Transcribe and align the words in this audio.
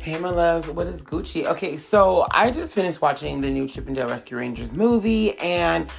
Hey, 0.00 0.18
my 0.18 0.30
loves, 0.30 0.66
what 0.66 0.86
is 0.86 1.02
Gucci? 1.02 1.44
Okay, 1.44 1.76
so 1.76 2.26
I 2.30 2.50
just 2.50 2.72
finished 2.72 3.02
watching 3.02 3.42
the 3.42 3.50
new 3.50 3.68
Chip 3.68 3.86
'n 3.86 3.92
Dale 3.92 4.08
Rescue 4.08 4.38
Rangers 4.38 4.72
movie, 4.72 5.38
and 5.38 5.90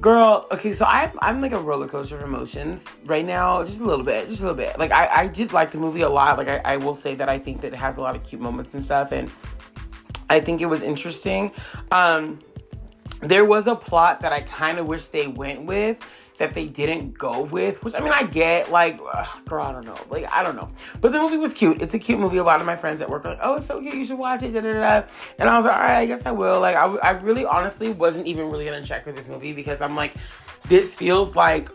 girl, 0.00 0.46
okay, 0.50 0.72
so 0.72 0.86
I'm, 0.86 1.10
I'm 1.20 1.42
like 1.42 1.52
a 1.52 1.60
roller 1.60 1.86
coaster 1.86 2.16
of 2.16 2.22
emotions 2.22 2.82
right 3.04 3.26
now, 3.26 3.62
just 3.62 3.80
a 3.80 3.84
little 3.84 4.06
bit, 4.06 4.26
just 4.30 4.40
a 4.40 4.44
little 4.44 4.56
bit. 4.56 4.78
Like, 4.78 4.90
I, 4.90 5.06
I 5.06 5.26
did 5.26 5.52
like 5.52 5.70
the 5.70 5.76
movie 5.76 6.00
a 6.00 6.08
lot. 6.08 6.38
Like, 6.38 6.48
I, 6.48 6.62
I 6.64 6.76
will 6.78 6.94
say 6.94 7.14
that 7.14 7.28
I 7.28 7.38
think 7.38 7.60
that 7.60 7.74
it 7.74 7.76
has 7.76 7.98
a 7.98 8.00
lot 8.00 8.16
of 8.16 8.22
cute 8.22 8.40
moments 8.40 8.72
and 8.72 8.82
stuff, 8.82 9.12
and 9.12 9.30
I 10.30 10.40
think 10.40 10.62
it 10.62 10.66
was 10.66 10.80
interesting. 10.80 11.52
Um, 11.90 12.38
there 13.20 13.44
was 13.44 13.66
a 13.66 13.76
plot 13.76 14.22
that 14.22 14.32
I 14.32 14.40
kind 14.40 14.78
of 14.78 14.86
wish 14.86 15.08
they 15.08 15.26
went 15.26 15.64
with 15.64 15.98
that 16.42 16.54
they 16.54 16.66
didn't 16.66 17.16
go 17.16 17.42
with, 17.42 17.84
which 17.84 17.94
I 17.94 18.00
mean, 18.00 18.12
I 18.12 18.24
get, 18.24 18.72
like, 18.72 18.98
ugh, 19.14 19.28
girl, 19.48 19.64
I 19.64 19.70
don't 19.70 19.86
know. 19.86 19.96
Like, 20.10 20.28
I 20.32 20.42
don't 20.42 20.56
know. 20.56 20.68
But 21.00 21.12
the 21.12 21.20
movie 21.20 21.36
was 21.36 21.54
cute. 21.54 21.80
It's 21.80 21.94
a 21.94 22.00
cute 22.00 22.18
movie. 22.18 22.38
A 22.38 22.42
lot 22.42 22.60
of 22.60 22.66
my 22.66 22.74
friends 22.74 23.00
at 23.00 23.08
work 23.08 23.24
are 23.24 23.30
like, 23.30 23.38
oh, 23.40 23.54
it's 23.54 23.68
so 23.68 23.80
cute. 23.80 23.94
You 23.94 24.04
should 24.04 24.18
watch 24.18 24.42
it. 24.42 24.50
Da, 24.50 24.60
da, 24.60 24.72
da. 24.72 25.06
And 25.38 25.48
I 25.48 25.56
was 25.56 25.64
like, 25.64 25.76
all 25.76 25.82
right, 25.82 25.98
I 25.98 26.06
guess 26.06 26.22
I 26.26 26.32
will. 26.32 26.58
Like, 26.58 26.74
I, 26.74 26.86
I 26.96 27.10
really 27.20 27.46
honestly 27.46 27.90
wasn't 27.90 28.26
even 28.26 28.50
really 28.50 28.64
going 28.64 28.82
to 28.82 28.86
check 28.86 29.06
with 29.06 29.14
this 29.14 29.28
movie 29.28 29.52
because 29.52 29.80
I'm 29.80 29.94
like, 29.94 30.14
this 30.68 30.96
feels 30.96 31.36
like 31.36 31.70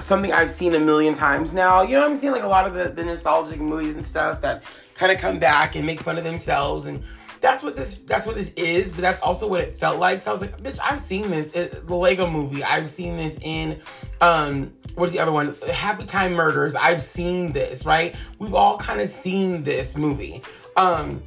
something 0.00 0.32
I've 0.32 0.50
seen 0.50 0.74
a 0.74 0.80
million 0.80 1.14
times 1.14 1.52
now. 1.52 1.82
You 1.82 1.96
know 1.96 2.04
I'm 2.04 2.16
saying? 2.16 2.32
Like, 2.32 2.42
a 2.42 2.48
lot 2.48 2.66
of 2.66 2.74
the, 2.74 2.88
the 2.88 3.04
nostalgic 3.04 3.60
movies 3.60 3.94
and 3.94 4.04
stuff 4.04 4.40
that 4.40 4.64
kind 4.96 5.12
of 5.12 5.18
come 5.18 5.38
back 5.38 5.76
and 5.76 5.86
make 5.86 6.00
fun 6.00 6.18
of 6.18 6.24
themselves 6.24 6.86
and 6.86 7.04
that's 7.42 7.62
what 7.62 7.76
this 7.76 7.96
that's 7.96 8.24
what 8.24 8.36
this 8.36 8.50
is, 8.56 8.92
but 8.92 9.00
that's 9.00 9.20
also 9.20 9.46
what 9.46 9.60
it 9.60 9.78
felt 9.78 9.98
like. 9.98 10.22
So 10.22 10.30
I 10.30 10.32
was 10.32 10.40
like, 10.40 10.62
bitch, 10.62 10.78
I've 10.82 11.00
seen 11.00 11.30
this. 11.30 11.52
It, 11.52 11.86
the 11.86 11.94
Lego 11.94 12.30
movie. 12.30 12.62
I've 12.62 12.88
seen 12.88 13.16
this 13.16 13.36
in 13.42 13.80
um 14.20 14.72
what's 14.94 15.12
the 15.12 15.18
other 15.18 15.32
one? 15.32 15.54
Happy 15.72 16.06
Time 16.06 16.32
Murders. 16.32 16.74
I've 16.76 17.02
seen 17.02 17.52
this, 17.52 17.84
right? 17.84 18.14
We've 18.38 18.54
all 18.54 18.78
kind 18.78 19.00
of 19.00 19.10
seen 19.10 19.62
this 19.64 19.96
movie. 19.96 20.42
Um 20.76 21.20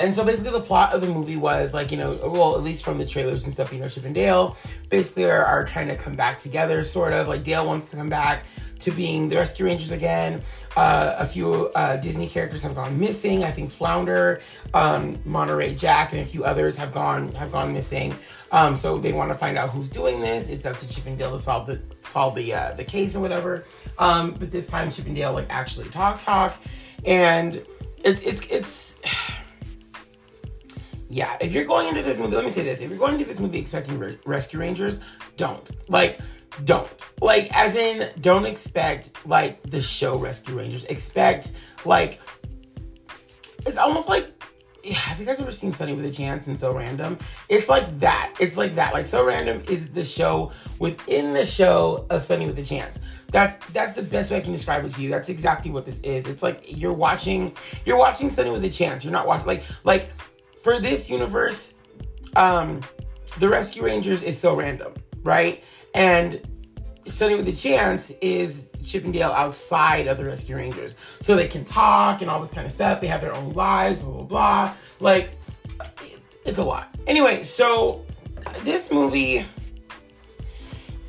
and 0.00 0.14
so 0.14 0.24
basically 0.24 0.52
the 0.52 0.60
plot 0.60 0.92
of 0.92 1.00
the 1.00 1.08
movie 1.08 1.36
was 1.36 1.72
like, 1.72 1.90
you 1.90 1.96
know, 1.96 2.18
well, 2.22 2.56
at 2.56 2.62
least 2.62 2.84
from 2.84 2.98
the 2.98 3.06
trailers 3.06 3.44
and 3.44 3.52
stuff, 3.52 3.72
you 3.72 3.80
know, 3.80 3.88
Chip 3.88 4.04
and 4.04 4.14
Dale 4.14 4.56
basically 4.90 5.24
are, 5.24 5.44
are 5.44 5.64
trying 5.64 5.88
to 5.88 5.96
come 5.96 6.14
back 6.14 6.38
together, 6.38 6.84
sort 6.84 7.12
of. 7.12 7.26
Like 7.26 7.42
Dale 7.42 7.66
wants 7.66 7.90
to 7.90 7.96
come 7.96 8.08
back 8.08 8.44
to 8.80 8.90
being 8.90 9.28
the 9.28 9.36
Rescue 9.36 9.66
Rangers 9.66 9.90
again. 9.90 10.42
Uh, 10.76 11.16
a 11.18 11.26
few 11.26 11.70
uh, 11.74 11.96
Disney 11.96 12.28
characters 12.28 12.62
have 12.62 12.74
gone 12.74 12.98
missing. 12.98 13.44
I 13.44 13.50
think 13.50 13.70
Flounder, 13.70 14.40
um, 14.74 15.18
Monterey 15.24 15.74
Jack, 15.74 16.12
and 16.12 16.20
a 16.20 16.24
few 16.24 16.44
others 16.44 16.76
have 16.76 16.92
gone 16.92 17.32
have 17.34 17.50
gone 17.50 17.72
missing. 17.72 18.14
Um, 18.52 18.78
so 18.78 18.98
they 18.98 19.12
want 19.12 19.30
to 19.30 19.34
find 19.34 19.58
out 19.58 19.70
who's 19.70 19.88
doing 19.88 20.20
this. 20.20 20.48
It's 20.48 20.66
up 20.66 20.78
to 20.78 20.88
Chip 20.88 21.06
and 21.06 21.18
Dale 21.18 21.36
to 21.36 21.42
solve 21.42 21.66
the 21.66 21.82
solve 22.00 22.34
the 22.34 22.54
uh, 22.54 22.74
the 22.74 22.84
case 22.84 23.16
or 23.16 23.20
whatever. 23.20 23.64
Um, 23.98 24.32
but 24.32 24.50
this 24.50 24.66
time 24.66 24.90
Chip 24.90 25.06
and 25.06 25.16
Dale 25.16 25.32
like 25.32 25.46
actually 25.50 25.88
talk 25.88 26.22
talk, 26.22 26.58
and 27.04 27.64
it's 28.04 28.22
it's 28.22 28.46
it's. 28.48 28.96
yeah, 31.08 31.36
if 31.40 31.52
you're 31.52 31.64
going 31.64 31.88
into 31.88 32.02
this 32.02 32.18
movie, 32.18 32.36
let 32.36 32.44
me 32.44 32.50
say 32.50 32.62
this: 32.62 32.80
if 32.80 32.88
you're 32.88 32.98
going 32.98 33.14
into 33.14 33.26
this 33.26 33.40
movie 33.40 33.58
expecting 33.58 33.98
re- 33.98 34.18
Rescue 34.24 34.60
Rangers, 34.60 35.00
don't 35.36 35.70
like 35.88 36.20
don't 36.64 36.88
like 37.20 37.54
as 37.56 37.76
in 37.76 38.10
don't 38.20 38.46
expect 38.46 39.10
like 39.26 39.62
the 39.62 39.80
show 39.80 40.16
rescue 40.16 40.58
rangers 40.58 40.84
expect 40.84 41.52
like 41.84 42.20
it's 43.66 43.78
almost 43.78 44.08
like 44.08 44.32
yeah, 44.84 44.94
have 44.94 45.18
you 45.20 45.26
guys 45.26 45.40
ever 45.40 45.52
seen 45.52 45.72
Sunny 45.72 45.92
with 45.92 46.04
a 46.06 46.10
Chance 46.10 46.46
and 46.46 46.58
So 46.58 46.72
Random? 46.72 47.18
It's 47.48 47.68
like 47.68 47.86
that. 47.98 48.34
It's 48.38 48.56
like 48.56 48.74
that. 48.76 48.94
Like 48.94 49.06
So 49.06 49.26
Random 49.26 49.62
is 49.68 49.88
the 49.90 50.04
show 50.04 50.52
within 50.78 51.34
the 51.34 51.44
show 51.44 52.06
of 52.10 52.22
Sunny 52.22 52.46
with 52.46 52.58
a 52.58 52.64
Chance. 52.64 53.00
That's 53.30 53.66
that's 53.72 53.94
the 53.94 54.02
best 54.02 54.30
way 54.30 54.38
I 54.38 54.40
can 54.40 54.52
describe 54.52 54.84
it 54.84 54.92
to 54.92 55.02
you. 55.02 55.10
That's 55.10 55.28
exactly 55.28 55.70
what 55.70 55.84
this 55.84 55.98
is. 56.02 56.26
It's 56.26 56.42
like 56.42 56.64
you're 56.66 56.92
watching 56.92 57.54
you're 57.84 57.98
watching 57.98 58.30
Sunny 58.30 58.50
with 58.50 58.64
a 58.64 58.70
Chance. 58.70 59.04
You're 59.04 59.12
not 59.12 59.26
watching 59.26 59.46
like 59.46 59.64
like 59.84 60.08
for 60.62 60.80
this 60.80 61.10
universe, 61.10 61.74
um, 62.36 62.80
the 63.38 63.48
Rescue 63.48 63.82
Rangers 63.84 64.22
is 64.22 64.38
so 64.38 64.54
random, 64.54 64.94
right? 65.22 65.62
And 65.98 66.40
Sunny 67.06 67.34
with 67.34 67.48
a 67.48 67.52
Chance 67.52 68.12
is 68.22 68.66
Chip 68.86 69.02
and 69.02 69.12
Dale 69.12 69.32
outside 69.32 70.06
of 70.06 70.16
the 70.16 70.24
Rescue 70.24 70.54
Rangers. 70.54 70.94
So 71.20 71.34
they 71.34 71.48
can 71.48 71.64
talk 71.64 72.22
and 72.22 72.30
all 72.30 72.40
this 72.40 72.52
kind 72.52 72.64
of 72.64 72.70
stuff. 72.70 73.00
They 73.00 73.08
have 73.08 73.20
their 73.20 73.34
own 73.34 73.52
lives, 73.52 74.00
blah, 74.00 74.12
blah, 74.12 74.22
blah. 74.22 74.74
Like, 75.00 75.30
it's 76.44 76.58
a 76.58 76.62
lot. 76.62 76.96
Anyway, 77.08 77.42
so 77.42 78.06
this 78.62 78.92
movie 78.92 79.44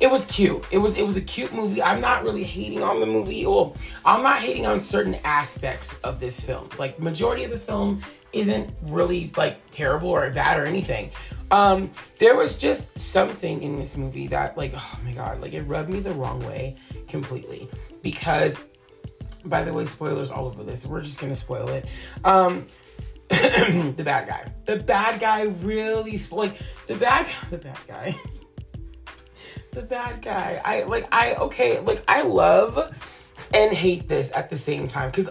it 0.00 0.10
was 0.10 0.24
cute. 0.24 0.64
It 0.72 0.78
was 0.78 0.96
it 0.96 1.06
was 1.06 1.16
a 1.16 1.20
cute 1.20 1.52
movie. 1.54 1.80
I'm 1.80 2.00
not 2.00 2.24
really 2.24 2.42
hating 2.42 2.82
on 2.82 2.98
the 2.98 3.06
movie. 3.06 3.46
Well, 3.46 3.76
I'm 4.04 4.24
not 4.24 4.40
hating 4.40 4.66
on 4.66 4.80
certain 4.80 5.14
aspects 5.24 5.94
of 6.02 6.18
this 6.18 6.40
film. 6.40 6.68
Like 6.78 6.98
majority 6.98 7.44
of 7.44 7.52
the 7.52 7.58
film 7.60 8.02
isn't 8.32 8.70
really 8.82 9.30
like 9.36 9.60
terrible 9.70 10.08
or 10.08 10.28
bad 10.30 10.58
or 10.58 10.64
anything. 10.64 11.10
Um, 11.50 11.90
there 12.18 12.36
was 12.36 12.56
just 12.56 12.98
something 12.98 13.62
in 13.62 13.78
this 13.78 13.96
movie 13.96 14.28
that 14.28 14.56
like 14.56 14.72
oh 14.74 15.00
my 15.04 15.12
god, 15.12 15.40
like 15.40 15.52
it 15.52 15.62
rubbed 15.62 15.90
me 15.90 16.00
the 16.00 16.12
wrong 16.12 16.44
way 16.46 16.76
completely 17.08 17.68
because 18.02 18.58
by 19.44 19.62
the 19.62 19.72
way, 19.72 19.86
spoilers 19.86 20.30
all 20.30 20.46
over 20.46 20.62
this. 20.62 20.86
We're 20.86 21.02
just 21.02 21.20
gonna 21.20 21.34
spoil 21.34 21.68
it. 21.68 21.86
Um, 22.24 22.66
the 23.28 24.02
bad 24.04 24.28
guy. 24.28 24.52
The 24.66 24.76
bad 24.76 25.20
guy 25.20 25.44
really 25.62 26.20
like 26.30 26.56
the 26.86 26.94
bad 26.96 27.26
the 27.50 27.58
bad 27.58 27.78
guy 27.88 28.16
the 29.72 29.82
bad 29.82 30.22
guy. 30.22 30.60
I 30.64 30.82
like 30.84 31.08
I 31.12 31.34
okay, 31.34 31.80
like 31.80 32.02
I 32.08 32.22
love 32.22 32.94
and 33.52 33.72
hate 33.72 34.08
this 34.08 34.30
at 34.34 34.50
the 34.50 34.58
same 34.58 34.88
time 34.88 35.10
because 35.10 35.28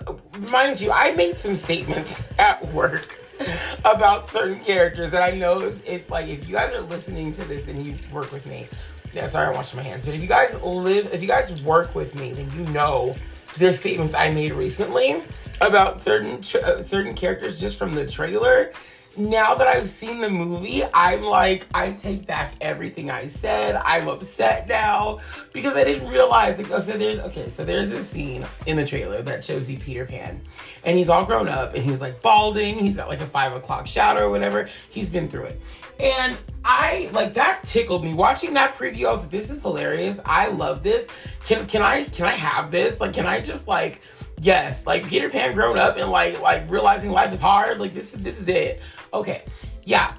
mind 0.51 0.81
you, 0.81 0.91
I 0.91 1.11
made 1.11 1.37
some 1.37 1.55
statements 1.55 2.37
at 2.39 2.65
work 2.73 3.15
about 3.79 4.29
certain 4.29 4.59
characters 4.59 5.11
that 5.11 5.21
I 5.21 5.35
know 5.35 5.61
if 5.85 6.09
like 6.09 6.27
if 6.27 6.47
you 6.47 6.55
guys 6.55 6.73
are 6.73 6.81
listening 6.81 7.31
to 7.33 7.45
this 7.45 7.67
and 7.67 7.83
you 7.83 7.95
work 8.11 8.31
with 8.31 8.45
me. 8.45 8.67
Yeah, 9.13 9.27
sorry, 9.27 9.47
I'm 9.47 9.55
washing 9.55 9.77
my 9.77 9.83
hands. 9.83 10.05
But 10.05 10.13
if 10.13 10.21
you 10.21 10.27
guys 10.27 10.53
live, 10.61 11.11
if 11.13 11.21
you 11.21 11.27
guys 11.27 11.63
work 11.63 11.95
with 11.95 12.15
me, 12.15 12.31
then 12.31 12.51
you 12.51 12.71
know 12.71 13.15
there's 13.57 13.79
statements 13.79 14.13
I 14.13 14.31
made 14.31 14.53
recently 14.53 15.21
about 15.61 15.99
certain 15.99 16.41
tra- 16.41 16.61
uh, 16.61 16.81
certain 16.81 17.15
characters 17.15 17.59
just 17.59 17.77
from 17.77 17.93
the 17.95 18.05
trailer 18.05 18.71
now 19.19 19.53
that 19.55 19.67
I've 19.67 19.89
seen 19.89 20.21
the 20.21 20.29
movie, 20.29 20.81
I'm 20.93 21.23
like, 21.23 21.67
I 21.73 21.91
take 21.91 22.25
back 22.25 22.53
everything 22.61 23.11
I 23.11 23.27
said. 23.27 23.75
I'm 23.75 24.07
upset 24.07 24.67
now 24.67 25.19
because 25.51 25.75
I 25.75 25.83
didn't 25.83 26.07
realize. 26.07 26.57
Like, 26.57 26.71
oh, 26.71 26.79
so 26.79 26.97
there's 26.97 27.19
okay, 27.19 27.49
so 27.49 27.65
there's 27.65 27.89
this 27.89 28.09
scene 28.09 28.45
in 28.65 28.77
the 28.77 28.85
trailer 28.85 29.21
that 29.21 29.43
shows 29.43 29.69
you 29.69 29.77
Peter 29.77 30.05
Pan, 30.05 30.41
and 30.85 30.97
he's 30.97 31.09
all 31.09 31.25
grown 31.25 31.49
up 31.49 31.73
and 31.73 31.83
he's 31.83 31.99
like 31.99 32.21
balding. 32.21 32.79
He's 32.79 32.95
got 32.95 33.09
like 33.09 33.21
a 33.21 33.25
five 33.25 33.53
o'clock 33.53 33.87
shadow 33.87 34.27
or 34.27 34.29
whatever. 34.29 34.69
He's 34.89 35.09
been 35.09 35.27
through 35.27 35.45
it, 35.45 35.61
and 35.99 36.37
I 36.63 37.09
like 37.11 37.33
that 37.33 37.65
tickled 37.65 38.03
me 38.03 38.13
watching 38.13 38.53
that 38.53 38.75
preview. 38.75 39.07
I 39.07 39.11
was 39.11 39.21
like, 39.21 39.31
this 39.31 39.49
is 39.49 39.61
hilarious. 39.61 40.19
I 40.25 40.47
love 40.47 40.81
this. 40.81 41.07
Can 41.43 41.67
can 41.67 41.81
I 41.81 42.05
can 42.05 42.25
I 42.25 42.31
have 42.31 42.71
this? 42.71 43.01
Like, 43.01 43.13
can 43.13 43.27
I 43.27 43.41
just 43.41 43.67
like 43.67 44.01
yes, 44.41 44.85
like 44.85 45.07
Peter 45.07 45.29
Pan 45.29 45.53
grown 45.53 45.77
up 45.77 45.97
and 45.97 46.09
like 46.09 46.39
like 46.41 46.69
realizing 46.69 47.11
life 47.11 47.33
is 47.33 47.41
hard. 47.41 47.79
Like 47.79 47.93
this 47.93 48.13
is 48.13 48.23
this 48.23 48.39
is 48.39 48.47
it. 48.47 48.81
Okay, 49.13 49.43
yeah. 49.83 50.13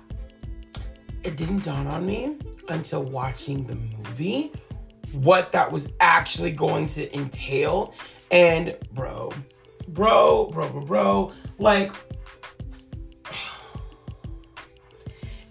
It 1.22 1.36
didn't 1.36 1.64
dawn 1.64 1.86
on 1.86 2.06
me 2.06 2.38
until 2.68 3.02
watching 3.02 3.66
the 3.66 3.74
movie 3.74 4.52
what 5.12 5.52
that 5.52 5.70
was 5.70 5.92
actually 6.00 6.52
going 6.52 6.86
to 6.86 7.14
entail. 7.14 7.94
And 8.30 8.76
bro, 8.92 9.32
bro, 9.88 10.46
bro, 10.52 10.70
bro, 10.70 10.80
bro, 10.84 11.32
like 11.58 11.92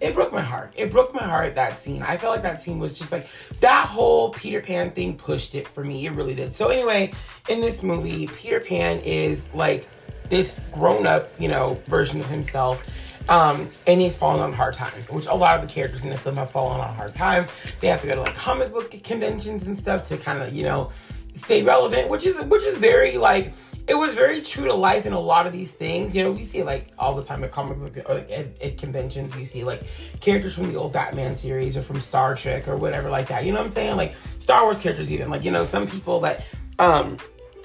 it 0.00 0.14
broke 0.14 0.32
my 0.32 0.40
heart. 0.40 0.72
It 0.76 0.90
broke 0.90 1.14
my 1.14 1.22
heart 1.22 1.54
that 1.54 1.78
scene. 1.78 2.02
I 2.02 2.16
felt 2.16 2.32
like 2.32 2.42
that 2.42 2.60
scene 2.60 2.78
was 2.78 2.98
just 2.98 3.12
like 3.12 3.28
that 3.60 3.86
whole 3.86 4.30
Peter 4.30 4.60
Pan 4.60 4.90
thing 4.90 5.16
pushed 5.16 5.54
it 5.54 5.68
for 5.68 5.84
me. 5.84 6.06
It 6.06 6.12
really 6.12 6.34
did. 6.34 6.54
So 6.54 6.68
anyway, 6.68 7.12
in 7.48 7.60
this 7.60 7.82
movie, 7.82 8.26
Peter 8.28 8.60
Pan 8.60 9.00
is 9.00 9.46
like 9.54 9.86
this 10.30 10.60
grown 10.72 11.06
up, 11.06 11.28
you 11.38 11.48
know, 11.48 11.74
version 11.86 12.20
of 12.20 12.26
himself. 12.26 13.09
Um, 13.28 13.68
and 13.86 14.00
he's 14.00 14.16
fallen 14.16 14.40
on 14.40 14.52
hard 14.52 14.74
times, 14.74 15.10
which 15.10 15.26
a 15.26 15.34
lot 15.34 15.60
of 15.60 15.66
the 15.66 15.72
characters 15.72 16.02
in 16.02 16.10
the 16.10 16.18
film 16.18 16.36
have 16.36 16.50
fallen 16.50 16.80
on 16.80 16.94
hard 16.94 17.14
times. 17.14 17.52
They 17.80 17.88
have 17.88 18.00
to 18.00 18.06
go 18.06 18.14
to 18.16 18.22
like 18.22 18.34
comic 18.34 18.72
book 18.72 18.90
conventions 19.04 19.66
and 19.66 19.78
stuff 19.78 20.04
to 20.04 20.16
kind 20.16 20.42
of, 20.42 20.52
you 20.52 20.64
know, 20.64 20.90
stay 21.34 21.62
relevant, 21.62 22.08
which 22.08 22.26
is 22.26 22.40
which 22.42 22.64
is 22.64 22.76
very 22.78 23.16
like 23.16 23.52
it 23.86 23.94
was 23.94 24.14
very 24.14 24.40
true 24.40 24.66
to 24.66 24.74
life 24.74 25.06
in 25.06 25.12
a 25.12 25.20
lot 25.20 25.46
of 25.46 25.52
these 25.52 25.72
things. 25.72 26.14
You 26.14 26.22
know, 26.22 26.32
we 26.32 26.44
see 26.44 26.62
like 26.62 26.88
all 26.98 27.14
the 27.14 27.24
time 27.24 27.42
at 27.44 27.50
comic 27.50 27.78
book 27.78 28.04
or 28.08 28.18
at, 28.18 28.62
at, 28.62 28.78
conventions, 28.78 29.36
you 29.36 29.44
see 29.44 29.64
like 29.64 29.82
characters 30.20 30.54
from 30.54 30.72
the 30.72 30.78
old 30.78 30.92
Batman 30.92 31.34
series 31.34 31.76
or 31.76 31.82
from 31.82 32.00
Star 32.00 32.36
Trek 32.36 32.68
or 32.68 32.76
whatever 32.76 33.10
like 33.10 33.28
that. 33.28 33.44
You 33.44 33.52
know 33.52 33.58
what 33.58 33.66
I'm 33.66 33.72
saying? 33.72 33.96
Like 33.96 34.14
Star 34.38 34.62
Wars 34.64 34.78
characters, 34.78 35.10
even 35.10 35.30
like 35.30 35.44
you 35.44 35.50
know 35.50 35.64
some 35.64 35.86
people 35.86 36.20
that 36.20 36.44
um 36.78 37.16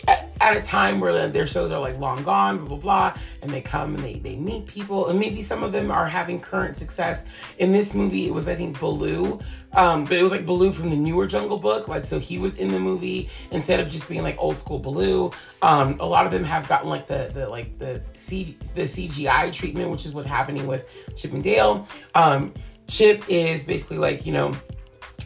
at 0.07 0.55
a 0.55 0.61
time 0.61 0.99
where 0.99 1.27
their 1.27 1.47
shows 1.47 1.71
are 1.71 1.79
like 1.79 1.97
long 1.97 2.23
gone, 2.23 2.59
blah 2.59 2.67
blah 2.67 2.77
blah, 2.77 3.17
and 3.41 3.51
they 3.51 3.61
come 3.61 3.95
and 3.95 4.03
they 4.03 4.15
they 4.15 4.35
meet 4.35 4.67
people, 4.67 5.07
and 5.09 5.19
maybe 5.19 5.41
some 5.41 5.63
of 5.63 5.71
them 5.71 5.89
are 5.89 6.07
having 6.07 6.39
current 6.39 6.75
success. 6.75 7.25
In 7.57 7.71
this 7.71 7.93
movie, 7.93 8.27
it 8.27 8.33
was 8.33 8.47
I 8.47 8.55
think 8.55 8.79
Baloo, 8.79 9.39
um, 9.73 10.03
but 10.03 10.13
it 10.13 10.21
was 10.21 10.31
like 10.31 10.45
Baloo 10.45 10.71
from 10.71 10.89
the 10.89 10.95
newer 10.95 11.25
Jungle 11.25 11.57
Book, 11.57 11.87
like 11.87 12.05
so 12.05 12.19
he 12.19 12.37
was 12.37 12.57
in 12.57 12.69
the 12.71 12.79
movie 12.79 13.29
instead 13.51 13.79
of 13.79 13.89
just 13.89 14.07
being 14.07 14.23
like 14.23 14.35
old 14.37 14.59
school 14.59 14.77
Baloo. 14.77 15.31
Um, 15.61 15.97
a 15.99 16.05
lot 16.05 16.25
of 16.25 16.31
them 16.31 16.43
have 16.43 16.67
gotten 16.67 16.89
like 16.89 17.07
the 17.07 17.31
the 17.33 17.49
like 17.49 17.77
the 17.79 18.01
C 18.13 18.57
the 18.75 18.83
CGI 18.83 19.51
treatment, 19.51 19.89
which 19.89 20.05
is 20.05 20.13
what's 20.13 20.27
happening 20.27 20.67
with 20.67 20.87
Chip 21.15 21.33
and 21.33 21.43
Dale. 21.43 21.87
Um, 22.13 22.53
Chip 22.87 23.23
is 23.29 23.63
basically 23.63 23.97
like 23.97 24.25
you 24.25 24.33
know 24.33 24.55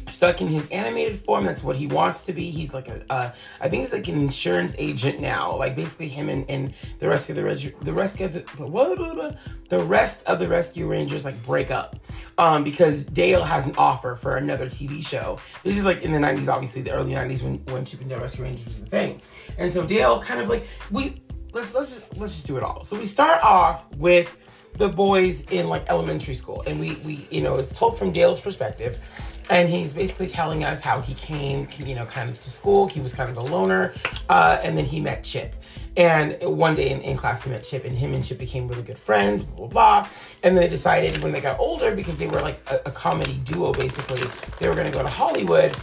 stuck 0.08 0.42
in 0.42 0.48
his 0.48 0.68
animated 0.70 1.20
form. 1.20 1.44
That's 1.44 1.64
what 1.64 1.76
he 1.76 1.88
wants 1.88 2.26
to 2.26 2.34
be. 2.34 2.50
He's 2.50 2.74
like 2.74 2.88
a, 2.88 3.04
uh, 3.10 3.32
I 3.62 3.70
think 3.70 3.82
he's 3.82 3.94
like 3.94 4.08
an 4.08 4.20
insurance 4.20 4.76
agent 4.78 5.20
now. 5.20 5.56
Like 5.56 5.76
basically 5.76 6.08
him 6.08 6.30
and, 6.30 6.50
and 6.50 6.74
the 7.00 7.08
rest 7.08 7.30
of 7.30 7.36
the 7.36 7.74
the 7.82 7.94
rest 7.94 8.20
of 8.20 8.34
the 8.34 8.42
blah, 8.58 8.96
blah, 8.96 9.14
blah, 9.14 9.32
the 9.70 9.84
rest 9.84 10.24
of 10.26 10.40
the 10.40 10.48
Rescue 10.48 10.88
Rangers 10.88 11.26
like 11.26 11.42
break 11.44 11.72
up, 11.72 11.98
um, 12.38 12.64
because 12.64 13.06
Dale 13.06 13.44
has 13.44 13.68
an 13.68 13.76
offer 13.78 14.16
for 14.16 14.38
another 14.38 14.66
TV 14.66 15.06
show. 15.06 15.40
This 15.64 15.78
is 15.78 15.84
like 15.84 16.02
in 16.04 16.12
the 16.12 16.20
'90s, 16.20 16.48
obviously 16.48 16.82
the 16.82 16.92
early 16.92 17.14
'90s 17.14 17.44
when 17.44 17.58
when 17.74 17.86
Chip 17.86 18.02
and 18.02 18.10
Dale 18.10 18.20
Rescue 18.20 18.44
Rangers 18.44 18.66
was 18.66 18.80
the 18.80 18.86
thing, 18.86 19.22
and 19.58 19.72
so 19.72 19.86
Dale 19.86 20.22
kind 20.22 20.42
of 20.42 20.50
like 20.50 20.68
we 20.92 21.22
let's 21.54 21.74
let's 21.74 21.96
just 21.96 22.18
let's 22.18 22.34
just 22.34 22.48
do 22.48 22.58
it 22.58 22.64
all. 22.64 22.84
So 22.84 22.98
we 22.98 23.06
start 23.06 23.44
off 23.44 23.86
with 23.96 24.36
the 24.78 24.88
boys 24.88 25.42
in 25.52 25.68
like 25.68 25.90
elementary 25.90 26.34
school 26.34 26.64
and 26.66 26.80
we 26.80 26.96
we 27.06 27.28
you 27.32 27.42
know 27.42 27.58
it's 27.58 27.72
told 27.72 27.98
from 27.98 28.12
Dale's 28.12 28.40
perspective 28.40 29.00
and 29.50 29.68
he's 29.68 29.94
basically 29.94 30.28
telling 30.28 30.64
us 30.64 30.80
how 30.80 31.02
he 31.02 31.16
came, 31.16 31.68
you 31.80 31.96
know, 31.96 32.06
kind 32.06 32.30
of 32.30 32.40
to 32.42 32.50
school. 32.50 32.88
He 32.88 33.00
was 33.00 33.14
kind 33.14 33.30
of 33.30 33.38
a 33.38 33.42
loner, 33.42 33.94
uh, 34.30 34.60
and 34.64 34.78
then 34.78 34.86
he 34.86 35.02
met 35.02 35.24
Chip. 35.24 35.56
And 35.98 36.38
one 36.42 36.76
day 36.76 36.92
in, 36.92 37.02
in, 37.02 37.18
class, 37.18 37.44
he 37.44 37.50
met 37.50 37.64
Chip, 37.64 37.84
and 37.84 37.96
him 37.96 38.14
and 38.14 38.24
Chip 38.24 38.38
became 38.38 38.68
really 38.68 38.84
good 38.84 39.00
friends, 39.00 39.44
blah, 39.44 39.58
blah, 39.58 39.68
blah. 39.68 40.10
And 40.44 40.56
they 40.56 40.68
decided 40.68 41.22
when 41.24 41.32
they 41.32 41.42
got 41.42 41.60
older, 41.60 41.96
because 41.96 42.18
they 42.18 42.28
were 42.28 42.40
like 42.40 42.60
a, 42.68 42.76
a 42.86 42.92
comedy 42.92 43.40
duo, 43.44 43.72
basically, 43.72 44.28
they 44.60 44.70
were 44.70 44.76
going 44.76 44.88
to 44.90 44.94
go 44.94 45.02
to 45.02 45.10
Hollywood 45.10 45.76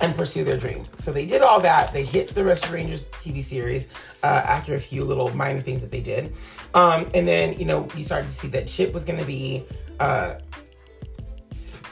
and 0.00 0.16
pursue 0.16 0.42
their 0.42 0.56
dreams. 0.56 0.92
So 0.96 1.12
they 1.12 1.26
did 1.26 1.42
all 1.42 1.60
that. 1.60 1.92
They 1.92 2.04
hit 2.04 2.34
the 2.34 2.44
Rescue 2.44 2.74
Rangers 2.74 3.04
TV 3.22 3.42
series 3.42 3.88
uh, 4.22 4.26
after 4.26 4.74
a 4.74 4.80
few 4.80 5.04
little 5.04 5.34
minor 5.36 5.60
things 5.60 5.80
that 5.82 5.90
they 5.90 6.00
did. 6.00 6.34
Um, 6.74 7.08
and 7.14 7.28
then, 7.28 7.58
you 7.58 7.66
know, 7.66 7.82
we 7.94 8.02
started 8.02 8.26
to 8.28 8.32
see 8.32 8.48
that 8.48 8.66
Chip 8.66 8.92
was 8.92 9.04
going 9.04 9.18
to 9.18 9.26
be. 9.26 9.64
Uh, 10.00 10.36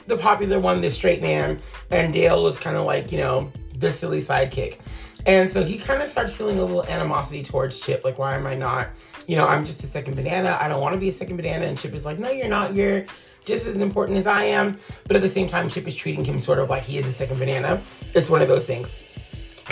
the 0.09 0.17
popular 0.17 0.59
one, 0.59 0.81
the 0.81 0.91
straight 0.91 1.21
man, 1.21 1.61
and 1.91 2.11
Dale 2.11 2.43
was 2.43 2.57
kind 2.57 2.75
of 2.75 2.85
like, 2.85 3.11
you 3.11 3.19
know, 3.19 3.51
the 3.77 3.91
silly 3.93 4.21
sidekick. 4.21 4.79
And 5.25 5.49
so 5.49 5.63
he 5.63 5.77
kind 5.77 6.01
of 6.01 6.09
starts 6.09 6.33
feeling 6.33 6.57
a 6.57 6.65
little 6.65 6.85
animosity 6.85 7.43
towards 7.43 7.79
Chip. 7.79 8.03
Like, 8.03 8.17
why 8.17 8.35
am 8.35 8.47
I 8.47 8.55
not, 8.55 8.89
you 9.27 9.35
know, 9.35 9.47
I'm 9.47 9.65
just 9.65 9.83
a 9.83 9.87
second 9.87 10.15
banana. 10.15 10.57
I 10.59 10.67
don't 10.67 10.81
want 10.81 10.95
to 10.95 10.99
be 10.99 11.09
a 11.09 11.11
second 11.11 11.37
banana. 11.37 11.65
And 11.65 11.77
Chip 11.77 11.93
is 11.93 12.05
like, 12.05 12.19
no, 12.19 12.31
you're 12.31 12.47
not. 12.47 12.73
You're 12.73 13.05
just 13.45 13.67
as 13.67 13.75
important 13.75 14.17
as 14.17 14.27
I 14.27 14.45
am. 14.45 14.79
But 15.07 15.15
at 15.15 15.21
the 15.21 15.29
same 15.29 15.47
time, 15.47 15.69
Chip 15.69 15.87
is 15.87 15.95
treating 15.95 16.25
him 16.25 16.39
sort 16.39 16.59
of 16.59 16.69
like 16.69 16.83
he 16.83 16.97
is 16.97 17.05
a 17.05 17.11
second 17.11 17.37
banana. 17.37 17.79
It's 18.15 18.29
one 18.29 18.41
of 18.41 18.47
those 18.47 18.65
things. 18.65 18.89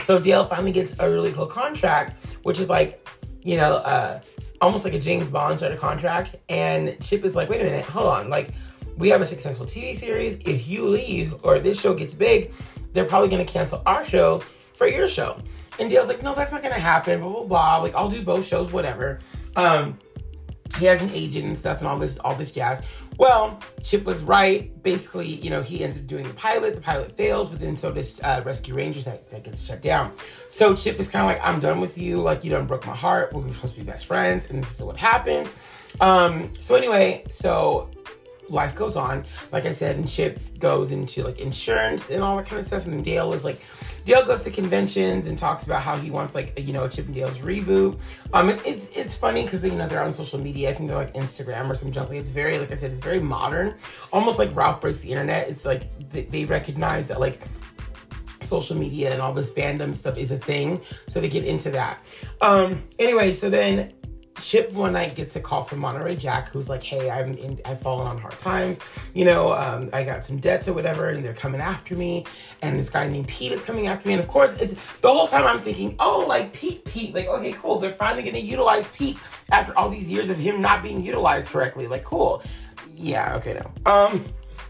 So 0.03 0.19
Dale 0.19 0.45
finally 0.45 0.71
gets 0.71 0.93
a 0.99 1.09
really 1.09 1.31
cool 1.33 1.47
contract, 1.47 2.23
which 2.43 2.59
is 2.59 2.69
like, 2.69 3.07
you 3.41 3.57
know, 3.57 3.75
uh, 3.77 4.19
almost 4.61 4.83
like 4.83 4.93
a 4.93 4.99
James 4.99 5.29
Bond 5.29 5.59
sort 5.59 5.71
of 5.71 5.79
contract. 5.79 6.35
And 6.49 6.97
Chip 7.01 7.25
is 7.25 7.35
like, 7.35 7.49
wait 7.49 7.61
a 7.61 7.63
minute, 7.63 7.85
hold 7.85 8.07
on. 8.07 8.29
Like, 8.29 8.49
we 8.97 9.09
have 9.09 9.21
a 9.21 9.25
successful 9.25 9.65
TV 9.65 9.95
series. 9.95 10.39
If 10.45 10.67
you 10.67 10.87
leave 10.87 11.35
or 11.43 11.59
this 11.59 11.79
show 11.79 11.93
gets 11.93 12.13
big, 12.13 12.51
they're 12.93 13.05
probably 13.05 13.29
going 13.29 13.45
to 13.45 13.51
cancel 13.51 13.81
our 13.85 14.03
show 14.03 14.39
for 14.73 14.87
your 14.87 15.07
show. 15.07 15.39
And 15.79 15.89
Dale's 15.89 16.07
like, 16.07 16.23
no, 16.23 16.33
that's 16.33 16.51
not 16.51 16.63
going 16.63 16.73
to 16.73 16.79
happen, 16.79 17.19
blah, 17.19 17.29
blah, 17.29 17.43
blah. 17.43 17.77
Like, 17.77 17.93
I'll 17.93 18.09
do 18.09 18.23
both 18.23 18.45
shows, 18.45 18.71
whatever. 18.71 19.19
Um, 19.55 19.99
he 20.79 20.85
has 20.85 21.01
an 21.01 21.11
agent 21.11 21.45
and 21.45 21.57
stuff 21.57 21.79
and 21.79 21.87
all 21.87 21.97
this, 21.97 22.17
all 22.19 22.35
this 22.35 22.51
jazz. 22.51 22.81
Well, 23.17 23.59
Chip 23.83 24.03
was 24.03 24.23
right. 24.23 24.81
Basically, 24.83 25.27
you 25.27 25.49
know, 25.49 25.61
he 25.61 25.83
ends 25.83 25.97
up 25.97 26.05
doing 26.07 26.27
the 26.27 26.33
pilot. 26.33 26.75
The 26.75 26.81
pilot 26.81 27.15
fails, 27.15 27.49
but 27.49 27.59
then 27.59 27.75
so 27.75 27.91
does 27.91 28.19
uh, 28.21 28.41
Rescue 28.45 28.75
Rangers. 28.75 29.05
That, 29.05 29.29
that 29.31 29.43
gets 29.43 29.65
shut 29.65 29.81
down. 29.81 30.13
So 30.49 30.75
Chip 30.75 30.99
is 30.99 31.07
kind 31.07 31.23
of 31.23 31.31
like, 31.31 31.47
I'm 31.47 31.59
done 31.59 31.79
with 31.79 31.97
you. 31.97 32.21
Like, 32.21 32.43
you 32.43 32.51
done 32.51 32.67
broke 32.67 32.85
my 32.85 32.95
heart. 32.95 33.33
We're 33.33 33.47
supposed 33.53 33.75
to 33.75 33.79
be 33.79 33.85
best 33.85 34.05
friends, 34.05 34.45
and 34.49 34.63
this 34.63 34.75
is 34.75 34.83
what 34.83 34.97
happens. 34.97 35.51
Um, 35.99 36.51
so 36.59 36.75
anyway, 36.75 37.23
so 37.31 37.89
life 38.49 38.75
goes 38.75 38.95
on. 38.95 39.25
Like 39.51 39.65
I 39.65 39.71
said, 39.71 39.97
and 39.97 40.07
Chip 40.07 40.39
goes 40.59 40.91
into 40.91 41.23
like 41.23 41.39
insurance 41.39 42.09
and 42.09 42.23
all 42.23 42.37
that 42.37 42.45
kind 42.45 42.59
of 42.59 42.65
stuff. 42.65 42.85
And 42.85 42.93
then 42.93 43.03
Dale 43.03 43.33
is 43.33 43.43
like, 43.43 43.61
Dale 44.05 44.25
goes 44.25 44.43
to 44.43 44.51
conventions 44.51 45.27
and 45.27 45.37
talks 45.37 45.65
about 45.65 45.81
how 45.81 45.97
he 45.97 46.11
wants 46.11 46.33
like 46.33 46.57
you 46.59 46.73
know 46.73 46.85
a 46.85 46.89
Chip 46.89 47.05
and 47.05 47.15
Dale's 47.15 47.39
reboot. 47.39 47.99
Um, 48.33 48.49
it's 48.65 48.89
it's 48.95 49.15
funny 49.15 49.43
because 49.43 49.63
you 49.63 49.71
know 49.71 49.87
they're 49.87 50.03
on 50.03 50.13
social 50.13 50.39
media. 50.39 50.69
I 50.69 50.73
think 50.73 50.89
they're 50.89 50.97
like 50.97 51.13
Instagram 51.13 51.69
or 51.69 51.75
some 51.75 51.91
junk. 51.91 52.11
It's 52.11 52.31
very 52.31 52.57
like 52.57 52.71
I 52.71 52.75
said, 52.75 52.91
it's 52.91 53.01
very 53.01 53.19
modern, 53.19 53.75
almost 54.13 54.39
like 54.39 54.55
Ralph 54.55 54.81
breaks 54.81 54.99
the 54.99 55.09
internet. 55.09 55.49
It's 55.49 55.65
like 55.65 55.83
they, 56.11 56.23
they 56.23 56.45
recognize 56.45 57.07
that 57.07 57.19
like 57.19 57.41
social 58.47 58.77
media 58.77 59.11
and 59.11 59.21
all 59.21 59.33
this 59.33 59.51
fandom 59.51 59.95
stuff 59.95 60.17
is 60.17 60.31
a 60.31 60.37
thing. 60.37 60.81
So 61.07 61.19
they 61.19 61.29
get 61.29 61.43
into 61.43 61.69
that. 61.71 62.03
Um, 62.41 62.83
anyway, 62.97 63.33
so 63.33 63.49
then 63.49 63.93
Chip 64.41 64.71
one 64.73 64.93
night 64.93 65.15
gets 65.15 65.35
a 65.35 65.39
call 65.39 65.63
from 65.63 65.79
Monterey 65.79 66.15
Jack, 66.15 66.49
who's 66.49 66.69
like, 66.69 66.83
"Hey, 66.83 67.09
I'm 67.09 67.33
in, 67.35 67.59
I've 67.65 67.81
fallen 67.81 68.07
on 68.07 68.17
hard 68.17 68.37
times. 68.39 68.79
You 69.13 69.25
know, 69.25 69.53
um, 69.53 69.89
I 69.93 70.03
got 70.03 70.23
some 70.23 70.37
debts 70.37 70.67
or 70.67 70.73
whatever, 70.73 71.09
and 71.09 71.23
they're 71.23 71.33
coming 71.33 71.61
after 71.61 71.95
me. 71.95 72.25
And 72.61 72.79
this 72.79 72.89
guy 72.89 73.07
named 73.07 73.27
Pete 73.27 73.51
is 73.51 73.61
coming 73.61 73.87
after 73.87 74.07
me. 74.07 74.13
And 74.13 74.23
of 74.23 74.27
course, 74.27 74.51
it's, 74.59 74.75
the 75.01 75.11
whole 75.11 75.27
time 75.27 75.45
I'm 75.45 75.61
thinking, 75.61 75.95
oh, 75.99 76.25
like 76.27 76.53
Pete, 76.53 76.85
Pete, 76.85 77.13
like 77.13 77.27
okay, 77.27 77.53
cool. 77.53 77.79
They're 77.79 77.93
finally 77.93 78.23
going 78.23 78.35
to 78.35 78.41
utilize 78.41 78.87
Pete 78.89 79.17
after 79.51 79.77
all 79.77 79.89
these 79.89 80.11
years 80.11 80.29
of 80.29 80.37
him 80.37 80.61
not 80.61 80.83
being 80.83 81.03
utilized 81.03 81.49
correctly. 81.49 81.87
Like, 81.87 82.03
cool. 82.03 82.43
Yeah, 82.95 83.35
okay, 83.37 83.53
now. 83.53 83.91
Um, 83.91 84.25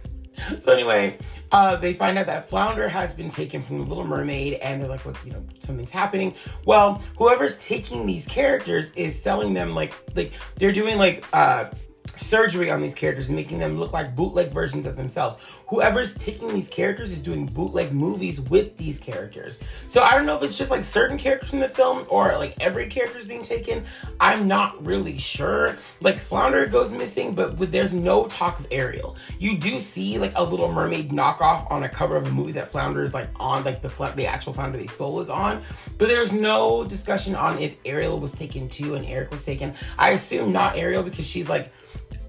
so 0.60 0.72
anyway, 0.72 1.18
uh, 1.52 1.76
they 1.78 1.94
find 1.94 2.18
out 2.18 2.26
that 2.26 2.50
Flounder 2.50 2.88
has 2.90 3.14
been 3.14 3.30
taken 3.30 3.62
from 3.62 3.80
the 3.80 3.86
Little 3.86 4.06
Mermaid, 4.06 4.56
and 4.56 4.82
they're 4.82 4.90
like, 4.90 5.06
"Look, 5.06 5.18
you 5.26 5.32
know, 5.32 5.44
something's 5.60 5.92
happening." 5.92 6.34
Well, 6.66 7.02
whoever's 7.18 7.58
taking 7.58 8.06
these 8.06 8.26
characters 8.26 8.92
is 8.96 9.22
selling 9.22 9.54
them 9.54 9.74
like, 9.74 9.94
like 10.16 10.32
they're 10.56 10.72
doing 10.72 10.98
like 10.98 11.26
uh, 11.34 11.70
surgery 12.18 12.70
on 12.70 12.82
these 12.82 12.94
characters 12.94 13.28
and 13.28 13.36
making 13.36 13.60
them 13.60 13.78
look 13.78 13.94
like 13.94 14.16
bootleg 14.16 14.50
versions 14.50 14.86
of 14.86 14.96
themselves. 14.96 15.38
Whoever's 15.68 16.14
taking 16.14 16.48
these 16.54 16.70
characters 16.70 17.12
is 17.12 17.20
doing 17.20 17.46
bootleg 17.46 17.92
movies 17.92 18.40
with 18.40 18.78
these 18.78 19.00
characters. 19.00 19.60
So 19.88 20.02
I 20.02 20.16
don't 20.16 20.26
know 20.26 20.38
if 20.38 20.44
it's 20.44 20.58
just 20.58 20.72
like 20.72 20.84
certain 20.84 21.18
characters 21.18 21.50
from 21.50 21.60
the 21.60 21.68
film 21.68 22.06
or 22.10 22.38
like 22.38 22.56
every 22.62 22.88
character 22.88 23.18
is 23.18 23.26
being 23.26 23.42
taken. 23.42 23.84
I'm 24.20 24.48
not 24.48 24.86
really 24.86 25.18
sure. 25.18 25.78
Like 26.00 26.20
Flounder 26.20 26.66
goes 26.68 26.92
missing, 26.92 27.36
but 27.36 27.58
with, 27.58 27.72
there's 27.72 27.94
no 27.94 28.28
talk 28.28 28.60
of 28.60 28.68
Ariel. 28.72 29.18
You 29.40 29.58
do 29.58 29.78
see 29.78 30.18
like 30.18 30.32
a 30.36 30.44
Little 30.44 30.72
Mermaid 30.72 31.10
knockoff 31.10 31.70
on 31.70 31.84
a 31.84 31.90
cover 31.90 32.16
of 32.16 32.26
a 32.26 32.32
movie 32.32 32.54
that 32.54 32.70
Flounder 32.70 33.04
is 33.04 33.14
like 33.14 33.30
on, 33.36 33.64
like 33.66 33.82
the 33.82 33.90
the 34.16 34.26
actual 34.26 34.54
Flounder 34.54 34.78
they 34.78 34.88
stole 34.88 35.20
is 35.20 35.30
on, 35.30 35.62
but 35.98 36.08
there's 36.08 36.32
no 36.32 36.86
discussion 36.86 37.36
on 37.36 37.60
if 37.60 37.76
Ariel 37.86 38.20
was 38.20 38.32
taken 38.32 38.70
too 38.70 38.96
and 38.96 39.06
Eric 39.06 39.32
was 39.32 39.44
taken. 39.44 39.74
I 39.98 40.12
assume 40.12 40.52
not 40.54 40.78
Ariel 40.78 41.04
because 41.04 41.28
she's 41.28 41.50
like 41.50 41.72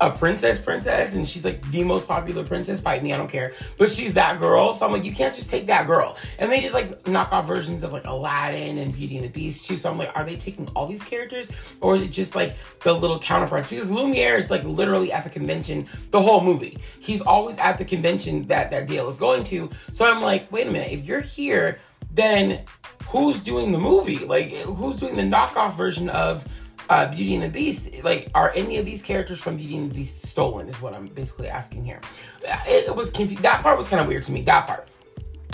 a 0.00 0.10
princess 0.10 0.60
princess 0.60 1.14
and 1.14 1.26
she's 1.26 1.44
like 1.44 1.62
the 1.70 1.84
most 1.84 2.06
popular 2.06 2.44
princess 2.44 2.80
fight 2.80 3.02
me 3.02 3.12
i 3.12 3.16
don't 3.16 3.28
care. 3.28 3.52
But 3.76 3.90
she's 3.90 4.14
that 4.14 4.38
girl 4.38 4.72
so 4.72 4.86
i'm 4.86 4.92
like 4.92 5.04
you 5.04 5.12
can't 5.12 5.34
just 5.34 5.50
take 5.50 5.66
that 5.66 5.86
girl. 5.86 6.16
And 6.38 6.50
they 6.50 6.60
did 6.60 6.72
like 6.72 7.02
knockoff 7.02 7.46
versions 7.46 7.82
of 7.82 7.92
like 7.92 8.04
aladdin 8.04 8.78
and 8.78 8.94
beauty 8.94 9.16
and 9.16 9.24
the 9.24 9.30
beast 9.30 9.64
too. 9.64 9.76
So 9.76 9.90
i'm 9.90 9.98
like 9.98 10.10
are 10.16 10.24
they 10.24 10.36
taking 10.36 10.68
all 10.68 10.86
these 10.86 11.02
characters 11.02 11.50
or 11.80 11.96
is 11.96 12.02
it 12.02 12.10
just 12.10 12.34
like 12.34 12.56
the 12.82 12.92
little 12.92 13.18
counterparts? 13.18 13.68
Because 13.68 13.90
lumiere 13.90 14.36
is 14.36 14.50
like 14.50 14.64
literally 14.64 15.12
at 15.12 15.24
the 15.24 15.30
convention 15.30 15.86
the 16.10 16.20
whole 16.20 16.42
movie. 16.42 16.78
He's 17.00 17.20
always 17.20 17.56
at 17.58 17.78
the 17.78 17.84
convention 17.84 18.44
that 18.44 18.70
that 18.70 18.86
Dale 18.86 19.08
is 19.08 19.16
going 19.16 19.44
to. 19.44 19.70
So 19.92 20.10
i'm 20.10 20.22
like 20.22 20.50
wait 20.52 20.66
a 20.66 20.70
minute 20.70 20.92
if 20.92 21.04
you're 21.04 21.20
here 21.20 21.78
then 22.12 22.64
who's 23.08 23.38
doing 23.38 23.72
the 23.72 23.78
movie? 23.78 24.18
Like 24.18 24.52
who's 24.52 24.96
doing 24.96 25.16
the 25.16 25.22
knockoff 25.22 25.76
version 25.76 26.08
of 26.10 26.46
uh, 26.88 27.10
Beauty 27.10 27.34
and 27.34 27.44
the 27.44 27.48
Beast, 27.48 27.90
like, 28.02 28.30
are 28.34 28.52
any 28.54 28.78
of 28.78 28.86
these 28.86 29.02
characters 29.02 29.40
from 29.40 29.56
Beauty 29.56 29.76
and 29.76 29.90
the 29.90 29.94
Beast 29.94 30.22
stolen? 30.22 30.68
Is 30.68 30.80
what 30.80 30.94
I'm 30.94 31.06
basically 31.08 31.48
asking 31.48 31.84
here. 31.84 32.00
It, 32.42 32.88
it 32.88 32.96
was 32.96 33.10
confused. 33.10 33.42
That 33.42 33.62
part 33.62 33.76
was 33.76 33.88
kind 33.88 34.00
of 34.00 34.06
weird 34.06 34.22
to 34.24 34.32
me. 34.32 34.42
That 34.42 34.66
part. 34.66 34.88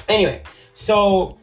Anyway, 0.09 0.43
so 0.75 1.39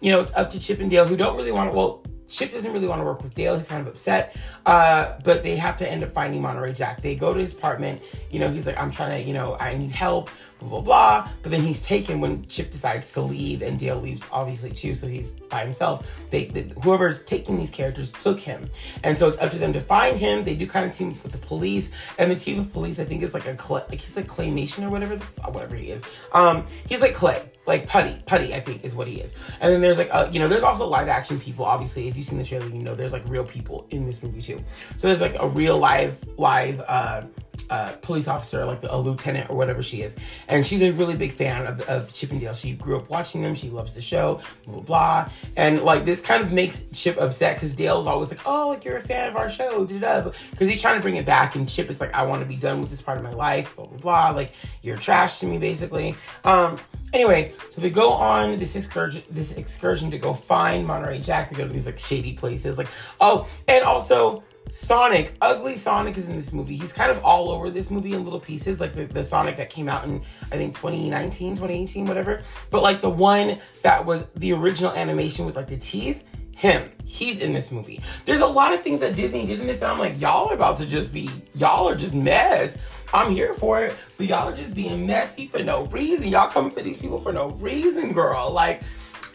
you 0.00 0.10
know, 0.10 0.20
it's 0.20 0.32
up 0.34 0.50
to 0.50 0.60
Chip 0.60 0.80
and 0.80 0.90
Dale, 0.90 1.06
who 1.06 1.16
don't 1.16 1.36
really 1.36 1.52
want 1.52 1.70
to. 1.70 1.76
Well, 1.76 2.04
Chip 2.28 2.50
doesn't 2.50 2.72
really 2.72 2.88
want 2.88 3.00
to 3.00 3.04
work 3.04 3.22
with 3.22 3.34
Dale. 3.34 3.56
He's 3.56 3.68
kind 3.68 3.86
of 3.86 3.92
upset. 3.92 4.34
Uh, 4.66 5.18
but 5.22 5.42
they 5.42 5.54
have 5.56 5.76
to 5.76 5.88
end 5.88 6.02
up 6.02 6.10
finding 6.10 6.42
Monterey 6.42 6.72
Jack. 6.72 7.00
They 7.00 7.14
go 7.14 7.32
to 7.32 7.38
his 7.38 7.54
apartment. 7.54 8.02
You 8.30 8.40
know, 8.40 8.50
he's 8.50 8.66
like, 8.66 8.78
I'm 8.78 8.90
trying 8.90 9.22
to, 9.22 9.28
you 9.28 9.34
know, 9.34 9.56
I 9.60 9.76
need 9.76 9.90
help. 9.90 10.30
Blah, 10.62 10.80
blah, 10.80 10.80
blah. 10.80 11.28
But 11.42 11.50
then 11.50 11.62
he's 11.62 11.82
taken 11.82 12.20
when 12.20 12.46
Chip 12.46 12.70
decides 12.70 13.12
to 13.12 13.20
leave 13.20 13.62
and 13.62 13.78
Dale 13.78 14.00
leaves, 14.00 14.22
obviously, 14.32 14.70
too. 14.70 14.94
So 14.94 15.06
he's 15.06 15.30
by 15.30 15.64
himself. 15.64 16.08
They, 16.30 16.46
they 16.46 16.72
Whoever's 16.82 17.22
taking 17.24 17.56
these 17.56 17.70
characters 17.70 18.12
took 18.12 18.40
him. 18.40 18.70
And 19.02 19.16
so 19.16 19.28
it's 19.28 19.38
up 19.38 19.50
to 19.50 19.58
them 19.58 19.72
to 19.72 19.80
find 19.80 20.16
him. 20.18 20.44
They 20.44 20.54
do 20.54 20.66
kind 20.66 20.86
of 20.86 20.96
team 20.96 21.10
with 21.22 21.32
the 21.32 21.38
police. 21.38 21.90
And 22.18 22.30
the 22.30 22.36
chief 22.36 22.58
of 22.58 22.72
police, 22.72 22.98
I 22.98 23.04
think, 23.04 23.22
is 23.22 23.34
like 23.34 23.46
a, 23.46 23.54
clay, 23.54 23.82
like 23.88 24.00
he's 24.00 24.16
like 24.16 24.26
claymation 24.26 24.84
or 24.84 24.90
whatever, 24.90 25.16
the, 25.16 25.24
whatever 25.50 25.76
he 25.76 25.90
is. 25.90 26.02
Um, 26.32 26.66
He's 26.88 27.00
like 27.00 27.14
clay 27.14 27.42
like 27.66 27.86
putty 27.86 28.20
putty 28.26 28.54
i 28.54 28.60
think 28.60 28.84
is 28.84 28.94
what 28.94 29.06
he 29.06 29.20
is 29.20 29.34
and 29.60 29.72
then 29.72 29.80
there's 29.80 29.96
like 29.96 30.08
uh, 30.10 30.28
you 30.32 30.40
know 30.40 30.48
there's 30.48 30.62
also 30.62 30.84
live 30.84 31.08
action 31.08 31.38
people 31.38 31.64
obviously 31.64 32.08
if 32.08 32.16
you've 32.16 32.26
seen 32.26 32.38
the 32.38 32.44
trailer 32.44 32.66
you 32.66 32.82
know 32.82 32.94
there's 32.94 33.12
like 33.12 33.22
real 33.28 33.44
people 33.44 33.86
in 33.90 34.04
this 34.04 34.22
movie 34.22 34.42
too 34.42 34.62
so 34.96 35.06
there's 35.06 35.20
like 35.20 35.36
a 35.38 35.48
real 35.48 35.78
live 35.78 36.18
live 36.38 36.80
uh 36.88 37.22
uh, 37.70 37.92
police 38.02 38.28
officer, 38.28 38.64
like 38.64 38.80
the, 38.80 38.94
a 38.94 38.96
lieutenant 38.96 39.50
or 39.50 39.56
whatever 39.56 39.82
she 39.82 40.02
is. 40.02 40.16
And 40.48 40.66
she's 40.66 40.82
a 40.82 40.90
really 40.92 41.16
big 41.16 41.32
fan 41.32 41.66
of, 41.66 41.80
of 41.82 42.12
Chip 42.12 42.30
and 42.30 42.40
Dale. 42.40 42.54
She 42.54 42.72
grew 42.72 42.96
up 42.96 43.08
watching 43.08 43.42
them. 43.42 43.54
She 43.54 43.70
loves 43.70 43.92
the 43.92 44.00
show, 44.00 44.40
blah, 44.64 44.74
blah, 44.74 44.82
blah. 44.82 45.30
And 45.56 45.82
like 45.82 46.04
this 46.04 46.20
kind 46.20 46.42
of 46.42 46.52
makes 46.52 46.84
Chip 46.92 47.18
upset 47.18 47.56
because 47.56 47.74
Dale's 47.74 48.06
always 48.06 48.30
like, 48.30 48.40
oh, 48.46 48.68
like 48.68 48.84
you're 48.84 48.96
a 48.96 49.00
fan 49.00 49.30
of 49.30 49.36
our 49.36 49.50
show, 49.50 49.84
because 49.84 50.68
he's 50.68 50.80
trying 50.80 50.96
to 50.96 51.02
bring 51.02 51.16
it 51.16 51.26
back. 51.26 51.54
And 51.54 51.68
Chip 51.68 51.90
is 51.90 52.00
like, 52.00 52.12
I 52.14 52.24
want 52.24 52.42
to 52.42 52.48
be 52.48 52.56
done 52.56 52.80
with 52.80 52.90
this 52.90 53.00
part 53.00 53.18
of 53.18 53.24
my 53.24 53.32
life, 53.32 53.74
blah, 53.76 53.86
blah, 53.86 53.98
blah. 53.98 54.30
Like 54.30 54.52
you're 54.82 54.96
trash 54.96 55.40
to 55.40 55.46
me, 55.46 55.58
basically. 55.58 56.14
Um, 56.44 56.78
Anyway, 57.12 57.52
so 57.68 57.82
they 57.82 57.90
go 57.90 58.10
on 58.10 58.58
this 58.58 58.74
excursion, 58.74 59.22
this 59.30 59.52
excursion 59.52 60.10
to 60.10 60.18
go 60.18 60.32
find 60.32 60.86
Monterey 60.86 61.20
Jack. 61.20 61.50
They 61.50 61.56
go 61.56 61.66
to 61.66 61.72
these 61.72 61.84
like 61.84 61.98
shady 61.98 62.32
places, 62.32 62.78
like 62.78 62.88
oh, 63.20 63.46
and 63.68 63.84
also 63.84 64.42
Sonic, 64.72 65.34
ugly 65.42 65.76
Sonic 65.76 66.16
is 66.16 66.26
in 66.26 66.34
this 66.34 66.50
movie. 66.50 66.74
He's 66.74 66.94
kind 66.94 67.10
of 67.10 67.22
all 67.22 67.50
over 67.50 67.68
this 67.68 67.90
movie 67.90 68.14
in 68.14 68.24
little 68.24 68.40
pieces, 68.40 68.80
like 68.80 68.94
the, 68.94 69.04
the 69.04 69.22
Sonic 69.22 69.56
that 69.56 69.68
came 69.68 69.86
out 69.86 70.04
in, 70.04 70.22
I 70.50 70.56
think, 70.56 70.74
2019, 70.74 71.56
2018, 71.56 72.06
whatever. 72.06 72.40
But 72.70 72.82
like 72.82 73.02
the 73.02 73.10
one 73.10 73.58
that 73.82 74.06
was 74.06 74.26
the 74.34 74.54
original 74.54 74.90
animation 74.92 75.44
with 75.44 75.56
like 75.56 75.68
the 75.68 75.76
teeth, 75.76 76.24
him. 76.56 76.90
He's 77.04 77.40
in 77.40 77.52
this 77.52 77.70
movie. 77.70 78.00
There's 78.24 78.40
a 78.40 78.46
lot 78.46 78.72
of 78.72 78.80
things 78.80 79.00
that 79.00 79.14
Disney 79.14 79.44
did 79.44 79.60
in 79.60 79.66
this, 79.66 79.82
and 79.82 79.90
I'm 79.90 79.98
like, 79.98 80.18
y'all 80.18 80.48
are 80.48 80.54
about 80.54 80.78
to 80.78 80.86
just 80.86 81.12
be, 81.12 81.28
y'all 81.54 81.86
are 81.86 81.94
just 81.94 82.14
mess. 82.14 82.78
I'm 83.12 83.30
here 83.30 83.52
for 83.52 83.84
it, 83.84 83.94
but 84.16 84.24
y'all 84.24 84.48
are 84.48 84.56
just 84.56 84.72
being 84.72 85.06
messy 85.06 85.48
for 85.48 85.62
no 85.62 85.84
reason. 85.86 86.28
Y'all 86.28 86.48
coming 86.48 86.70
for 86.70 86.80
these 86.80 86.96
people 86.96 87.18
for 87.18 87.30
no 87.30 87.50
reason, 87.50 88.14
girl. 88.14 88.50
Like, 88.50 88.80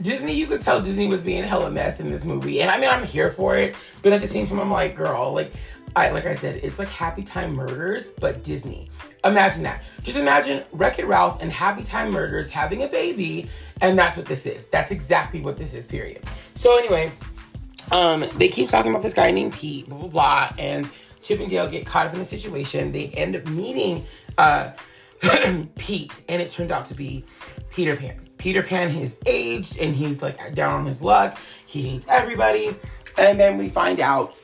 Disney, 0.01 0.35
you 0.35 0.45
could 0.47 0.61
tell 0.61 0.81
Disney 0.81 1.07
was 1.07 1.21
being 1.21 1.43
hella 1.43 1.71
mess 1.71 1.99
in 1.99 2.11
this 2.11 2.23
movie. 2.23 2.61
And 2.61 2.69
I 2.69 2.79
mean, 2.79 2.89
I'm 2.89 3.03
here 3.03 3.31
for 3.31 3.55
it, 3.55 3.75
but 4.01 4.13
at 4.13 4.21
the 4.21 4.27
same 4.27 4.45
time, 4.45 4.59
I'm 4.59 4.71
like, 4.71 4.95
girl, 4.95 5.33
like, 5.33 5.51
I 5.95 6.11
like 6.11 6.25
I 6.25 6.35
said, 6.35 6.59
it's 6.63 6.77
like 6.77 6.89
Happy 6.89 7.23
Time 7.23 7.53
Murders, 7.53 8.07
but 8.07 8.43
Disney. 8.43 8.89
Imagine 9.23 9.63
that. 9.63 9.83
Just 10.03 10.17
imagine 10.17 10.63
Wreck 10.71 10.99
It 10.99 11.07
Ralph 11.07 11.41
and 11.41 11.51
Happy 11.51 11.83
Time 11.83 12.11
Murders 12.11 12.49
having 12.49 12.83
a 12.83 12.87
baby, 12.87 13.49
and 13.81 13.97
that's 13.97 14.15
what 14.15 14.27
this 14.27 14.45
is. 14.45 14.65
That's 14.65 14.91
exactly 14.91 15.41
what 15.41 15.57
this 15.57 15.73
is, 15.73 15.85
period. 15.85 16.29
So 16.53 16.77
anyway, 16.77 17.11
um, 17.91 18.25
they 18.35 18.47
keep 18.47 18.69
talking 18.69 18.91
about 18.91 19.01
this 19.01 19.13
guy 19.13 19.31
named 19.31 19.53
Pete, 19.53 19.89
blah 19.89 19.97
blah 19.97 20.07
blah, 20.07 20.51
and 20.59 20.89
Chip 21.21 21.39
and 21.39 21.49
Dale 21.49 21.67
get 21.67 21.85
caught 21.85 22.07
up 22.07 22.13
in 22.13 22.19
the 22.19 22.25
situation. 22.25 22.91
They 22.91 23.07
end 23.09 23.35
up 23.35 23.47
meeting 23.47 24.05
uh, 24.37 24.71
Pete, 25.77 26.21
and 26.29 26.41
it 26.41 26.51
turns 26.51 26.71
out 26.71 26.85
to 26.85 26.93
be 26.93 27.25
Peter 27.71 27.95
Pan. 27.95 28.26
Peter 28.37 28.63
Pan 28.63 28.89
is 28.95 29.15
aged 29.25 29.79
and 29.79 29.95
he's 29.95 30.21
like 30.21 30.53
down 30.53 30.79
on 30.79 30.85
his 30.85 31.01
luck. 31.01 31.37
He 31.65 31.81
hates 31.81 32.07
everybody. 32.09 32.75
And 33.17 33.39
then 33.39 33.57
we 33.57 33.69
find 33.69 33.99
out 33.99 34.35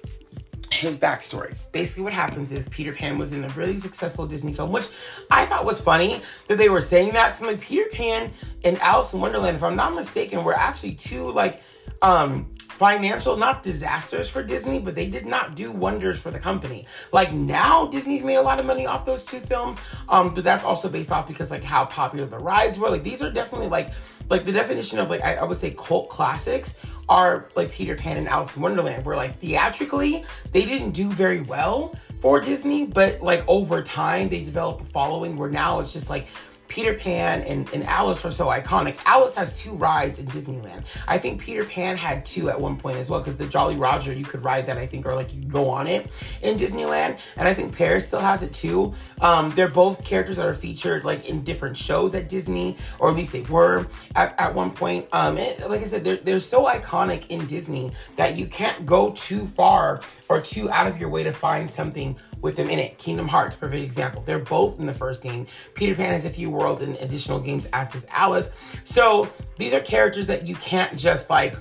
his 0.71 0.97
backstory. 0.97 1.55
Basically, 1.71 2.03
what 2.03 2.13
happens 2.13 2.51
is 2.51 2.67
Peter 2.69 2.93
Pan 2.93 3.17
was 3.17 3.31
in 3.31 3.43
a 3.43 3.49
really 3.49 3.77
successful 3.77 4.25
Disney 4.25 4.53
film, 4.53 4.71
which 4.71 4.87
I 5.29 5.45
thought 5.45 5.65
was 5.65 5.79
funny 5.79 6.21
that 6.47 6.57
they 6.57 6.69
were 6.69 6.81
saying 6.81 7.13
that. 7.13 7.35
So, 7.35 7.45
like, 7.45 7.61
Peter 7.61 7.89
Pan 7.91 8.31
and 8.63 8.79
Alice 8.79 9.13
in 9.13 9.21
Wonderland, 9.21 9.55
if 9.55 9.63
I'm 9.63 9.75
not 9.75 9.93
mistaken, 9.93 10.43
were 10.43 10.55
actually 10.55 10.95
two 10.95 11.31
like 11.31 11.61
um 12.01 12.52
financial 12.73 13.37
not 13.37 13.61
disasters 13.61 14.29
for 14.29 14.43
Disney, 14.43 14.79
but 14.79 14.95
they 14.95 15.07
did 15.07 15.25
not 15.25 15.55
do 15.55 15.71
wonders 15.71 16.19
for 16.19 16.31
the 16.31 16.39
company. 16.39 16.87
Like 17.11 17.31
now 17.31 17.85
Disney's 17.85 18.23
made 18.23 18.35
a 18.35 18.41
lot 18.41 18.59
of 18.59 18.65
money 18.65 18.85
off 18.87 19.05
those 19.05 19.23
two 19.23 19.39
films. 19.39 19.77
Um, 20.09 20.33
but 20.33 20.43
that's 20.43 20.63
also 20.63 20.89
based 20.89 21.11
off 21.11 21.27
because 21.27 21.51
like 21.51 21.63
how 21.63 21.85
popular 21.85 22.25
the 22.25 22.39
rides 22.39 22.79
were. 22.79 22.89
Like 22.89 23.03
these 23.03 23.21
are 23.21 23.31
definitely 23.31 23.67
like 23.69 23.91
like 24.29 24.45
the 24.45 24.51
definition 24.51 24.99
of 24.99 25.09
like 25.09 25.21
I, 25.21 25.35
I 25.35 25.43
would 25.43 25.57
say 25.57 25.71
cult 25.77 26.09
classics 26.09 26.77
are 27.07 27.49
like 27.55 27.71
Peter 27.71 27.95
Pan 27.95 28.17
and 28.17 28.27
Alice 28.27 28.55
in 28.55 28.61
Wonderland, 28.61 29.05
where 29.05 29.15
like 29.15 29.39
theatrically 29.39 30.25
they 30.51 30.65
didn't 30.65 30.91
do 30.91 31.11
very 31.11 31.41
well 31.41 31.95
for 32.21 32.39
Disney, 32.39 32.85
but 32.85 33.21
like 33.21 33.43
over 33.47 33.83
time 33.83 34.29
they 34.29 34.43
developed 34.43 34.81
a 34.81 34.85
following 34.85 35.37
where 35.37 35.49
now 35.49 35.79
it's 35.79 35.93
just 35.93 36.09
like 36.09 36.27
Peter 36.73 36.95
Pan 36.95 37.41
and, 37.43 37.71
and 37.71 37.83
Alice 37.83 38.25
are 38.25 38.31
so 38.31 38.47
iconic. 38.47 38.97
Alice 39.05 39.35
has 39.35 39.55
two 39.55 39.73
rides 39.73 40.17
in 40.17 40.25
Disneyland. 40.25 40.83
I 41.07 41.19
think 41.19 41.39
Peter 41.39 41.65
Pan 41.65 41.95
had 41.95 42.25
two 42.25 42.49
at 42.49 42.59
one 42.59 42.77
point 42.77 42.97
as 42.97 43.11
well, 43.11 43.19
because 43.19 43.37
the 43.37 43.45
Jolly 43.45 43.75
Roger, 43.75 44.11
you 44.11 44.25
could 44.25 44.43
ride 44.43 44.65
that, 44.65 44.79
I 44.79 44.87
think, 44.87 45.05
or 45.05 45.13
like 45.13 45.31
you 45.35 45.43
go 45.43 45.69
on 45.69 45.85
it 45.85 46.09
in 46.41 46.57
Disneyland. 46.57 47.19
And 47.37 47.47
I 47.47 47.53
think 47.53 47.77
Paris 47.77 48.07
still 48.07 48.21
has 48.21 48.41
it 48.41 48.53
too. 48.53 48.91
Um, 49.21 49.51
they're 49.51 49.67
both 49.67 50.03
characters 50.03 50.37
that 50.37 50.47
are 50.47 50.53
featured 50.55 51.05
like 51.05 51.29
in 51.29 51.43
different 51.43 51.77
shows 51.77 52.15
at 52.15 52.27
Disney, 52.27 52.75
or 52.97 53.11
at 53.11 53.15
least 53.15 53.33
they 53.33 53.41
were 53.41 53.85
at, 54.15 54.33
at 54.39 54.55
one 54.55 54.71
point. 54.71 55.07
Um, 55.11 55.37
and, 55.37 55.69
like 55.69 55.81
I 55.81 55.85
said, 55.85 56.03
they're, 56.03 56.17
they're 56.17 56.39
so 56.39 56.65
iconic 56.65 57.27
in 57.29 57.45
Disney 57.45 57.91
that 58.15 58.35
you 58.35 58.47
can't 58.47 58.83
go 58.83 59.11
too 59.11 59.45
far 59.45 60.01
or 60.27 60.41
too 60.41 60.71
out 60.71 60.87
of 60.87 60.97
your 60.97 61.09
way 61.09 61.21
to 61.23 61.33
find 61.33 61.69
something 61.69 62.17
with 62.43 62.55
them 62.55 62.69
in 62.69 62.77
it. 62.77 62.99
Kingdom 62.99 63.27
Hearts, 63.27 63.55
perfect 63.55 63.83
example. 63.83 64.21
They're 64.23 64.37
both 64.37 64.79
in 64.79 64.85
the 64.85 64.93
first 64.93 65.23
game. 65.23 65.47
Peter 65.73 65.95
Pan 65.95 66.13
has 66.13 66.25
a 66.25 66.29
few 66.29 66.51
worlds 66.51 66.83
and 66.83 66.95
additional 66.97 67.39
games, 67.39 67.67
as 67.73 67.87
does 67.87 68.05
Alice. 68.11 68.51
So 68.83 69.31
these 69.57 69.73
are 69.73 69.79
characters 69.79 70.27
that 70.27 70.45
you 70.45 70.53
can't 70.55 70.95
just 70.95 71.31
like 71.31 71.55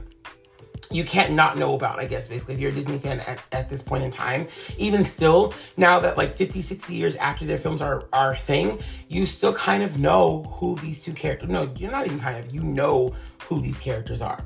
you 0.90 1.04
can't 1.04 1.32
not 1.32 1.56
know 1.56 1.74
about, 1.74 1.98
I 1.98 2.04
guess, 2.04 2.26
basically, 2.26 2.54
if 2.54 2.60
you're 2.60 2.70
a 2.70 2.74
Disney 2.74 2.98
fan 2.98 3.20
at, 3.20 3.40
at, 3.50 3.70
this 3.70 3.80
point 3.80 4.04
in 4.04 4.10
time. 4.10 4.46
Even 4.76 5.06
still, 5.06 5.54
now 5.78 5.98
that 6.00 6.18
like 6.18 6.36
50, 6.36 6.60
60 6.60 6.94
years 6.94 7.16
after 7.16 7.46
their 7.46 7.56
films 7.56 7.80
are 7.80 8.04
our 8.12 8.36
thing, 8.36 8.78
you 9.08 9.24
still 9.24 9.54
kind 9.54 9.82
of 9.82 9.98
know 9.98 10.42
who 10.58 10.76
these 10.76 11.02
two 11.02 11.14
characters, 11.14 11.48
no, 11.48 11.72
you're 11.78 11.90
not 11.90 12.04
even 12.04 12.20
kind 12.20 12.36
of, 12.44 12.52
you 12.52 12.62
know 12.62 13.14
who 13.46 13.62
these 13.62 13.78
characters 13.78 14.20
are. 14.20 14.44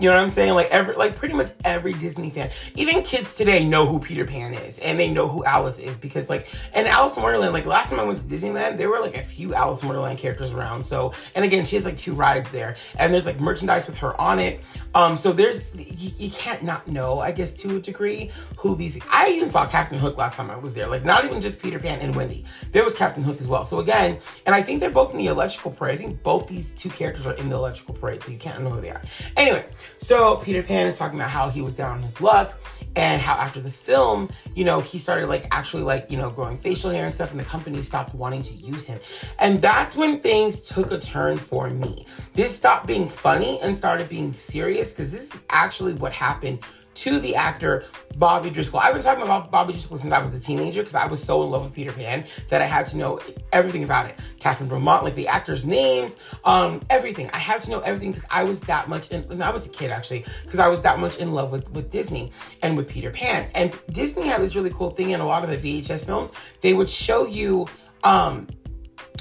You 0.00 0.08
know 0.08 0.14
what 0.14 0.22
I'm 0.22 0.30
saying? 0.30 0.54
Like 0.54 0.70
every, 0.70 0.94
like 0.94 1.14
pretty 1.14 1.34
much 1.34 1.50
every 1.62 1.92
Disney 1.92 2.30
fan, 2.30 2.50
even 2.74 3.02
kids 3.02 3.34
today 3.34 3.66
know 3.66 3.84
who 3.84 3.98
Peter 3.98 4.24
Pan 4.24 4.54
is, 4.54 4.78
and 4.78 4.98
they 4.98 5.08
know 5.08 5.28
who 5.28 5.44
Alice 5.44 5.78
is 5.78 5.94
because 5.98 6.26
like, 6.30 6.48
and 6.72 6.88
Alice 6.88 7.16
Wonderland. 7.16 7.52
Like 7.52 7.66
last 7.66 7.90
time 7.90 8.00
I 8.00 8.04
went 8.04 8.18
to 8.18 8.24
Disneyland, 8.24 8.78
there 8.78 8.88
were 8.88 9.00
like 9.00 9.14
a 9.14 9.22
few 9.22 9.54
Alice 9.54 9.84
Wonderland 9.84 10.18
characters 10.18 10.52
around. 10.52 10.82
So, 10.82 11.12
and 11.34 11.44
again, 11.44 11.66
she 11.66 11.76
has 11.76 11.84
like 11.84 11.98
two 11.98 12.14
rides 12.14 12.50
there, 12.50 12.76
and 12.96 13.12
there's 13.12 13.26
like 13.26 13.40
merchandise 13.40 13.86
with 13.86 13.98
her 13.98 14.18
on 14.18 14.38
it. 14.38 14.62
Um, 14.94 15.18
so 15.18 15.32
there's 15.32 15.60
you 15.74 16.30
can't 16.30 16.62
not 16.62 16.88
know, 16.88 17.18
I 17.18 17.30
guess, 17.30 17.52
to 17.52 17.76
a 17.76 17.78
degree, 17.78 18.30
who 18.56 18.76
these. 18.76 18.98
I 19.10 19.28
even 19.28 19.50
saw 19.50 19.66
Captain 19.66 19.98
Hook 19.98 20.16
last 20.16 20.34
time 20.34 20.50
I 20.50 20.56
was 20.56 20.72
there. 20.72 20.86
Like 20.86 21.04
not 21.04 21.26
even 21.26 21.42
just 21.42 21.60
Peter 21.60 21.78
Pan 21.78 21.98
and 22.00 22.16
Wendy. 22.16 22.46
There 22.72 22.84
was 22.84 22.94
Captain 22.94 23.22
Hook 23.22 23.38
as 23.38 23.46
well. 23.46 23.66
So 23.66 23.80
again, 23.80 24.16
and 24.46 24.54
I 24.54 24.62
think 24.62 24.80
they're 24.80 24.88
both 24.88 25.10
in 25.10 25.18
the 25.18 25.26
Electrical 25.26 25.72
Parade. 25.72 25.96
I 25.96 25.98
think 25.98 26.22
both 26.22 26.48
these 26.48 26.70
two 26.70 26.88
characters 26.88 27.26
are 27.26 27.34
in 27.34 27.50
the 27.50 27.56
Electrical 27.56 27.94
Parade, 27.94 28.22
so 28.22 28.32
you 28.32 28.38
can't 28.38 28.62
know 28.62 28.70
who 28.70 28.80
they 28.80 28.90
are. 28.90 29.02
Anyway. 29.36 29.66
So 29.98 30.36
Peter 30.36 30.62
Pan 30.62 30.86
is 30.86 30.96
talking 30.96 31.18
about 31.18 31.30
how 31.30 31.48
he 31.48 31.62
was 31.62 31.74
down 31.74 31.96
on 31.96 32.02
his 32.02 32.20
luck 32.20 32.58
and 32.96 33.20
how 33.20 33.34
after 33.34 33.60
the 33.60 33.70
film, 33.70 34.30
you 34.54 34.64
know, 34.64 34.80
he 34.80 34.98
started 34.98 35.28
like 35.28 35.46
actually 35.50 35.82
like, 35.82 36.10
you 36.10 36.16
know, 36.16 36.30
growing 36.30 36.58
facial 36.58 36.90
hair 36.90 37.04
and 37.04 37.14
stuff 37.14 37.30
and 37.30 37.38
the 37.38 37.44
company 37.44 37.82
stopped 37.82 38.14
wanting 38.14 38.42
to 38.42 38.54
use 38.54 38.86
him. 38.86 38.98
And 39.38 39.62
that's 39.62 39.96
when 39.96 40.20
things 40.20 40.60
took 40.60 40.90
a 40.90 40.98
turn 40.98 41.38
for 41.38 41.70
me. 41.70 42.06
This 42.34 42.54
stopped 42.56 42.86
being 42.86 43.08
funny 43.08 43.60
and 43.60 43.76
started 43.76 44.08
being 44.08 44.32
serious 44.32 44.90
because 44.90 45.12
this 45.12 45.32
is 45.32 45.40
actually 45.50 45.94
what 45.94 46.12
happened 46.12 46.60
to 46.94 47.20
the 47.20 47.34
actor 47.34 47.84
Bobby 48.16 48.50
Driscoll. 48.50 48.80
I've 48.80 48.94
been 48.94 49.02
talking 49.02 49.22
about 49.22 49.50
Bobby 49.50 49.72
Driscoll 49.72 49.98
since 49.98 50.12
I 50.12 50.18
was 50.18 50.34
a 50.34 50.40
teenager 50.40 50.82
because 50.82 50.94
I 50.94 51.06
was 51.06 51.22
so 51.22 51.42
in 51.42 51.50
love 51.50 51.64
with 51.64 51.72
Peter 51.72 51.92
Pan 51.92 52.24
that 52.48 52.60
I 52.60 52.66
had 52.66 52.86
to 52.88 52.98
know 52.98 53.20
everything 53.52 53.84
about 53.84 54.06
it. 54.06 54.18
Kathryn 54.40 54.68
Beaumont, 54.68 55.04
like 55.04 55.14
the 55.14 55.28
actors' 55.28 55.64
names, 55.64 56.16
um, 56.44 56.80
everything. 56.90 57.30
I 57.32 57.38
had 57.38 57.62
to 57.62 57.70
know 57.70 57.80
everything 57.80 58.12
because 58.12 58.26
I 58.30 58.44
was 58.44 58.60
that 58.60 58.88
much 58.88 59.10
in, 59.10 59.24
and 59.30 59.42
I 59.42 59.50
was 59.50 59.66
a 59.66 59.68
kid 59.68 59.90
actually, 59.90 60.24
because 60.44 60.58
I 60.58 60.68
was 60.68 60.80
that 60.82 60.98
much 60.98 61.18
in 61.18 61.32
love 61.32 61.50
with, 61.52 61.70
with 61.72 61.90
Disney 61.90 62.32
and 62.62 62.76
with 62.76 62.88
Peter 62.88 63.10
Pan. 63.10 63.48
And 63.54 63.72
Disney 63.90 64.26
had 64.26 64.40
this 64.40 64.56
really 64.56 64.70
cool 64.70 64.90
thing 64.90 65.10
in 65.10 65.20
a 65.20 65.26
lot 65.26 65.44
of 65.44 65.50
the 65.50 65.56
VHS 65.56 66.06
films. 66.06 66.32
They 66.60 66.74
would 66.74 66.90
show 66.90 67.26
you 67.26 67.66
um 68.02 68.48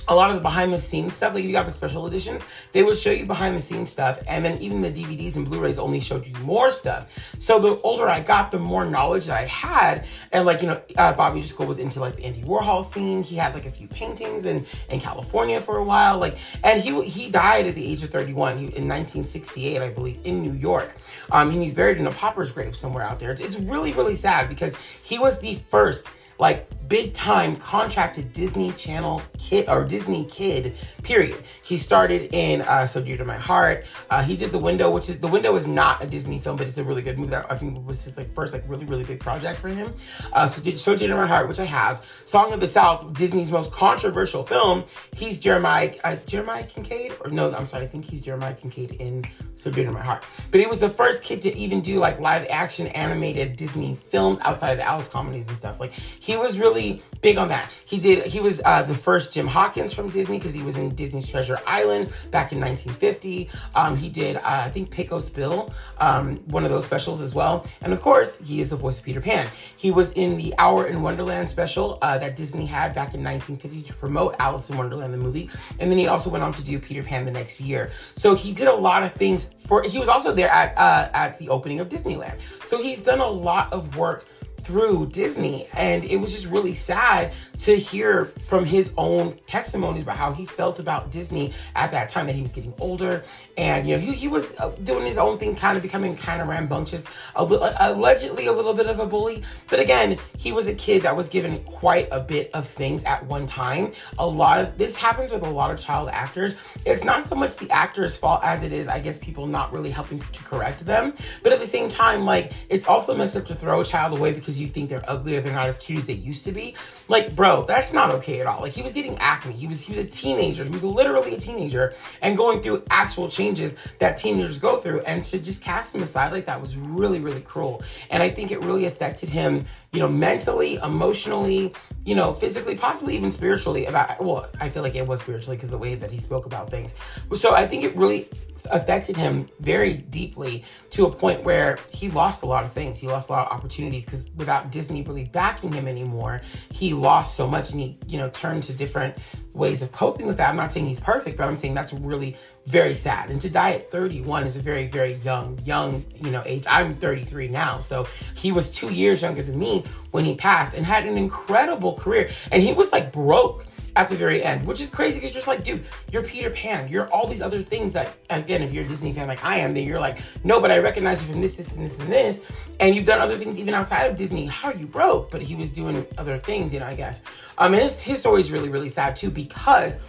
a 0.08 0.16
lot 0.16 0.30
of 0.30 0.36
the 0.36 0.42
behind 0.42 0.74
the 0.74 0.82
scenes 0.82 1.14
stuff, 1.14 1.36
like 1.36 1.44
you 1.44 1.52
got 1.52 1.68
the 1.68 1.74
special 1.74 2.08
editions, 2.08 2.44
they 2.72 2.84
would 2.84 2.98
show 2.98 3.12
you 3.12 3.26
behind 3.26 3.56
the 3.56 3.62
scenes 3.62 3.90
stuff, 3.90 4.20
and 4.28 4.44
then 4.44 4.60
even 4.60 4.82
the 4.82 4.92
DVDs 4.92 5.36
and 5.36 5.46
Blu-rays 5.46 5.78
only 5.78 6.00
showed 6.00 6.26
you 6.26 6.34
more 6.44 6.72
stuff. 6.72 7.12
So 7.38 7.60
the 7.60 7.80
older 7.82 8.10
I 8.10 8.22
got, 8.22 8.52
the 8.52 8.60
more 8.60 8.86
knowledge 8.86 9.28
that 9.28 9.38
I 9.38 9.46
had, 9.46 10.08
and 10.32 10.46
like 10.46 10.62
you 10.62 10.68
know, 10.68 10.82
uh, 10.98 11.14
Bobby 11.14 11.40
Driscoll 11.40 11.68
was 11.68 11.78
into 11.78 12.00
like 12.00 12.16
the 12.16 12.26
Andy 12.26 12.42
Warhol 12.42 12.84
scene. 12.84 13.22
He 13.22 13.36
had 13.36 13.54
like 13.54 13.66
a 13.66 13.72
few 13.72 13.88
paintings 13.88 14.46
in 14.46 14.66
in 14.90 15.00
California 15.00 15.62
for 15.62 15.78
a 15.78 15.84
while, 15.84 16.18
like, 16.18 16.38
and 16.64 16.82
he 16.82 17.04
he 17.04 17.30
died 17.30 17.68
at 17.68 17.76
the 17.76 17.86
age 17.86 18.02
of 18.02 18.10
31 18.10 18.58
he, 18.58 18.64
in 18.64 18.88
1968, 18.88 19.82
I 19.82 19.90
believe, 19.90 20.20
in 20.24 20.42
New 20.42 20.54
York. 20.54 20.92
Um, 21.32 21.52
and 21.52 21.62
he's 21.62 21.74
buried 21.74 21.98
in 21.98 22.08
a 22.08 22.12
pauper's 22.12 22.52
grave 22.52 22.76
somewhere 22.76 23.04
out 23.04 23.20
there. 23.20 23.32
It's 23.32 23.58
really 23.58 23.92
really 23.94 24.16
sad 24.16 24.50
because 24.50 24.76
he 25.04 25.20
was 25.20 25.38
the 25.40 25.56
first 25.56 26.08
like 26.40 26.68
big 26.90 27.14
time 27.14 27.56
contracted 27.56 28.34
Disney 28.34 28.72
Channel 28.74 29.22
kid 29.38 29.70
or 29.70 29.86
Disney 29.86 30.26
kid. 30.26 30.76
Period. 31.04 31.42
He 31.64 31.78
started 31.78 32.34
in 32.34 32.62
uh, 32.62 32.88
So 32.88 33.02
Dear 33.02 33.16
to 33.18 33.26
My 33.26 33.38
Heart. 33.38 33.86
Uh, 34.10 34.24
he 34.24 34.36
did 34.36 34.52
The 34.52 34.58
Window, 34.58 34.90
which 34.90 35.08
is 35.08 35.20
The 35.20 35.28
Window 35.28 35.56
is 35.56 35.68
not 35.68 36.04
a 36.04 36.08
Disney 36.08 36.40
film, 36.40 36.58
but 36.58 36.68
it's 36.68 36.80
a 36.80 36.84
really 36.84 37.04
good 37.04 37.18
movie. 37.18 37.30
That 37.30 37.46
I 37.50 37.56
think 37.56 37.86
was 37.86 38.04
his 38.04 38.18
like 38.18 38.34
first 38.34 38.54
like 38.54 38.64
really 38.68 38.86
really 38.86 39.04
big 39.04 39.20
project 39.20 39.60
for 39.60 39.70
him. 39.70 39.94
Uh, 40.34 40.48
so 40.48 40.70
So 40.76 40.96
Dear 40.96 41.10
to 41.10 41.16
My 41.16 41.28
Heart, 41.28 41.48
which 41.48 41.60
I 41.60 41.66
have. 41.66 42.06
Song 42.26 42.52
of 42.52 42.60
the 42.60 42.68
South, 42.68 43.14
Disney's 43.14 43.52
most 43.52 43.72
controversial 43.72 44.44
film. 44.44 44.84
He's 45.14 45.40
Jeremiah 45.40 45.94
uh, 46.04 46.16
Jeremiah 46.26 46.64
Kincaid, 46.64 47.14
or 47.24 47.30
no, 47.30 47.54
I'm 47.54 47.68
sorry, 47.68 47.86
I 47.86 47.88
think 47.88 48.06
he's 48.06 48.22
Jeremiah 48.22 48.56
Kincaid 48.56 48.94
in 49.00 49.24
So 49.54 49.70
Dear 49.70 49.86
to 49.86 49.92
My 49.92 50.02
Heart. 50.02 50.24
But 50.50 50.60
he 50.60 50.66
was 50.66 50.80
the 50.80 50.90
first 50.90 51.22
kid 51.22 51.44
to 51.44 51.56
even 51.56 51.82
do 51.82 52.00
like 52.00 52.20
live 52.20 52.48
action 52.50 52.88
animated 52.88 53.58
Disney 53.58 53.96
films 54.10 54.40
outside 54.42 54.72
of 54.72 54.78
the 54.78 54.84
Alice 54.84 55.08
comedies 55.08 55.48
and 55.48 55.56
stuff. 55.56 55.80
Like 55.80 55.92
he 55.92 56.36
was 56.36 56.58
really 56.58 56.79
big 57.22 57.38
on 57.38 57.50
that. 57.50 57.70
He 57.86 58.00
did. 58.00 58.26
He 58.26 58.40
was 58.40 58.62
uh, 58.64 58.84
the 58.84 58.96
first 58.96 59.34
Jim 59.34 59.48
Hawkins 59.48 59.94
from 59.94 60.10
Disney 60.10 60.38
because 60.38 60.54
he 60.54 60.62
was 60.62 60.78
in 60.78 60.96
Disney's 60.96 61.28
Treasure 61.28 61.60
Island 61.66 62.10
back 62.32 62.52
in 62.52 62.60
1950. 62.60 63.50
Um, 63.76 63.98
he 63.98 64.10
did, 64.10 64.38
uh, 64.38 64.42
I 64.44 64.70
think, 64.70 64.92
Pecos 64.92 65.30
Bill, 65.30 65.74
um, 65.98 66.38
one 66.48 66.64
of 66.64 66.72
those 66.72 66.86
specials 66.86 67.22
as 67.22 67.34
well. 67.34 67.66
And 67.82 67.94
of 67.94 68.02
course, 68.02 68.40
he 68.40 68.62
is 68.62 68.70
the 68.70 68.76
voice 68.76 69.00
of 69.00 69.06
Peter 69.06 69.22
Pan. 69.22 69.48
He 69.76 69.92
was 69.92 70.12
in 70.14 70.38
the 70.38 70.54
Hour 70.58 70.88
in 70.88 71.02
Wonderland 71.02 71.50
special 71.50 71.98
uh, 72.02 72.18
that 72.20 72.36
Disney 72.36 72.66
had 72.66 72.94
back 72.94 73.14
in 73.14 73.24
1950 73.24 73.82
to 73.84 73.94
promote 73.94 74.36
Alice 74.40 74.70
in 74.70 74.78
Wonderland 74.78 75.14
the 75.14 75.18
movie. 75.18 75.50
And 75.80 75.92
then 75.92 75.98
he 75.98 76.08
also 76.08 76.30
went 76.30 76.44
on 76.44 76.54
to 76.54 76.64
do 76.64 76.80
Peter 76.80 77.04
Pan 77.04 77.26
the 77.26 77.32
next 77.32 77.60
year. 77.60 77.92
So 78.16 78.36
he 78.36 78.54
did 78.54 78.68
a 78.68 78.74
lot 78.74 79.04
of 79.04 79.14
things 79.14 79.50
for. 79.66 79.84
He 79.84 80.00
was 80.00 80.10
also 80.10 80.34
there 80.34 80.50
at 80.50 80.78
uh, 80.78 81.10
at 81.14 81.38
the 81.40 81.50
opening 81.50 81.80
of 81.80 81.90
Disneyland. 81.90 82.38
So 82.68 82.82
he's 82.82 83.02
done 83.02 83.20
a 83.20 83.28
lot 83.28 83.72
of 83.74 83.98
work 83.98 84.26
through 84.62 85.08
Disney. 85.08 85.68
And 85.74 86.04
it 86.04 86.18
was 86.18 86.34
just 86.34 86.46
really 86.46 86.76
sad 86.76 87.34
to 87.60 87.76
hear 87.76 88.26
from 88.26 88.66
his 88.66 88.94
own 88.98 89.38
testimonies 89.48 90.04
about 90.04 90.18
how 90.18 90.32
he 90.32 90.46
felt 90.46 90.80
about 90.80 91.12
Disney 91.12 91.54
at 91.76 91.92
that 91.92 92.10
time, 92.10 92.28
that 92.28 92.36
he 92.36 92.42
was 92.42 92.52
getting 92.52 92.74
older. 92.80 93.24
And, 93.58 93.88
you 93.88 93.96
know, 93.96 94.02
he, 94.02 94.14
he 94.14 94.28
was 94.28 94.54
uh, 94.60 94.70
doing 94.84 95.06
his 95.06 95.18
own 95.18 95.38
thing, 95.38 95.56
kind 95.56 95.76
of 95.76 95.84
becoming 95.84 96.16
kind 96.16 96.42
of 96.42 96.48
rambunctious, 96.48 97.06
a, 97.36 97.44
allegedly 97.80 98.46
a 98.46 98.54
little 98.54 98.74
bit 98.74 98.88
of 98.88 99.00
a 99.00 99.06
bully. 99.06 99.44
But 99.70 99.80
again, 99.80 100.18
he 100.38 100.52
was 100.52 100.68
a 100.68 100.74
kid 100.74 101.02
that 101.02 101.16
was 101.16 101.28
given 101.28 101.64
quite 101.66 102.08
a 102.12 102.20
bit 102.20 102.50
of 102.54 102.68
things 102.68 103.04
at 103.04 103.26
one 103.26 103.46
time. 103.46 103.94
A 104.18 104.26
lot 104.26 104.60
of 104.60 104.78
this 104.78 104.96
happens 104.96 105.32
with 105.32 105.44
a 105.44 105.50
lot 105.50 105.72
of 105.72 105.80
child 105.80 106.10
actors. 106.10 106.56
It's 106.86 107.04
not 107.04 107.26
so 107.26 107.36
much 107.36 107.58
the 107.58 107.70
actor's 107.70 108.16
fault 108.16 108.42
as 108.44 108.64
it 108.64 108.72
is, 108.72 108.88
I 108.88 109.00
guess, 109.00 109.18
people 109.18 109.48
not 109.48 109.74
really 109.74 109.90
helping 109.90 110.20
to 110.20 110.44
correct 110.44 110.86
them. 110.86 111.14
But 111.44 111.52
at 111.52 111.60
the 111.60 111.68
same 111.68 111.90
time, 111.90 112.26
like, 112.26 112.54
it's 112.70 112.88
also 112.88 113.16
messed 113.16 113.36
up 113.36 113.46
to 113.48 113.56
throw 113.56 113.82
a 113.82 113.86
child 113.86 114.18
away 114.18 114.32
because 114.32 114.49
you 114.58 114.68
think 114.68 114.90
they're 114.90 115.04
ugly 115.06 115.36
or 115.36 115.42
they're 115.42 115.52
not 115.52 115.68
as 115.68 115.78
cute 115.78 116.00
as 116.00 116.06
they 116.06 116.14
used 116.14 116.46
to 116.46 116.54
be. 116.54 116.76
Like, 117.10 117.36
bro, 117.36 117.66
that's 117.66 117.92
not 117.92 118.12
okay 118.12 118.40
at 118.40 118.48
all. 118.48 118.62
Like 118.62 118.72
he 118.72 118.82
was 118.82 118.94
getting 118.94 119.18
acne. 119.18 119.54
He 119.54 119.68
was 119.68 119.82
he 119.82 119.92
was 119.92 120.00
a 120.00 120.06
teenager. 120.06 120.64
He 120.64 120.70
was 120.70 120.84
literally 120.84 121.36
a 121.36 121.40
teenager 121.40 121.94
and 122.22 122.38
going 122.38 122.62
through 122.62 122.84
actual 122.90 123.28
changes 123.28 123.76
that 124.00 124.18
teenagers 124.18 124.60
go 124.60 124.78
through. 124.78 125.02
And 125.02 125.26
to 125.26 125.40
just 125.40 125.62
cast 125.62 125.94
him 125.94 126.04
aside 126.04 126.32
like 126.32 126.46
that 126.46 126.62
was 126.62 126.78
really, 126.78 127.20
really 127.20 127.42
cruel. 127.42 127.84
And 128.10 128.24
I 128.24 128.30
think 128.30 128.52
it 128.52 128.64
really 128.64 128.86
affected 128.86 129.28
him, 129.28 129.66
you 129.92 130.00
know, 130.00 130.08
mentally, 130.08 130.76
emotionally, 130.76 131.74
you 132.06 132.16
know, 132.16 132.34
physically, 132.34 132.76
possibly 132.76 133.16
even 133.16 133.32
spiritually 133.32 133.86
about 133.86 134.24
well, 134.24 134.50
I 134.60 134.70
feel 134.70 134.84
like 134.84 134.96
it 134.96 135.08
was 135.08 135.22
spiritually 135.22 135.58
because 135.58 135.70
the 135.70 135.78
way 135.78 135.96
that 135.96 136.12
he 136.12 136.20
spoke 136.20 136.46
about 136.46 136.70
things. 136.70 136.94
So 137.36 137.56
I 137.56 137.66
think 137.66 137.84
it 137.84 137.96
really 137.96 138.28
affected 138.72 139.16
him 139.16 139.50
very 139.60 139.94
deeply 139.94 140.64
to 140.92 141.06
a 141.06 141.12
point 141.12 141.44
where 141.44 141.80
he 141.92 142.10
lost 142.10 142.44
a 142.44 142.46
lot 142.46 142.64
of 142.64 142.74
things. 142.74 143.00
He 143.00 143.08
lost 143.08 143.30
a 143.30 143.32
lot 143.32 143.48
of 143.48 143.58
opportunities 143.58 144.06
because 144.06 144.26
without 144.36 144.72
Disney 144.72 145.02
really 145.02 145.26
backing 145.26 145.72
him 145.72 145.88
anymore, 145.88 146.42
he 146.72 146.94
lost 146.94 147.36
so 147.36 147.48
much 147.48 147.72
and 147.72 147.80
he, 147.80 147.98
you 148.08 148.18
know, 148.18 148.30
turned 148.30 148.64
to 148.64 148.74
different 148.74 149.18
ways 149.54 149.82
of 149.82 149.92
coping 149.92 150.28
with 150.28 150.38
that. 150.38 150.50
I'm 150.50 150.56
not 150.56 150.72
saying 150.72 150.86
he's 150.86 151.00
perfect, 151.00 151.38
but 151.38 151.48
I'm 151.48 151.58
saying 151.58 151.74
that's 151.74 151.94
really 151.94 152.38
very 152.70 152.94
sad. 152.94 153.32
And 153.32 153.42
to 153.42 153.50
die 153.50 153.72
at 153.72 153.90
31 153.90 154.44
is 154.44 154.56
a 154.56 154.62
very, 154.62 154.88
very 154.88 155.16
young, 155.16 155.58
young, 155.66 156.06
you 156.22 156.30
know, 156.30 156.44
age. 156.46 156.66
I'm 156.70 156.94
33 156.94 157.48
now. 157.48 157.80
So 157.80 158.08
he 158.36 158.52
was 158.52 158.70
two 158.70 158.94
years 158.94 159.24
younger 159.24 159.42
than 159.42 159.58
me 159.58 159.84
when 160.12 160.24
he 160.24 160.36
passed 160.36 160.76
and 160.76 160.86
had 160.86 161.08
an 161.08 161.18
incredible 161.18 161.96
career. 161.96 162.30
And 162.52 162.62
he 162.62 162.74
was 162.74 162.92
like 162.92 163.12
broke 163.12 163.66
at 163.96 164.08
the 164.08 164.16
very 164.16 164.44
end, 164.44 164.68
which 164.68 164.80
is 164.82 164.92
crazy 164.92 165.20
because 165.20 165.34
just 165.34 165.48
like, 165.48 165.64
dude, 165.64 165.84
you're 166.12 166.22
Peter 166.22 166.52
Pan. 166.52 166.88
You're 166.88 167.10
all 167.10 167.28
these 167.28 167.42
other 167.42 167.64
things 167.64 167.92
that, 167.94 168.16
again, 168.30 168.62
if 168.62 168.72
you're 168.72 168.86
a 168.86 168.88
Disney 168.88 169.14
fan 169.14 169.28
like 169.28 169.44
I 169.44 169.58
am, 169.58 169.74
then 169.74 169.84
you're 169.84 170.00
like, 170.00 170.20
no, 170.44 170.62
but 170.62 170.70
I 170.70 170.78
recognize 170.78 171.24
you 171.24 171.32
from 171.32 171.42
this, 171.42 171.56
this, 171.56 171.72
and 171.72 171.84
this, 171.84 171.98
and 171.98 172.12
this. 172.12 172.44
And 172.80 172.96
you've 172.96 173.06
done 173.06 173.20
other 173.20 173.36
things 173.36 173.58
even 173.58 173.74
outside 173.74 174.04
of 174.04 174.16
Disney. 174.16 174.46
How 174.46 174.70
are 174.70 174.76
you 174.76 174.86
broke? 174.86 175.32
But 175.32 175.42
he 175.42 175.56
was 175.56 175.72
doing 175.72 176.06
other 176.20 176.38
things, 176.38 176.72
you 176.72 176.82
know, 176.82 176.86
I 176.86 176.94
guess. 176.94 177.24
Um, 177.58 177.74
and 177.74 177.82
his, 177.82 178.00
his 178.00 178.20
story 178.20 178.42
is 178.42 178.52
really, 178.52 178.70
really 178.70 178.90
sad 178.90 179.16
too 179.16 179.32
because, 179.32 180.00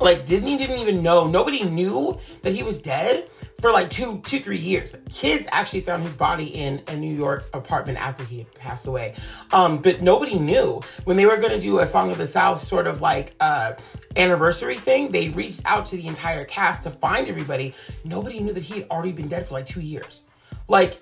like, 0.00 0.26
Disney 0.26 0.56
didn't 0.56 0.78
even 0.78 1.02
know, 1.02 1.26
nobody 1.26 1.62
knew 1.64 2.18
that 2.42 2.52
he 2.52 2.62
was 2.62 2.80
dead 2.80 3.28
for 3.60 3.72
like 3.72 3.90
two, 3.90 4.20
two, 4.20 4.38
three 4.38 4.58
years. 4.58 4.94
Kids 5.10 5.48
actually 5.50 5.80
found 5.80 6.04
his 6.04 6.14
body 6.14 6.46
in 6.46 6.80
a 6.86 6.96
New 6.96 7.12
York 7.12 7.44
apartment 7.54 7.98
after 7.98 8.24
he 8.24 8.38
had 8.38 8.54
passed 8.54 8.86
away. 8.86 9.14
Um, 9.50 9.78
but 9.78 10.00
nobody 10.00 10.38
knew 10.38 10.80
when 11.04 11.16
they 11.16 11.26
were 11.26 11.38
going 11.38 11.52
to 11.52 11.60
do 11.60 11.80
a 11.80 11.86
Song 11.86 12.10
of 12.10 12.18
the 12.18 12.26
South 12.26 12.62
sort 12.62 12.86
of 12.86 13.00
like 13.00 13.34
uh, 13.40 13.72
anniversary 14.16 14.76
thing. 14.76 15.10
They 15.10 15.30
reached 15.30 15.62
out 15.64 15.84
to 15.86 15.96
the 15.96 16.06
entire 16.06 16.44
cast 16.44 16.84
to 16.84 16.90
find 16.90 17.28
everybody. 17.28 17.74
Nobody 18.04 18.38
knew 18.38 18.52
that 18.52 18.62
he 18.62 18.80
had 18.80 18.90
already 18.90 19.12
been 19.12 19.28
dead 19.28 19.48
for 19.48 19.54
like 19.54 19.66
two 19.66 19.80
years. 19.80 20.22
Like, 20.68 20.98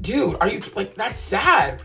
dude, 0.00 0.36
are 0.40 0.48
you 0.48 0.60
like 0.74 0.94
that's 0.96 1.20
sad? 1.20 1.82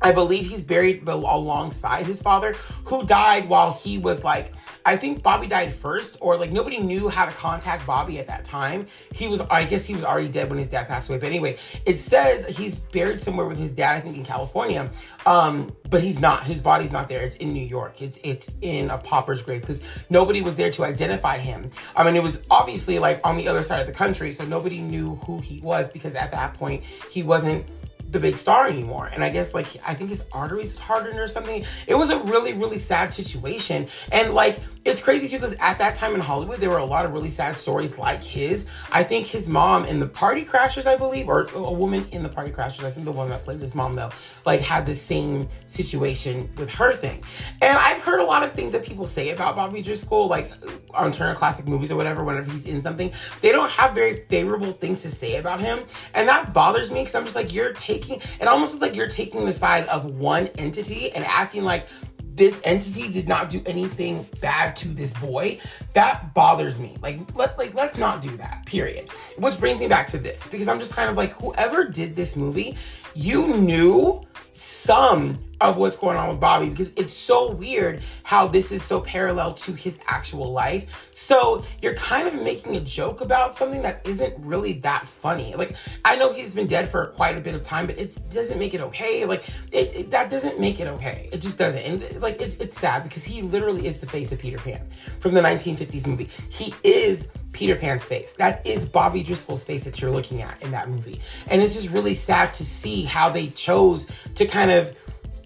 I 0.00 0.12
believe 0.12 0.48
he's 0.48 0.62
buried 0.62 1.06
alongside 1.06 2.06
his 2.06 2.22
father, 2.22 2.54
who 2.84 3.04
died 3.04 3.48
while 3.48 3.72
he 3.72 3.98
was 3.98 4.24
like 4.24 4.52
I 4.84 4.96
think 4.96 5.22
Bobby 5.22 5.46
died 5.46 5.74
first, 5.74 6.16
or 6.20 6.36
like 6.36 6.50
nobody 6.50 6.78
knew 6.78 7.08
how 7.08 7.24
to 7.24 7.32
contact 7.32 7.86
Bobby 7.86 8.18
at 8.18 8.26
that 8.26 8.44
time. 8.44 8.86
He 9.12 9.28
was, 9.28 9.40
I 9.42 9.64
guess 9.64 9.84
he 9.84 9.94
was 9.94 10.04
already 10.04 10.28
dead 10.28 10.48
when 10.48 10.58
his 10.58 10.68
dad 10.68 10.88
passed 10.88 11.08
away. 11.08 11.18
But 11.18 11.28
anyway, 11.28 11.58
it 11.86 12.00
says 12.00 12.46
he's 12.56 12.78
buried 12.78 13.20
somewhere 13.20 13.46
with 13.46 13.58
his 13.58 13.74
dad, 13.74 13.96
I 13.96 14.00
think 14.00 14.16
in 14.16 14.24
California. 14.24 14.90
Um, 15.26 15.74
but 15.88 16.02
he's 16.02 16.20
not. 16.20 16.44
His 16.44 16.60
body's 16.60 16.92
not 16.92 17.08
there. 17.08 17.20
It's 17.20 17.36
in 17.36 17.52
New 17.52 17.64
York. 17.64 18.02
It's 18.02 18.18
it's 18.24 18.50
in 18.62 18.90
a 18.90 18.98
pauper's 18.98 19.42
grave 19.42 19.60
because 19.60 19.82
nobody 20.10 20.42
was 20.42 20.56
there 20.56 20.70
to 20.72 20.84
identify 20.84 21.38
him. 21.38 21.70
I 21.94 22.04
mean, 22.04 22.16
it 22.16 22.22
was 22.22 22.42
obviously 22.50 22.98
like 22.98 23.20
on 23.24 23.36
the 23.36 23.48
other 23.48 23.62
side 23.62 23.80
of 23.80 23.86
the 23.86 23.92
country, 23.92 24.32
so 24.32 24.44
nobody 24.44 24.80
knew 24.80 25.16
who 25.16 25.40
he 25.40 25.60
was 25.60 25.90
because 25.90 26.14
at 26.14 26.32
that 26.32 26.54
point 26.54 26.82
he 27.10 27.22
wasn't 27.22 27.66
the 28.12 28.20
big 28.20 28.36
star 28.36 28.68
anymore. 28.68 29.10
And 29.12 29.24
I 29.24 29.30
guess 29.30 29.54
like 29.54 29.66
I 29.86 29.94
think 29.94 30.10
his 30.10 30.24
arteries 30.32 30.76
hardened 30.76 31.18
or 31.18 31.28
something. 31.28 31.64
It 31.86 31.94
was 31.94 32.10
a 32.10 32.18
really, 32.20 32.52
really 32.52 32.78
sad 32.78 33.12
situation. 33.12 33.88
And 34.12 34.34
like 34.34 34.60
it's 34.84 35.00
crazy 35.00 35.28
too 35.28 35.36
because 35.36 35.54
at 35.60 35.78
that 35.78 35.94
time 35.94 36.14
in 36.14 36.20
Hollywood, 36.20 36.58
there 36.58 36.70
were 36.70 36.78
a 36.78 36.84
lot 36.84 37.04
of 37.04 37.12
really 37.12 37.30
sad 37.30 37.56
stories 37.56 37.98
like 37.98 38.22
his. 38.22 38.66
I 38.90 39.04
think 39.04 39.26
his 39.26 39.48
mom 39.48 39.84
in 39.84 40.00
the 40.00 40.08
Party 40.08 40.44
Crashers, 40.44 40.86
I 40.86 40.96
believe, 40.96 41.28
or 41.28 41.46
a 41.54 41.72
woman 41.72 42.06
in 42.10 42.22
the 42.22 42.28
Party 42.28 42.50
Crashers, 42.50 42.84
I 42.84 42.90
think 42.90 43.04
the 43.04 43.12
one 43.12 43.28
that 43.30 43.44
played 43.44 43.60
his 43.60 43.74
mom 43.74 43.94
though, 43.94 44.10
like 44.44 44.60
had 44.60 44.84
the 44.84 44.96
same 44.96 45.48
situation 45.68 46.50
with 46.56 46.68
her 46.70 46.94
thing. 46.94 47.22
And 47.60 47.78
I've 47.78 48.02
heard 48.02 48.18
a 48.18 48.24
lot 48.24 48.42
of 48.42 48.54
things 48.54 48.72
that 48.72 48.84
people 48.84 49.06
say 49.06 49.30
about 49.30 49.54
Bobby 49.54 49.82
Driscoll, 49.82 50.26
like 50.26 50.50
on 50.94 51.12
Turner 51.12 51.36
Classic 51.36 51.66
Movies 51.66 51.92
or 51.92 51.96
whatever, 51.96 52.24
whenever 52.24 52.50
he's 52.50 52.66
in 52.66 52.82
something, 52.82 53.12
they 53.40 53.52
don't 53.52 53.70
have 53.70 53.94
very 53.94 54.24
favorable 54.28 54.72
things 54.72 55.02
to 55.02 55.10
say 55.10 55.36
about 55.36 55.60
him. 55.60 55.84
And 56.14 56.28
that 56.28 56.52
bothers 56.52 56.90
me 56.90 57.02
because 57.02 57.14
I'm 57.14 57.24
just 57.24 57.36
like, 57.36 57.52
you're 57.52 57.72
taking, 57.74 58.20
it 58.40 58.48
almost 58.48 58.72
looks 58.72 58.82
like 58.82 58.96
you're 58.96 59.08
taking 59.08 59.44
the 59.44 59.52
side 59.52 59.86
of 59.86 60.06
one 60.06 60.48
entity 60.58 61.12
and 61.12 61.24
acting 61.24 61.62
like 61.62 61.86
this 62.34 62.58
entity 62.64 63.08
did 63.08 63.28
not 63.28 63.50
do 63.50 63.62
anything 63.66 64.26
bad 64.40 64.74
to 64.76 64.88
this 64.88 65.12
boy 65.14 65.58
that 65.92 66.32
bothers 66.34 66.78
me 66.78 66.96
like 67.02 67.20
let 67.34 67.56
like 67.58 67.74
let's 67.74 67.98
not 67.98 68.20
do 68.22 68.34
that 68.36 68.64
period 68.66 69.08
which 69.38 69.58
brings 69.58 69.78
me 69.78 69.86
back 69.86 70.06
to 70.06 70.18
this 70.18 70.46
because 70.48 70.68
i'm 70.68 70.78
just 70.78 70.92
kind 70.92 71.10
of 71.10 71.16
like 71.16 71.32
whoever 71.34 71.84
did 71.84 72.16
this 72.16 72.36
movie 72.36 72.76
you 73.14 73.48
knew 73.58 74.22
some 74.54 75.38
of 75.60 75.76
what's 75.76 75.96
going 75.96 76.16
on 76.16 76.28
with 76.28 76.40
Bobby 76.40 76.68
because 76.68 76.92
it's 76.96 77.12
so 77.12 77.50
weird 77.50 78.02
how 78.22 78.46
this 78.46 78.72
is 78.72 78.82
so 78.82 79.00
parallel 79.00 79.54
to 79.54 79.72
his 79.72 79.98
actual 80.06 80.52
life. 80.52 80.86
So 81.22 81.62
you're 81.80 81.94
kind 81.94 82.26
of 82.26 82.42
making 82.42 82.74
a 82.74 82.80
joke 82.80 83.20
about 83.20 83.56
something 83.56 83.82
that 83.82 84.04
isn't 84.04 84.34
really 84.44 84.72
that 84.80 85.06
funny. 85.06 85.54
Like 85.54 85.76
I 86.04 86.16
know 86.16 86.32
he's 86.32 86.52
been 86.52 86.66
dead 86.66 86.90
for 86.90 87.06
quite 87.06 87.38
a 87.38 87.40
bit 87.40 87.54
of 87.54 87.62
time, 87.62 87.86
but 87.86 87.96
it 87.96 88.18
doesn't 88.28 88.58
make 88.58 88.74
it 88.74 88.80
okay. 88.80 89.24
Like 89.24 89.48
it, 89.70 89.94
it, 89.94 90.10
that 90.10 90.30
doesn't 90.30 90.58
make 90.58 90.80
it 90.80 90.88
okay. 90.88 91.28
It 91.30 91.40
just 91.40 91.58
doesn't. 91.58 91.80
And 91.80 92.20
like 92.20 92.40
it's, 92.40 92.56
it's 92.56 92.76
sad 92.76 93.04
because 93.04 93.22
he 93.22 93.40
literally 93.40 93.86
is 93.86 94.00
the 94.00 94.06
face 94.06 94.32
of 94.32 94.40
Peter 94.40 94.58
Pan 94.58 94.84
from 95.20 95.32
the 95.34 95.40
1950s 95.40 96.08
movie. 96.08 96.28
He 96.48 96.74
is 96.82 97.28
Peter 97.52 97.76
Pan's 97.76 98.04
face. 98.04 98.32
That 98.32 98.66
is 98.66 98.84
Bobby 98.84 99.22
Driscoll's 99.22 99.62
face 99.62 99.84
that 99.84 100.00
you're 100.00 100.10
looking 100.10 100.42
at 100.42 100.60
in 100.60 100.72
that 100.72 100.88
movie. 100.88 101.20
And 101.46 101.62
it's 101.62 101.76
just 101.76 101.90
really 101.90 102.16
sad 102.16 102.52
to 102.54 102.64
see 102.64 103.04
how 103.04 103.28
they 103.28 103.46
chose 103.50 104.08
to 104.34 104.44
kind 104.44 104.72
of 104.72 104.96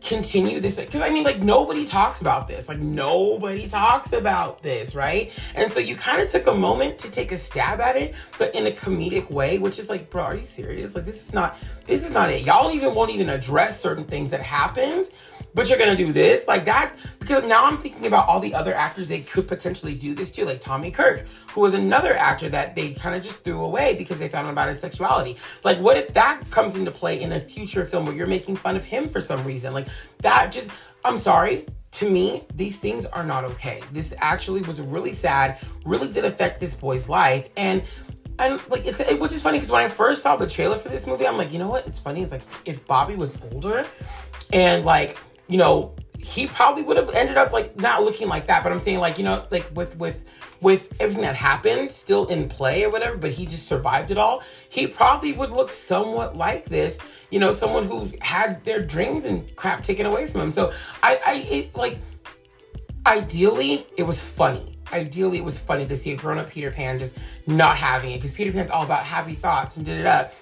continue 0.07 0.61
this 0.61 0.77
because 0.77 1.01
I 1.01 1.11
mean 1.11 1.25
like 1.25 1.41
nobody 1.41 1.85
talks 1.85 2.21
about 2.21 2.47
this. 2.47 2.69
Like 2.69 2.79
nobody 2.79 3.67
talks 3.67 4.13
about 4.13 4.63
this 4.63 4.95
right? 4.95 5.33
And 5.55 5.71
so 5.73 5.81
you 5.81 5.97
kind 5.97 6.23
of 6.23 6.29
took 6.29 6.47
a 6.47 6.55
moment 6.55 6.99
to 6.99 7.11
take 7.11 7.33
a 7.33 7.39
stab 7.39 7.81
at 7.81 7.97
it 7.97 8.15
but 8.39 8.55
in 8.55 8.69
a 8.69 8.71
comedic 8.71 9.31
way 9.31 9.59
which 9.59 9.79
is 9.79 9.89
like 9.89 10.09
bro 10.09 10.23
are 10.23 10.37
you 10.37 10.47
serious? 10.47 10.95
Like 10.95 11.05
this 11.05 11.23
is 11.27 11.33
not 11.33 11.59
this 11.87 12.05
is 12.05 12.13
not 12.13 12.31
it. 12.31 12.43
Y'all 12.43 12.71
even 12.71 12.95
won't 12.95 13.11
even 13.11 13.29
address 13.29 13.81
certain 13.81 14.05
things 14.05 14.31
that 14.31 14.43
happened 14.43 15.11
but 15.57 15.71
you're 15.71 15.79
gonna 15.79 15.97
do 15.97 16.13
this 16.13 16.47
like 16.47 16.67
that 16.67 16.93
because 17.19 17.43
now 17.45 17.65
I'm 17.65 17.79
thinking 17.79 18.07
about 18.07 18.29
all 18.29 18.41
the 18.41 18.55
other 18.55 18.75
actors 18.75 19.09
they 19.09 19.21
could 19.21 19.49
potentially 19.49 19.95
do 19.95 20.15
this 20.15 20.31
to, 20.33 20.45
like 20.45 20.61
Tommy 20.61 20.91
Kirk, 20.91 21.25
who 21.49 21.63
was 21.63 21.73
another 21.73 22.13
actor 22.13 22.51
that 22.51 22.77
they 22.77 22.93
kind 22.93 23.17
of 23.17 23.23
just 23.23 23.43
threw 23.43 23.63
away 23.63 23.95
because 23.95 24.19
they 24.19 24.29
found 24.29 24.47
out 24.47 24.53
about 24.53 24.69
his 24.69 24.79
sexuality. 24.79 25.39
Like, 25.65 25.79
what 25.79 25.97
if 25.97 26.13
that 26.13 26.43
comes 26.51 26.77
into 26.77 26.91
play 26.91 27.23
in 27.23 27.33
a 27.33 27.41
future 27.41 27.87
film 27.87 28.05
where 28.05 28.15
you're 28.15 28.27
making 28.27 28.57
fun 28.57 28.77
of 28.77 28.85
him 28.85 29.09
for 29.09 29.23
some 29.23 29.43
reason? 29.45 29.73
Like 29.73 29.89
that 30.19 30.53
just 30.53 30.69
I'm 31.07 31.17
sorry, 31.17 31.65
to 31.93 32.11
me, 32.11 32.45
these 32.55 32.79
things 32.79 33.07
are 33.07 33.25
not 33.25 33.45
okay. 33.45 33.81
This 33.93 34.13
actually 34.19 34.61
was 34.61 34.83
really 34.83 35.15
sad, 35.15 35.59
really 35.87 36.09
did 36.13 36.27
affect 36.27 36.61
this 36.61 36.75
boy's 36.75 37.09
life. 37.09 37.49
And 37.57 37.83
and 38.39 38.61
like 38.69 38.85
it's 38.85 39.01
it, 39.01 39.19
which 39.19 39.33
is 39.33 39.43
funny 39.43 39.57
because 39.57 39.71
when 39.71 39.83
I 39.83 39.89
first 39.89 40.23
saw 40.23 40.37
the 40.37 40.47
trailer 40.47 40.77
for 40.77 40.91
this 40.91 41.07
movie, 41.07 41.27
I'm 41.27 41.39
like, 41.39 41.53
you 41.53 41.59
know 41.59 41.69
what? 41.69 41.87
It's 41.87 41.99
funny. 41.99 42.23
It's 42.23 42.33
like 42.33 42.43
if 42.67 42.87
Bobby 42.87 43.17
was 43.17 43.35
older 43.51 43.87
and 44.53 44.85
like, 44.85 45.17
you 45.49 45.59
know, 45.59 45.95
he 46.19 46.47
probably 46.47 46.83
would 46.83 46.97
have 46.97 47.11
ended 47.15 47.37
up 47.37 47.53
like 47.53 47.79
not 47.79 48.03
looking 48.03 48.29
like 48.29 48.47
that. 48.47 48.63
But 48.63 48.73
I'm 48.73 48.81
saying 48.81 48.99
like, 48.99 49.19
you 49.19 49.25
know, 49.25 49.47
like 49.51 49.71
with 49.75 49.97
with 49.97 50.25
with 50.61 50.93
everything 51.01 51.23
that 51.23 51.37
happened 51.37 51.93
still 51.93 52.27
in 52.27 52.49
play 52.49 52.85
or 52.85 52.91
whatever, 52.91 53.17
but 53.17 53.31
he 53.31 53.47
just 53.47 53.69
survived 53.69 54.11
it 54.11 54.19
all, 54.19 54.43
he 54.69 54.87
probably 54.87 55.33
would 55.33 55.51
look 55.51 55.69
somewhat 55.69 56.37
like 56.37 56.65
this, 56.65 56.99
you 57.31 57.39
know, 57.39 57.53
someone 57.53 57.85
who 57.85 58.11
had 58.21 58.65
their 58.65 58.83
dreams 58.83 59.25
and 59.25 59.55
crap 59.57 59.83
taken 59.83 60.07
away 60.07 60.27
from 60.27 60.41
him. 60.41 60.53
So 60.53 60.73
I, 61.03 61.21
I, 61.25 61.35
it, 61.35 61.77
like, 61.77 61.99
ideally, 63.05 63.87
it 63.97 64.05
was 64.05 64.21
funny. 64.21 64.79
Ideally, 64.93 65.39
it 65.39 65.45
was 65.45 65.59
funny 65.59 65.87
to 65.87 65.97
see 65.97 66.13
a 66.13 66.17
grown 66.17 66.39
up 66.39 66.49
Peter 66.49 66.71
Pan 66.71 66.99
just 66.99 67.19
not 67.47 67.77
having 67.77 68.13
it 68.13 68.19
because 68.19 68.35
Peter 68.35 68.53
Pan's 68.53 68.71
all 68.71 68.85
about 68.85 69.05
happy 69.05 69.35
thoughts 69.35 69.77
and 69.77 69.85
did 69.85 70.01
it 70.01 70.07
up. 70.07 70.33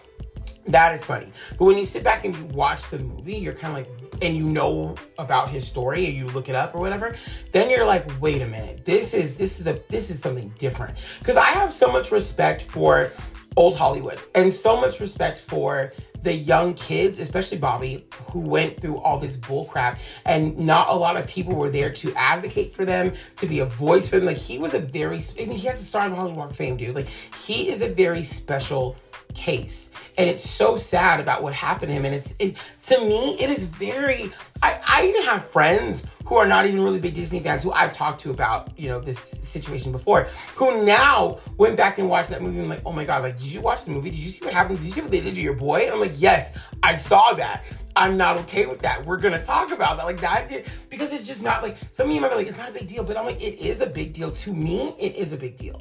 That 0.66 0.94
is 0.94 1.04
funny. 1.04 1.30
But 1.58 1.64
when 1.64 1.76
you 1.76 1.84
sit 1.84 2.04
back 2.04 2.24
and 2.24 2.36
you 2.36 2.44
watch 2.46 2.88
the 2.88 2.98
movie, 2.98 3.36
you're 3.36 3.52
kind 3.52 3.76
of 3.76 3.86
like, 3.86 4.03
and 4.24 4.36
you 4.36 4.44
know 4.44 4.94
about 5.18 5.50
his 5.50 5.66
story 5.66 6.06
and 6.06 6.14
you 6.14 6.26
look 6.28 6.48
it 6.48 6.54
up 6.54 6.74
or 6.74 6.80
whatever, 6.80 7.14
then 7.52 7.70
you're 7.70 7.86
like, 7.86 8.06
wait 8.20 8.42
a 8.42 8.46
minute, 8.46 8.84
this 8.84 9.14
is 9.14 9.34
this 9.34 9.60
is 9.60 9.66
a 9.66 9.80
this 9.88 10.10
is 10.10 10.18
something 10.20 10.52
different. 10.58 10.96
Because 11.18 11.36
I 11.36 11.46
have 11.46 11.72
so 11.72 11.90
much 11.90 12.10
respect 12.10 12.62
for 12.62 13.12
old 13.56 13.76
Hollywood 13.76 14.18
and 14.34 14.52
so 14.52 14.80
much 14.80 15.00
respect 15.00 15.38
for 15.38 15.92
the 16.22 16.32
young 16.32 16.72
kids, 16.74 17.18
especially 17.18 17.58
Bobby, 17.58 18.06
who 18.30 18.40
went 18.40 18.80
through 18.80 18.96
all 18.96 19.18
this 19.18 19.36
bullcrap, 19.36 19.98
and 20.24 20.58
not 20.58 20.88
a 20.88 20.94
lot 20.94 21.18
of 21.18 21.26
people 21.26 21.54
were 21.54 21.68
there 21.68 21.92
to 21.92 22.14
advocate 22.14 22.74
for 22.74 22.86
them, 22.86 23.12
to 23.36 23.46
be 23.46 23.58
a 23.58 23.66
voice 23.66 24.08
for 24.08 24.16
them. 24.16 24.24
Like 24.24 24.38
he 24.38 24.58
was 24.58 24.72
a 24.72 24.78
very, 24.78 25.22
I 25.38 25.44
mean, 25.44 25.58
he 25.58 25.66
has 25.68 25.80
a 25.80 25.84
star 25.84 26.06
in 26.06 26.12
the 26.12 26.16
Hollywood 26.16 26.38
Walk 26.38 26.50
of 26.50 26.56
Fame, 26.56 26.78
dude. 26.78 26.94
Like 26.94 27.08
he 27.44 27.68
is 27.68 27.82
a 27.82 27.88
very 27.90 28.22
special 28.22 28.96
case. 29.34 29.90
And 30.16 30.28
it's 30.28 30.48
so 30.48 30.76
sad 30.76 31.20
about 31.20 31.42
what 31.42 31.52
happened 31.52 31.90
to 31.90 31.94
him. 31.94 32.04
And 32.04 32.14
it's 32.14 32.34
it, 32.38 32.56
to 32.86 33.00
me 33.00 33.36
it 33.40 33.50
is 33.50 33.64
very 33.64 34.30
I, 34.64 34.80
I 34.86 35.06
even 35.06 35.22
have 35.24 35.46
friends 35.46 36.06
who 36.24 36.36
are 36.36 36.46
not 36.46 36.64
even 36.64 36.82
really 36.82 36.98
big 36.98 37.14
disney 37.14 37.38
fans 37.40 37.62
who 37.62 37.70
i've 37.72 37.92
talked 37.92 38.18
to 38.22 38.30
about 38.30 38.76
you 38.78 38.88
know 38.88 38.98
this 38.98 39.38
situation 39.42 39.92
before 39.92 40.26
who 40.54 40.82
now 40.84 41.38
went 41.58 41.76
back 41.76 41.98
and 41.98 42.08
watched 42.08 42.30
that 42.30 42.40
movie 42.40 42.60
and 42.60 42.70
like 42.70 42.80
oh 42.86 42.92
my 42.92 43.04
god 43.04 43.22
like 43.22 43.36
did 43.36 43.46
you 43.46 43.60
watch 43.60 43.84
the 43.84 43.90
movie 43.90 44.08
did 44.08 44.18
you 44.18 44.30
see 44.30 44.42
what 44.42 44.54
happened 44.54 44.78
did 44.78 44.86
you 44.86 44.90
see 44.90 45.02
what 45.02 45.10
they 45.10 45.20
did 45.20 45.34
to 45.34 45.40
your 45.42 45.52
boy 45.52 45.82
and 45.84 45.92
i'm 45.92 46.00
like 46.00 46.14
yes 46.16 46.56
i 46.82 46.96
saw 46.96 47.34
that 47.34 47.62
I'm 47.96 48.16
not 48.16 48.36
okay 48.38 48.66
with 48.66 48.80
that. 48.80 49.06
We're 49.06 49.18
gonna 49.18 49.44
talk 49.44 49.70
about 49.70 49.98
that. 49.98 50.04
Like 50.04 50.20
that 50.20 50.48
did 50.48 50.66
because 50.90 51.12
it's 51.12 51.24
just 51.24 51.42
not 51.42 51.62
like 51.62 51.76
some 51.92 52.08
of 52.08 52.14
you 52.14 52.20
might 52.20 52.30
be 52.30 52.34
like, 52.34 52.48
it's 52.48 52.58
not 52.58 52.68
a 52.68 52.72
big 52.72 52.88
deal, 52.88 53.04
but 53.04 53.16
I'm 53.16 53.24
like, 53.24 53.40
it 53.40 53.64
is 53.64 53.80
a 53.82 53.86
big 53.86 54.12
deal. 54.12 54.32
To 54.32 54.52
me, 54.52 54.96
it 54.98 55.14
is 55.14 55.32
a 55.32 55.36
big 55.36 55.56
deal. 55.56 55.80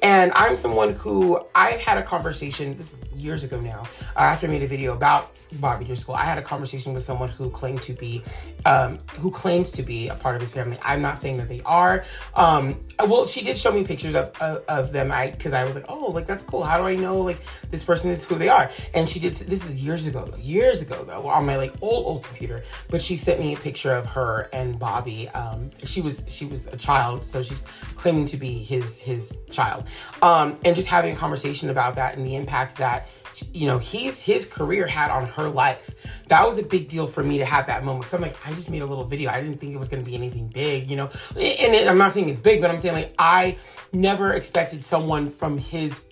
And 0.00 0.30
I'm 0.36 0.54
someone 0.54 0.92
who 0.92 1.44
I 1.56 1.70
had 1.72 1.98
a 1.98 2.02
conversation, 2.04 2.76
this 2.76 2.92
is 2.92 2.98
years 3.18 3.44
ago 3.44 3.60
now, 3.60 3.82
uh, 4.16 4.20
after 4.20 4.46
I 4.46 4.50
made 4.50 4.62
a 4.62 4.66
video 4.66 4.92
about 4.92 5.32
Bobby 5.60 5.84
Driscoll, 5.84 6.14
I 6.14 6.24
had 6.24 6.38
a 6.38 6.42
conversation 6.42 6.94
with 6.94 7.02
someone 7.02 7.28
who 7.28 7.50
claimed 7.50 7.82
to 7.82 7.92
be, 7.92 8.22
um, 8.68 8.98
who 9.18 9.30
claims 9.30 9.70
to 9.70 9.82
be 9.82 10.08
a 10.08 10.14
part 10.14 10.36
of 10.36 10.42
his 10.42 10.52
family. 10.52 10.78
I'm 10.82 11.00
not 11.00 11.18
saying 11.18 11.38
that 11.38 11.48
they 11.48 11.62
are. 11.62 12.04
Um, 12.34 12.84
well, 12.98 13.24
she 13.24 13.42
did 13.42 13.56
show 13.56 13.72
me 13.72 13.82
pictures 13.82 14.14
of, 14.14 14.30
of, 14.42 14.62
of 14.68 14.92
them. 14.92 15.10
I, 15.10 15.30
cause 15.30 15.54
I 15.54 15.64
was 15.64 15.74
like, 15.74 15.86
oh, 15.88 16.10
like 16.10 16.26
that's 16.26 16.42
cool. 16.42 16.62
How 16.62 16.76
do 16.76 16.84
I 16.84 16.94
know 16.94 17.18
like 17.18 17.40
this 17.70 17.82
person 17.82 18.10
is 18.10 18.26
who 18.26 18.34
they 18.34 18.50
are? 18.50 18.70
And 18.92 19.08
she 19.08 19.20
did, 19.20 19.32
this 19.32 19.64
is 19.64 19.82
years 19.82 20.06
ago, 20.06 20.26
though, 20.26 20.36
years 20.36 20.82
ago 20.82 21.02
though, 21.02 21.26
on 21.28 21.46
my 21.46 21.56
like 21.56 21.72
old, 21.80 22.04
old 22.04 22.24
computer. 22.24 22.62
But 22.90 23.00
she 23.00 23.16
sent 23.16 23.40
me 23.40 23.54
a 23.54 23.56
picture 23.56 23.92
of 23.92 24.04
her 24.04 24.50
and 24.52 24.78
Bobby. 24.78 25.30
Um, 25.30 25.70
she 25.84 26.02
was, 26.02 26.22
she 26.28 26.44
was 26.44 26.66
a 26.66 26.76
child. 26.76 27.24
So 27.24 27.42
she's 27.42 27.64
claiming 27.96 28.26
to 28.26 28.36
be 28.36 28.58
his, 28.58 28.98
his 28.98 29.34
child. 29.50 29.88
Um, 30.20 30.56
and 30.66 30.76
just 30.76 30.88
having 30.88 31.14
a 31.14 31.16
conversation 31.16 31.70
about 31.70 31.94
that 31.94 32.18
and 32.18 32.26
the 32.26 32.34
impact 32.34 32.76
that 32.76 33.08
you 33.52 33.66
know 33.66 33.78
he's 33.78 34.20
his 34.20 34.44
career 34.44 34.86
had 34.86 35.10
on 35.10 35.26
her 35.26 35.48
life. 35.48 35.94
That 36.28 36.46
was 36.46 36.58
a 36.58 36.62
big 36.62 36.88
deal 36.88 37.06
for 37.06 37.22
me 37.22 37.38
to 37.38 37.44
have 37.44 37.66
that 37.66 37.84
moment 37.84 38.02
because 38.02 38.14
i'm 38.14 38.22
like 38.22 38.36
i 38.46 38.52
just 38.52 38.70
made 38.70 38.82
a 38.82 38.86
little 38.86 39.04
video. 39.04 39.30
I 39.30 39.40
didn't 39.40 39.58
think 39.58 39.74
it 39.74 39.78
was 39.78 39.88
to 39.88 39.96
be 39.98 40.14
anything 40.14 40.48
big 40.48 40.90
you 40.90 40.96
know? 40.96 41.10
And 41.30 41.74
it, 41.74 41.88
i'm 41.88 41.98
not 41.98 42.12
saying 42.12 42.28
it's 42.28 42.40
big 42.40 42.60
but 42.60 42.70
i'm 42.70 42.78
saying 42.78 42.94
like 42.94 43.14
i 43.18 43.56
never 43.92 44.34
expected 44.34 44.84
someone 44.84 45.30
from 45.30 45.58
his 45.58 46.04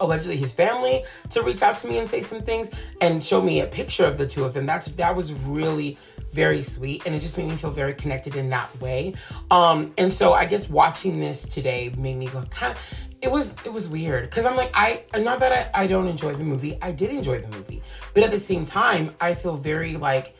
allegedly 0.00 0.36
his 0.36 0.52
family 0.52 1.04
to 1.30 1.42
reach 1.42 1.62
out 1.62 1.76
to 1.76 1.88
me 1.88 1.98
and 1.98 2.08
say 2.08 2.20
some 2.20 2.40
things 2.40 2.70
and 3.00 3.22
show 3.22 3.42
me 3.42 3.60
a 3.60 3.66
picture 3.66 4.04
of 4.04 4.18
the 4.18 4.26
two 4.26 4.44
of 4.44 4.54
them. 4.54 4.66
That's 4.66 4.86
that 4.92 5.14
was 5.14 5.32
really 5.32 5.98
very 6.32 6.62
sweet 6.62 7.02
and 7.06 7.14
it 7.14 7.20
just 7.20 7.38
made 7.38 7.48
me 7.48 7.56
feel 7.56 7.70
very 7.70 7.94
connected 7.94 8.36
in 8.36 8.50
that 8.50 8.78
way. 8.80 9.14
Um 9.50 9.92
and 9.98 10.12
so 10.12 10.32
i 10.32 10.44
guess 10.44 10.68
watching 10.68 11.20
this 11.20 11.42
today 11.42 11.92
made 11.96 12.16
me 12.16 12.26
go 12.26 12.42
kind 12.50 12.72
of 12.72 12.82
it 13.20 13.30
was 13.30 13.54
it 13.64 13.72
was 13.72 13.88
weird. 13.88 14.28
Because 14.28 14.44
i'm 14.44 14.56
like 14.56 14.70
i 14.74 15.04
not 15.18 15.38
that 15.40 15.70
I, 15.74 15.84
I 15.84 15.86
don't 15.86 16.08
enjoy 16.08 16.34
the 16.34 16.44
movie 16.44 16.78
i 16.82 16.92
did 16.92 17.10
enjoy 17.10 17.40
the 17.40 17.48
movie. 17.48 17.82
But 18.14 18.22
at 18.22 18.30
the 18.30 18.40
same 18.40 18.64
time 18.64 19.14
i 19.20 19.34
feel 19.34 19.56
very 19.56 19.96
like 19.96 20.34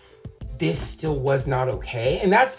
this 0.59 0.81
still 0.81 1.17
was 1.17 1.47
not 1.47 1.69
okay. 1.69 2.19
And 2.21 2.33
that's 2.33 2.57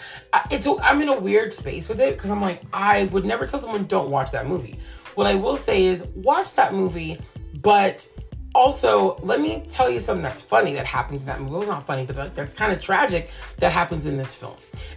it's 0.52 0.68
i'm 0.82 1.02
in 1.02 1.10
a 1.10 1.20
weird 1.20 1.54
space 1.54 1.90
with 1.90 2.00
it 2.00 2.16
because 2.16 2.32
i'm 2.32 2.42
like 2.42 2.62
i 2.74 3.06
would 3.06 3.26
never 3.26 3.46
tell 3.46 3.60
someone 3.60 3.86
don't 3.86 4.10
watch 4.10 4.32
that 4.32 4.48
movie. 4.48 4.80
What 5.16 5.28
i 5.28 5.36
will 5.36 5.58
say 5.58 5.86
is 5.86 6.06
watch 6.16 6.54
that 6.56 6.74
movie 6.74 7.20
but 7.62 8.08
also, 8.56 9.18
let 9.18 9.40
me 9.40 9.64
tell 9.70 9.90
you 9.90 10.00
something 10.00 10.24
that's 10.24 10.42
funny 10.42 10.74
that 10.74 10.86
happens 10.86 11.22
in 11.22 11.28
that 11.28 11.40
movie. 11.40 11.52
Well, 11.52 11.68
not 11.68 11.84
funny, 11.84 12.06
but 12.06 12.36
that's 12.36 12.54
kind 12.54 12.72
of 12.72 12.82
tragic 12.82 13.30
that 13.58 13.72
happens 13.72 14.06
in 14.06 14.18
this 14.18 14.34
film. 14.36 14.56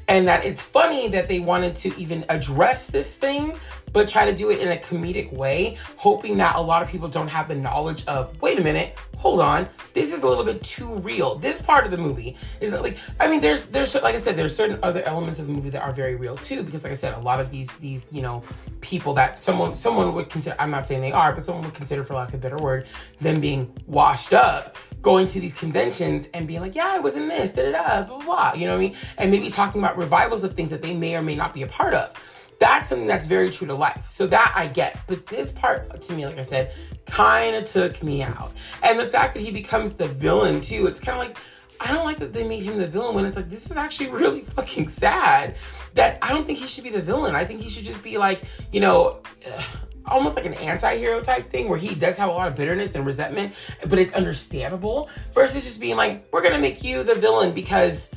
And 0.08 0.26
that 0.26 0.44
it's 0.44 0.62
funny 0.62 1.08
that 1.08 1.28
they 1.28 1.40
wanted 1.40 1.76
to 1.76 1.96
even 1.98 2.24
address 2.28 2.86
this 2.86 3.14
thing, 3.14 3.54
but 3.92 4.08
try 4.08 4.24
to 4.24 4.34
do 4.34 4.50
it 4.50 4.60
in 4.60 4.68
a 4.68 4.76
comedic 4.76 5.32
way, 5.32 5.76
hoping 5.96 6.38
that 6.38 6.56
a 6.56 6.60
lot 6.60 6.82
of 6.82 6.88
people 6.88 7.08
don't 7.08 7.28
have 7.28 7.48
the 7.48 7.54
knowledge 7.54 8.06
of, 8.06 8.40
wait 8.40 8.58
a 8.58 8.62
minute, 8.62 8.96
hold 9.22 9.40
on, 9.40 9.68
this 9.94 10.12
is 10.12 10.20
a 10.20 10.26
little 10.26 10.42
bit 10.42 10.60
too 10.64 10.92
real. 10.96 11.36
This 11.36 11.62
part 11.62 11.84
of 11.84 11.92
the 11.92 11.96
movie 11.96 12.36
is 12.60 12.72
like, 12.72 12.98
I 13.20 13.28
mean, 13.28 13.40
there's, 13.40 13.66
there's, 13.66 13.94
like 13.94 14.16
I 14.16 14.18
said, 14.18 14.34
there's 14.36 14.54
certain 14.54 14.80
other 14.82 15.00
elements 15.04 15.38
of 15.38 15.46
the 15.46 15.52
movie 15.52 15.70
that 15.70 15.80
are 15.80 15.92
very 15.92 16.16
real 16.16 16.36
too, 16.36 16.64
because 16.64 16.82
like 16.82 16.90
I 16.90 16.96
said, 16.96 17.14
a 17.14 17.20
lot 17.20 17.38
of 17.38 17.48
these, 17.48 17.70
these, 17.78 18.08
you 18.10 18.20
know, 18.20 18.42
people 18.80 19.14
that 19.14 19.38
someone, 19.38 19.76
someone 19.76 20.12
would 20.12 20.28
consider, 20.28 20.56
I'm 20.58 20.72
not 20.72 20.88
saying 20.88 21.02
they 21.02 21.12
are, 21.12 21.32
but 21.32 21.44
someone 21.44 21.64
would 21.64 21.74
consider, 21.74 22.02
for 22.02 22.14
lack 22.14 22.30
of 22.30 22.34
a 22.34 22.38
better 22.38 22.56
word, 22.56 22.84
them 23.20 23.40
being 23.40 23.72
washed 23.86 24.32
up, 24.32 24.76
going 25.02 25.28
to 25.28 25.38
these 25.38 25.54
conventions 25.54 26.26
and 26.34 26.48
being 26.48 26.60
like, 26.60 26.74
yeah, 26.74 26.88
I 26.88 26.98
was 26.98 27.14
in 27.14 27.28
this, 27.28 27.52
da 27.52 27.70
da 27.70 27.70
da, 27.70 28.02
blah, 28.02 28.16
blah, 28.16 28.26
blah, 28.26 28.52
you 28.54 28.66
know 28.66 28.72
what 28.72 28.84
I 28.84 28.88
mean? 28.88 28.96
And 29.18 29.30
maybe 29.30 29.50
talking 29.50 29.80
about 29.80 29.96
revivals 29.96 30.42
of 30.42 30.54
things 30.54 30.70
that 30.70 30.82
they 30.82 30.96
may 30.96 31.14
or 31.14 31.22
may 31.22 31.36
not 31.36 31.54
be 31.54 31.62
a 31.62 31.68
part 31.68 31.94
of. 31.94 32.12
That's 32.58 32.88
something 32.88 33.08
that's 33.08 33.26
very 33.26 33.50
true 33.50 33.66
to 33.66 33.74
life. 33.74 34.06
So 34.08 34.28
that 34.28 34.52
I 34.54 34.68
get. 34.68 34.96
But 35.08 35.26
this 35.26 35.50
part 35.50 36.00
to 36.00 36.12
me, 36.12 36.26
like 36.26 36.38
I 36.38 36.44
said, 36.44 36.72
kind 37.06 37.56
of 37.56 37.64
took 37.64 38.02
me 38.02 38.22
out. 38.22 38.52
And 38.82 38.98
the 38.98 39.06
fact 39.08 39.34
that 39.34 39.40
he 39.40 39.50
becomes 39.50 39.94
the 39.94 40.08
villain 40.08 40.60
too, 40.60 40.86
it's 40.86 41.00
kind 41.00 41.20
of 41.20 41.26
like, 41.26 41.38
I 41.80 41.92
don't 41.92 42.04
like 42.04 42.18
that 42.18 42.32
they 42.32 42.46
made 42.46 42.62
him 42.62 42.78
the 42.78 42.86
villain 42.86 43.14
when 43.14 43.24
it's 43.24 43.36
like, 43.36 43.50
this 43.50 43.70
is 43.70 43.76
actually 43.76 44.10
really 44.10 44.42
fucking 44.42 44.88
sad. 44.88 45.56
That 45.94 46.18
I 46.22 46.32
don't 46.32 46.46
think 46.46 46.58
he 46.58 46.66
should 46.66 46.84
be 46.84 46.90
the 46.90 47.02
villain. 47.02 47.34
I 47.34 47.44
think 47.44 47.60
he 47.60 47.68
should 47.68 47.84
just 47.84 48.02
be 48.02 48.16
like, 48.16 48.42
you 48.70 48.80
know, 48.80 49.20
almost 50.06 50.34
like 50.34 50.46
an 50.46 50.54
anti-hero 50.54 51.20
type 51.20 51.50
thing 51.50 51.68
where 51.68 51.78
he 51.78 51.94
does 51.94 52.16
have 52.16 52.28
a 52.28 52.32
lot 52.32 52.48
of 52.48 52.56
bitterness 52.56 52.94
and 52.94 53.06
resentment, 53.06 53.54
but 53.88 53.98
it's 53.98 54.12
understandable 54.14 55.08
versus 55.32 55.62
just 55.62 55.80
being 55.80 55.96
like, 55.96 56.26
we're 56.32 56.42
gonna 56.42 56.58
make 56.58 56.82
you 56.82 57.04
the 57.04 57.14
villain 57.14 57.52
because 57.52 58.10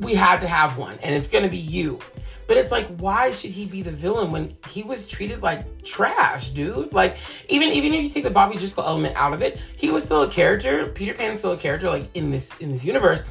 we 0.00 0.14
had 0.14 0.40
to 0.40 0.46
have 0.46 0.76
one 0.78 0.98
and 1.00 1.14
it's 1.14 1.28
gonna 1.28 1.48
be 1.48 1.56
you. 1.56 1.98
But 2.46 2.56
it's 2.56 2.70
like, 2.70 2.86
why 2.98 3.30
should 3.30 3.50
he 3.50 3.66
be 3.66 3.82
the 3.82 3.90
villain 3.90 4.30
when 4.30 4.56
he 4.68 4.82
was 4.82 5.06
treated 5.06 5.42
like 5.42 5.82
trash, 5.84 6.50
dude? 6.50 6.92
Like, 6.92 7.16
even 7.48 7.68
even 7.70 7.94
if 7.94 8.02
you 8.02 8.10
take 8.10 8.24
the 8.24 8.30
Bobby 8.30 8.58
Driscoll 8.58 8.84
element 8.84 9.16
out 9.16 9.32
of 9.32 9.42
it, 9.42 9.58
he 9.76 9.90
was 9.90 10.02
still 10.02 10.22
a 10.22 10.30
character. 10.30 10.86
Peter 10.88 11.14
Pan 11.14 11.32
is 11.32 11.40
still 11.40 11.52
a 11.52 11.56
character, 11.56 11.88
like 11.88 12.08
in 12.14 12.30
this 12.30 12.50
in 12.60 12.72
this 12.72 12.84
universe 12.84 13.24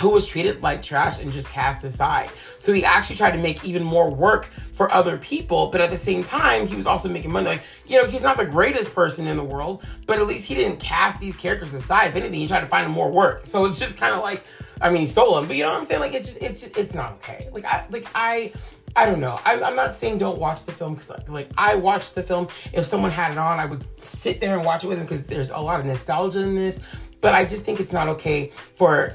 who 0.00 0.10
was 0.10 0.26
treated 0.26 0.62
like 0.62 0.82
trash 0.82 1.20
and 1.20 1.32
just 1.32 1.48
cast 1.48 1.84
aside. 1.84 2.28
So 2.58 2.72
he 2.72 2.84
actually 2.84 3.16
tried 3.16 3.32
to 3.32 3.38
make 3.38 3.64
even 3.64 3.82
more 3.82 4.10
work 4.10 4.46
for 4.74 4.92
other 4.92 5.16
people, 5.16 5.68
but 5.68 5.80
at 5.80 5.90
the 5.90 5.98
same 5.98 6.22
time, 6.22 6.66
he 6.66 6.76
was 6.76 6.86
also 6.86 7.08
making 7.08 7.32
money. 7.32 7.46
Like, 7.46 7.62
you 7.86 8.00
know, 8.00 8.06
he's 8.06 8.22
not 8.22 8.36
the 8.36 8.44
greatest 8.44 8.94
person 8.94 9.26
in 9.26 9.36
the 9.36 9.44
world, 9.44 9.84
but 10.06 10.18
at 10.18 10.26
least 10.26 10.46
he 10.46 10.54
didn't 10.54 10.80
cast 10.80 11.18
these 11.18 11.34
characters 11.34 11.72
aside. 11.72 12.08
If 12.08 12.16
anything, 12.16 12.40
he 12.40 12.46
tried 12.46 12.60
to 12.60 12.66
find 12.66 12.90
more 12.90 13.10
work. 13.10 13.46
So 13.46 13.64
it's 13.64 13.78
just 13.78 13.96
kind 13.96 14.14
of 14.14 14.22
like, 14.22 14.42
I 14.80 14.90
mean, 14.90 15.00
he 15.00 15.06
stole 15.06 15.36
them, 15.36 15.46
but 15.46 15.56
you 15.56 15.62
know 15.62 15.70
what 15.70 15.78
I'm 15.78 15.84
saying? 15.86 16.00
Like, 16.00 16.14
it's 16.14 16.28
just, 16.28 16.42
it's, 16.42 16.60
just, 16.62 16.76
it's 16.76 16.94
not 16.94 17.12
okay. 17.12 17.48
Like, 17.50 17.64
I, 17.64 17.86
like, 17.90 18.06
I, 18.14 18.52
I 18.94 19.06
don't 19.06 19.20
know. 19.20 19.40
I'm, 19.44 19.64
I'm 19.64 19.76
not 19.76 19.94
saying 19.94 20.18
don't 20.18 20.38
watch 20.38 20.64
the 20.64 20.72
film 20.72 20.94
because, 20.94 21.08
like, 21.08 21.28
like, 21.28 21.48
I 21.56 21.74
watched 21.74 22.14
the 22.14 22.22
film. 22.22 22.48
If 22.74 22.84
someone 22.84 23.10
had 23.10 23.32
it 23.32 23.38
on, 23.38 23.58
I 23.58 23.64
would 23.64 23.84
sit 24.04 24.40
there 24.40 24.56
and 24.56 24.64
watch 24.64 24.84
it 24.84 24.88
with 24.88 24.98
them 24.98 25.06
because 25.06 25.22
there's 25.22 25.50
a 25.50 25.58
lot 25.58 25.80
of 25.80 25.86
nostalgia 25.86 26.40
in 26.40 26.54
this. 26.54 26.80
But 27.22 27.34
I 27.34 27.44
just 27.44 27.64
think 27.64 27.80
it's 27.80 27.92
not 27.92 28.08
okay 28.08 28.50
for 28.74 29.14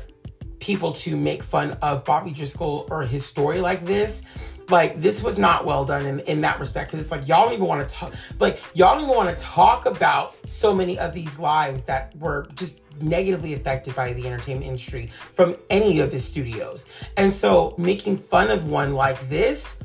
people 0.61 0.93
to 0.93 1.17
make 1.17 1.43
fun 1.43 1.71
of 1.81 2.05
Bobby 2.05 2.31
Driscoll 2.31 2.87
or 2.89 3.03
his 3.03 3.25
story 3.25 3.59
like 3.59 3.85
this. 3.85 4.23
Like 4.69 5.01
this 5.01 5.21
was 5.21 5.37
not 5.37 5.65
well 5.65 5.83
done 5.83 6.05
in, 6.05 6.19
in 6.21 6.41
that 6.41 6.59
respect 6.59 6.91
because 6.91 7.03
it's 7.03 7.11
like 7.11 7.27
y'all 7.27 7.45
don't 7.45 7.55
even 7.55 7.65
want 7.65 7.87
to 7.87 7.93
talk 7.93 8.13
like 8.39 8.61
y'all 8.73 8.95
don't 8.95 9.03
even 9.03 9.15
want 9.15 9.37
to 9.37 9.43
talk 9.43 9.85
about 9.85 10.37
so 10.47 10.73
many 10.73 10.97
of 10.97 11.13
these 11.13 11.37
lives 11.37 11.83
that 11.83 12.15
were 12.17 12.47
just 12.53 12.79
negatively 13.01 13.53
affected 13.53 13.95
by 13.95 14.13
the 14.13 14.25
entertainment 14.25 14.67
industry 14.67 15.09
from 15.35 15.57
any 15.69 15.99
of 15.99 16.11
the 16.11 16.21
studios. 16.21 16.85
And 17.17 17.33
so 17.33 17.75
making 17.77 18.17
fun 18.17 18.49
of 18.49 18.69
one 18.69 18.93
like 18.93 19.29
this, 19.29 19.79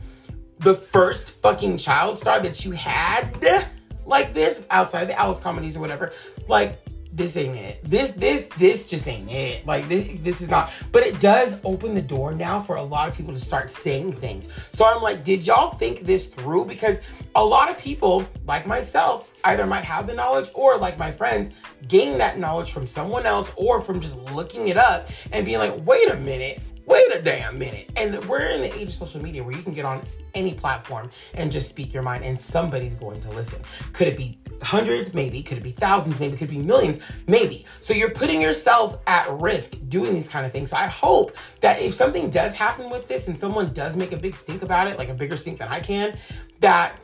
the 0.59 0.75
first 0.75 1.41
fucking 1.43 1.79
child 1.79 2.19
star 2.19 2.39
that 2.41 2.65
you 2.65 2.71
had 2.73 3.67
like 4.05 4.35
this 4.35 4.63
outside 4.71 5.07
the 5.07 5.19
Alice 5.19 5.41
comedies 5.41 5.77
or 5.77 5.81
whatever, 5.81 6.13
like 6.49 6.79
this 7.17 7.37
ain't 7.37 7.57
it. 7.57 7.83
This 7.83 8.11
this 8.13 8.47
this 8.59 8.87
just 8.87 9.09
ain't 9.09 9.31
it. 9.31 9.67
Like 9.67 9.89
this 9.89 10.21
this 10.21 10.41
is 10.43 10.51
not. 10.51 10.71
But 10.93 11.03
it 11.03 11.19
does 11.19 11.59
open 11.65 11.95
the 11.95 12.03
door 12.03 12.35
now 12.35 12.61
for 12.61 12.77
a 12.77 12.83
lot 12.83 13.09
of 13.09 13.17
people 13.17 13.33
to 13.33 13.41
start 13.41 13.71
saying 13.71 14.13
things. 14.13 14.49
So 14.71 14.85
I'm 14.85 15.03
like, 15.03 15.25
did 15.25 15.47
y'all 15.47 15.71
think 15.71 16.01
this 16.01 16.27
through? 16.27 16.67
Because 16.67 17.01
a 17.35 17.45
lot 17.45 17.71
of 17.71 17.79
people, 17.79 18.27
like 18.47 18.67
myself, 18.67 19.31
either 19.45 19.67
might 19.67 19.85
have 19.85 20.07
the 20.07 20.15
knowledge 20.15 20.51
or 20.53 20.77
like 20.77 20.99
my 20.99 21.11
friends, 21.11 21.51
gain 21.89 22.19
that 22.19 22.39
knowledge 22.39 22.73
from 22.73 22.87
someone 22.87 23.25
else 23.25 23.51
or 23.57 23.81
from 23.81 24.01
just 24.01 24.17
looking 24.33 24.69
it 24.69 24.77
up 24.77 25.09
and 25.33 25.47
being 25.47 25.59
like, 25.59 25.75
wait 25.87 26.11
a 26.11 26.17
minute, 26.17 26.61
wait 26.87 27.15
a 27.15 27.21
damn 27.21 27.59
minute. 27.59 27.91
And 27.97 28.25
we're 28.29 28.49
in 28.51 28.63
the 28.63 28.75
age 28.75 28.89
of 28.89 28.95
social 28.95 29.21
media 29.21 29.43
where 29.43 29.55
you 29.55 29.63
can 29.63 29.75
get 29.75 29.85
on 29.85 30.03
any 30.35 30.55
platform 30.55 31.11
and 31.35 31.51
just 31.51 31.69
speak 31.69 31.93
your 31.93 32.03
mind 32.03 32.25
and 32.25 32.39
somebody's 32.39 32.95
going 32.95 33.21
to 33.21 33.31
listen. 33.31 33.61
Could 33.93 34.09
it 34.09 34.17
be 34.17 34.39
hundreds? 34.63 35.13
Maybe. 35.13 35.43
Could 35.43 35.59
it 35.59 35.65
be 35.65 35.73
thousands? 35.73 36.19
Maybe. 36.21 36.37
Could 36.37 36.49
it 36.49 36.55
be 36.55 36.59
millions? 36.59 37.01
Maybe. 37.27 37.67
So 37.81 37.93
you're 37.93 38.11
putting 38.11 38.41
yourself 38.41 38.99
at 39.07 39.29
risk 39.41 39.75
doing 39.89 40.15
these 40.15 40.29
kind 40.29 40.47
of 40.47 40.53
things. 40.53 40.71
So 40.71 40.77
I 40.77 40.87
hope 40.87 41.37
that 41.61 41.81
if 41.81 41.93
something 41.93 42.31
does 42.31 42.55
happen 42.55 42.89
with 42.89 43.09
this 43.09 43.29
and 43.29 43.39
someone 43.39 43.73
does 43.73 43.97
make 43.97 44.13
a 44.13 44.17
big 44.17 44.37
stink 44.37 44.63
about 44.63 44.87
it, 44.87 44.97
like 44.97 45.09
a 45.09 45.15
bigger 45.15 45.37
stink 45.37 45.59
than 45.59 45.69
I 45.69 45.81
can, 45.81 46.17
that 46.61 46.99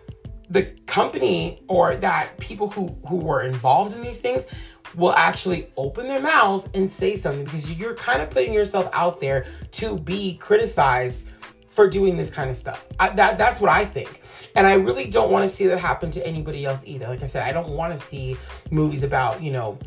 the 0.51 0.65
company 0.87 1.63
or 1.69 1.97
that 1.97 2.37
people 2.39 2.69
who 2.69 2.89
who 3.09 3.17
were 3.17 3.43
involved 3.43 3.97
in 3.97 4.03
these 4.03 4.19
things 4.19 4.47
will 4.95 5.13
actually 5.13 5.71
open 5.77 6.07
their 6.07 6.21
mouth 6.21 6.69
and 6.75 6.91
say 6.91 7.17
something 7.17 7.45
because 7.45 7.71
you're 7.73 7.95
kind 7.95 8.21
of 8.23 8.31
putting 8.31 8.53
yourself 8.53 8.89
out 8.93 9.21
there 9.21 9.47
to 9.73 9.99
be 9.99 10.35
criticized 10.35 11.25
for 11.69 11.89
doing 11.89 12.17
this 12.17 12.31
kind 12.31 12.51
of 12.51 12.57
stuff. 12.57 12.87
I, 13.01 13.09
that 13.11 13.39
that's 13.39 13.61
what 13.61 13.71
I 13.71 13.85
think. 13.85 14.23
And 14.55 14.67
I 14.67 14.75
really 14.75 15.07
don't 15.07 15.31
want 15.31 15.49
to 15.49 15.55
see 15.55 15.67
that 15.67 15.79
happen 15.79 16.11
to 16.11 16.27
anybody 16.27 16.67
else 16.67 16.85
either. 16.87 17.07
Like 17.07 17.23
I 17.23 17.27
said, 17.27 17.43
I 17.43 17.53
don't 17.53 17.71
want 17.71 17.99
to 17.99 17.99
see 17.99 18.37
movies 18.71 19.03
about, 19.03 19.43
you 19.43 19.51
know, 19.51 19.79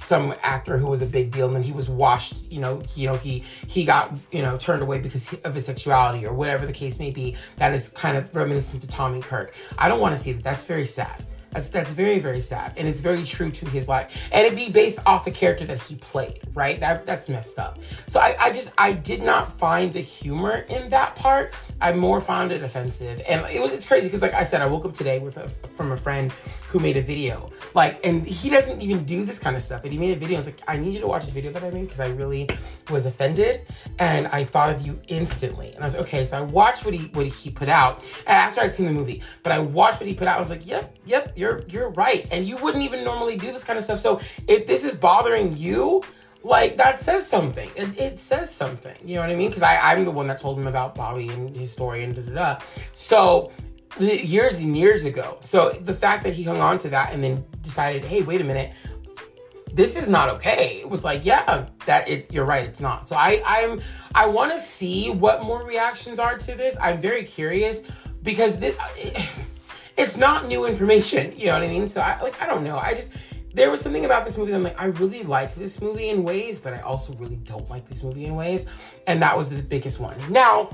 some 0.00 0.34
actor 0.42 0.78
who 0.78 0.86
was 0.86 1.02
a 1.02 1.06
big 1.06 1.30
deal 1.30 1.46
and 1.46 1.54
then 1.54 1.62
he 1.62 1.72
was 1.72 1.88
washed 1.88 2.50
you 2.50 2.58
know 2.58 2.82
you 2.96 3.06
know 3.06 3.16
he 3.16 3.44
he 3.66 3.84
got 3.84 4.10
you 4.32 4.40
know 4.40 4.56
turned 4.56 4.80
away 4.80 4.98
because 4.98 5.34
of 5.44 5.54
his 5.54 5.66
sexuality 5.66 6.24
or 6.24 6.32
whatever 6.32 6.64
the 6.64 6.72
case 6.72 6.98
may 6.98 7.10
be 7.10 7.36
that 7.56 7.74
is 7.74 7.90
kind 7.90 8.16
of 8.16 8.34
reminiscent 8.34 8.80
to 8.80 8.88
tommy 8.88 9.20
kirk 9.20 9.54
i 9.76 9.88
don't 9.88 10.00
want 10.00 10.16
to 10.16 10.22
see 10.22 10.32
that 10.32 10.42
that's 10.42 10.64
very 10.64 10.86
sad 10.86 11.22
that's 11.52 11.68
that's 11.68 11.92
very 11.92 12.18
very 12.18 12.40
sad, 12.40 12.72
and 12.76 12.86
it's 12.86 13.00
very 13.00 13.24
true 13.24 13.50
to 13.50 13.68
his 13.68 13.88
life, 13.88 14.28
and 14.32 14.46
it'd 14.46 14.58
be 14.58 14.70
based 14.70 15.00
off 15.06 15.26
a 15.26 15.30
character 15.30 15.64
that 15.66 15.82
he 15.82 15.96
played, 15.96 16.40
right? 16.54 16.78
That 16.80 17.04
that's 17.06 17.28
messed 17.28 17.58
up. 17.58 17.78
So 18.06 18.20
I, 18.20 18.36
I 18.38 18.52
just 18.52 18.72
I 18.78 18.92
did 18.92 19.22
not 19.22 19.58
find 19.58 19.92
the 19.92 20.00
humor 20.00 20.64
in 20.68 20.90
that 20.90 21.16
part. 21.16 21.54
I 21.80 21.92
more 21.92 22.20
found 22.20 22.52
it 22.52 22.62
offensive, 22.62 23.22
and 23.28 23.44
it 23.46 23.60
was 23.60 23.72
it's 23.72 23.86
crazy 23.86 24.06
because 24.06 24.22
like 24.22 24.34
I 24.34 24.44
said, 24.44 24.62
I 24.62 24.66
woke 24.66 24.84
up 24.84 24.94
today 24.94 25.18
with 25.18 25.36
a 25.36 25.48
from 25.76 25.92
a 25.92 25.96
friend 25.96 26.32
who 26.70 26.78
made 26.78 26.96
a 26.96 27.02
video, 27.02 27.50
like, 27.74 28.04
and 28.06 28.24
he 28.24 28.48
doesn't 28.48 28.80
even 28.80 29.04
do 29.04 29.24
this 29.24 29.40
kind 29.40 29.56
of 29.56 29.62
stuff, 29.62 29.82
but 29.82 29.90
he 29.90 29.98
made 29.98 30.16
a 30.16 30.20
video. 30.20 30.36
I 30.36 30.38
was 30.38 30.46
like, 30.46 30.60
I 30.68 30.76
need 30.76 30.94
you 30.94 31.00
to 31.00 31.06
watch 31.06 31.24
this 31.24 31.34
video 31.34 31.50
that 31.50 31.64
I 31.64 31.70
made 31.70 31.82
because 31.82 31.98
I 31.98 32.10
really 32.10 32.48
was 32.90 33.06
offended, 33.06 33.66
and 33.98 34.28
I 34.28 34.44
thought 34.44 34.70
of 34.70 34.86
you 34.86 35.00
instantly, 35.08 35.72
and 35.72 35.82
I 35.82 35.86
was 35.86 35.94
like, 35.94 36.04
okay, 36.04 36.24
so 36.24 36.38
I 36.38 36.42
watched 36.42 36.84
what 36.84 36.94
he 36.94 37.06
what 37.08 37.26
he 37.26 37.50
put 37.50 37.68
out 37.68 38.04
after 38.26 38.60
I'd 38.60 38.72
seen 38.72 38.86
the 38.86 38.92
movie, 38.92 39.22
but 39.42 39.52
I 39.52 39.58
watched 39.58 40.00
what 40.00 40.06
he 40.06 40.14
put 40.14 40.28
out. 40.28 40.36
I 40.36 40.40
was 40.40 40.50
like, 40.50 40.66
yep, 40.66 40.96
yep 41.04 41.32
you're 41.36 41.62
you're 41.68 41.90
right. 41.90 42.26
And 42.30 42.46
you 42.46 42.56
wouldn't 42.58 42.84
even 42.84 43.02
normally 43.02 43.36
do 43.36 43.52
this 43.52 43.64
kind 43.64 43.78
of 43.78 43.84
stuff. 43.84 43.98
So 43.98 44.20
if 44.46 44.66
this 44.66 44.84
is 44.84 44.94
bothering 44.94 45.56
you, 45.56 46.04
like 46.42 46.76
that 46.76 47.00
says 47.00 47.26
something. 47.26 47.68
It, 47.76 47.98
it 47.98 48.18
says 48.18 48.54
something. 48.54 48.96
You 49.04 49.16
know 49.16 49.22
what 49.22 49.30
I 49.30 49.34
mean? 49.34 49.50
Because 49.50 49.62
I'm 49.62 50.04
the 50.04 50.10
one 50.10 50.26
that 50.28 50.38
told 50.40 50.58
him 50.58 50.66
about 50.66 50.94
Bobby 50.94 51.28
and 51.28 51.54
his 51.54 51.70
story 51.70 52.04
and 52.04 52.14
da 52.14 52.22
da 52.22 52.32
da. 52.32 52.64
So 52.92 53.52
years 53.98 54.60
and 54.60 54.76
years 54.76 55.04
ago. 55.04 55.38
So 55.40 55.70
the 55.70 55.94
fact 55.94 56.24
that 56.24 56.34
he 56.34 56.42
hung 56.42 56.60
on 56.60 56.78
to 56.78 56.88
that 56.90 57.12
and 57.12 57.22
then 57.22 57.44
decided, 57.62 58.04
hey, 58.04 58.22
wait 58.22 58.40
a 58.40 58.44
minute, 58.44 58.72
this 59.72 59.96
is 59.96 60.08
not 60.08 60.28
okay. 60.28 60.80
It 60.80 60.88
was 60.88 61.04
like, 61.04 61.24
yeah, 61.24 61.66
that 61.86 62.08
it, 62.08 62.32
you're 62.32 62.44
right, 62.44 62.64
it's 62.64 62.80
not. 62.80 63.06
So 63.06 63.16
I 63.16 63.42
I'm 63.44 63.80
I 64.14 64.26
want 64.26 64.52
to 64.52 64.58
see 64.58 65.10
what 65.10 65.42
more 65.42 65.64
reactions 65.64 66.18
are 66.18 66.36
to 66.36 66.54
this. 66.54 66.76
I'm 66.80 67.00
very 67.00 67.24
curious 67.24 67.82
because 68.22 68.56
this. 68.58 68.76
It, 68.96 69.28
it's 69.96 70.16
not 70.16 70.48
new 70.48 70.64
information. 70.64 71.34
You 71.36 71.46
know 71.46 71.54
what 71.54 71.62
I 71.62 71.68
mean? 71.68 71.86
So 71.86 72.00
I 72.00 72.20
like 72.22 72.40
I 72.40 72.46
don't 72.46 72.64
know. 72.64 72.78
I 72.78 72.94
just 72.94 73.12
there 73.52 73.70
was 73.70 73.80
something 73.80 74.04
about 74.04 74.24
this 74.24 74.36
movie 74.36 74.52
that 74.52 74.56
I'm 74.56 74.62
like, 74.62 74.80
I 74.80 74.86
really 74.86 75.24
like 75.24 75.54
this 75.54 75.80
movie 75.80 76.08
in 76.08 76.22
ways, 76.22 76.58
but 76.58 76.72
I 76.72 76.80
also 76.80 77.12
really 77.14 77.36
don't 77.36 77.68
like 77.68 77.88
this 77.88 78.02
movie 78.02 78.24
in 78.24 78.34
ways. 78.34 78.66
And 79.06 79.20
that 79.22 79.36
was 79.36 79.48
the 79.50 79.60
biggest 79.60 79.98
one. 79.98 80.16
Now, 80.30 80.70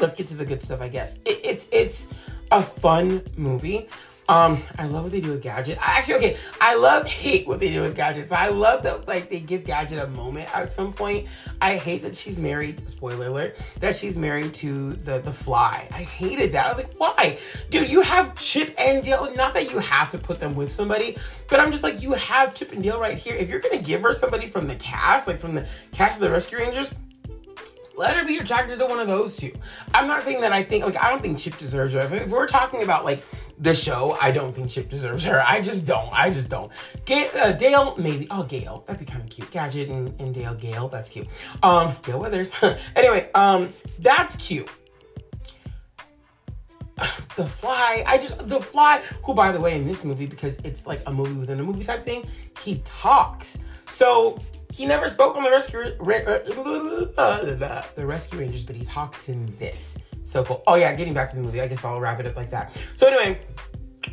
let's 0.00 0.14
get 0.14 0.26
to 0.28 0.36
the 0.36 0.46
good 0.46 0.62
stuff, 0.62 0.80
I 0.80 0.88
guess. 0.88 1.18
It, 1.24 1.40
it's 1.44 1.66
it's 1.70 2.06
a 2.50 2.62
fun 2.62 3.22
movie. 3.36 3.88
Um, 4.26 4.62
I 4.78 4.86
love 4.86 5.02
what 5.02 5.12
they 5.12 5.20
do 5.20 5.30
with 5.30 5.42
Gadget. 5.42 5.76
I 5.86 5.98
actually, 5.98 6.14
okay, 6.14 6.36
I 6.58 6.76
love 6.76 7.06
hate 7.06 7.46
what 7.46 7.60
they 7.60 7.70
do 7.70 7.82
with 7.82 7.94
Gadget. 7.94 8.30
So 8.30 8.36
I 8.36 8.48
love 8.48 8.82
that 8.84 9.06
like 9.06 9.28
they 9.28 9.40
give 9.40 9.64
Gadget 9.64 9.98
a 9.98 10.06
moment 10.06 10.54
at 10.56 10.72
some 10.72 10.94
point. 10.94 11.28
I 11.60 11.76
hate 11.76 12.00
that 12.02 12.16
she's 12.16 12.38
married. 12.38 12.88
Spoiler 12.88 13.26
alert: 13.26 13.58
that 13.80 13.94
she's 13.94 14.16
married 14.16 14.54
to 14.54 14.94
the 14.94 15.18
the 15.18 15.32
Fly. 15.32 15.88
I 15.90 16.02
hated 16.02 16.52
that. 16.52 16.66
I 16.66 16.68
was 16.70 16.78
like, 16.78 16.94
why, 16.94 17.38
dude? 17.68 17.90
You 17.90 18.00
have 18.00 18.34
Chip 18.36 18.74
and 18.78 19.04
Dale. 19.04 19.30
Not 19.34 19.52
that 19.54 19.70
you 19.70 19.78
have 19.78 20.08
to 20.10 20.18
put 20.18 20.40
them 20.40 20.54
with 20.54 20.72
somebody, 20.72 21.18
but 21.48 21.60
I'm 21.60 21.70
just 21.70 21.82
like, 21.82 22.00
you 22.00 22.12
have 22.12 22.54
Chip 22.54 22.72
and 22.72 22.82
Dale 22.82 22.98
right 22.98 23.18
here. 23.18 23.36
If 23.36 23.50
you're 23.50 23.60
gonna 23.60 23.82
give 23.82 24.00
her 24.02 24.14
somebody 24.14 24.48
from 24.48 24.66
the 24.66 24.76
cast, 24.76 25.26
like 25.28 25.38
from 25.38 25.54
the 25.54 25.66
cast 25.92 26.16
of 26.16 26.22
the 26.22 26.30
Rescue 26.30 26.58
Rangers, 26.58 26.94
let 27.96 28.16
her 28.16 28.24
be 28.24 28.38
attracted 28.38 28.78
to 28.78 28.86
one 28.86 28.98
of 28.98 29.06
those 29.06 29.36
two. 29.36 29.52
I'm 29.92 30.06
not 30.06 30.24
saying 30.24 30.40
that 30.40 30.52
I 30.52 30.62
think 30.62 30.84
like 30.84 30.96
I 30.96 31.10
don't 31.10 31.22
think 31.22 31.38
Chip 31.38 31.58
deserves 31.58 31.94
her. 31.94 32.00
If, 32.00 32.28
we're 32.28 32.46
talking 32.46 32.82
about 32.82 33.04
like 33.04 33.24
the 33.58 33.74
show, 33.74 34.16
I 34.20 34.30
don't 34.30 34.54
think 34.54 34.70
Chip 34.70 34.88
deserves 34.88 35.24
her. 35.24 35.42
I 35.46 35.60
just 35.60 35.86
don't. 35.86 36.12
I 36.12 36.30
just 36.30 36.48
don't. 36.48 36.72
Ga- 37.04 37.30
uh, 37.30 37.52
Dale, 37.52 37.94
maybe. 37.96 38.26
Oh, 38.30 38.42
Gail, 38.42 38.84
that'd 38.86 39.04
be 39.04 39.10
kind 39.10 39.22
of 39.22 39.30
cute. 39.30 39.50
Gadget 39.50 39.88
and, 39.88 40.18
and 40.20 40.34
Dale, 40.34 40.54
Gail, 40.54 40.88
that's 40.88 41.08
cute. 41.08 41.28
Um, 41.62 41.94
Gale 42.02 42.18
Weathers. 42.18 42.52
anyway, 42.96 43.30
um, 43.34 43.70
that's 43.98 44.36
cute. 44.36 44.68
The 47.36 47.44
Fly, 47.44 48.04
I 48.06 48.18
just 48.18 48.48
The 48.48 48.60
Fly, 48.60 49.02
who 49.24 49.34
by 49.34 49.50
the 49.50 49.60
way 49.60 49.74
in 49.74 49.84
this 49.84 50.04
movie 50.04 50.26
because 50.26 50.58
it's 50.62 50.86
like 50.86 51.00
a 51.06 51.12
movie 51.12 51.34
within 51.34 51.58
a 51.58 51.64
movie 51.64 51.82
type 51.82 52.04
thing, 52.04 52.24
he 52.62 52.80
talks. 52.84 53.58
So 53.88 54.38
he 54.74 54.86
never 54.86 55.08
spoke 55.08 55.36
on 55.36 55.44
the 55.44 55.50
rescue 55.50 55.80
uh, 57.16 57.84
the 57.94 58.04
rescue 58.04 58.40
rangers, 58.40 58.64
but 58.64 58.74
he 58.74 58.84
talks 58.84 59.28
in 59.28 59.54
this. 59.58 59.96
So 60.24 60.42
cool. 60.42 60.64
Oh 60.66 60.74
yeah, 60.74 60.92
getting 60.96 61.14
back 61.14 61.30
to 61.30 61.36
the 61.36 61.42
movie, 61.42 61.60
I 61.60 61.68
guess 61.68 61.84
I'll 61.84 62.00
wrap 62.00 62.18
it 62.18 62.26
up 62.26 62.34
like 62.34 62.50
that. 62.50 62.76
So 62.96 63.06
anyway, 63.06 63.40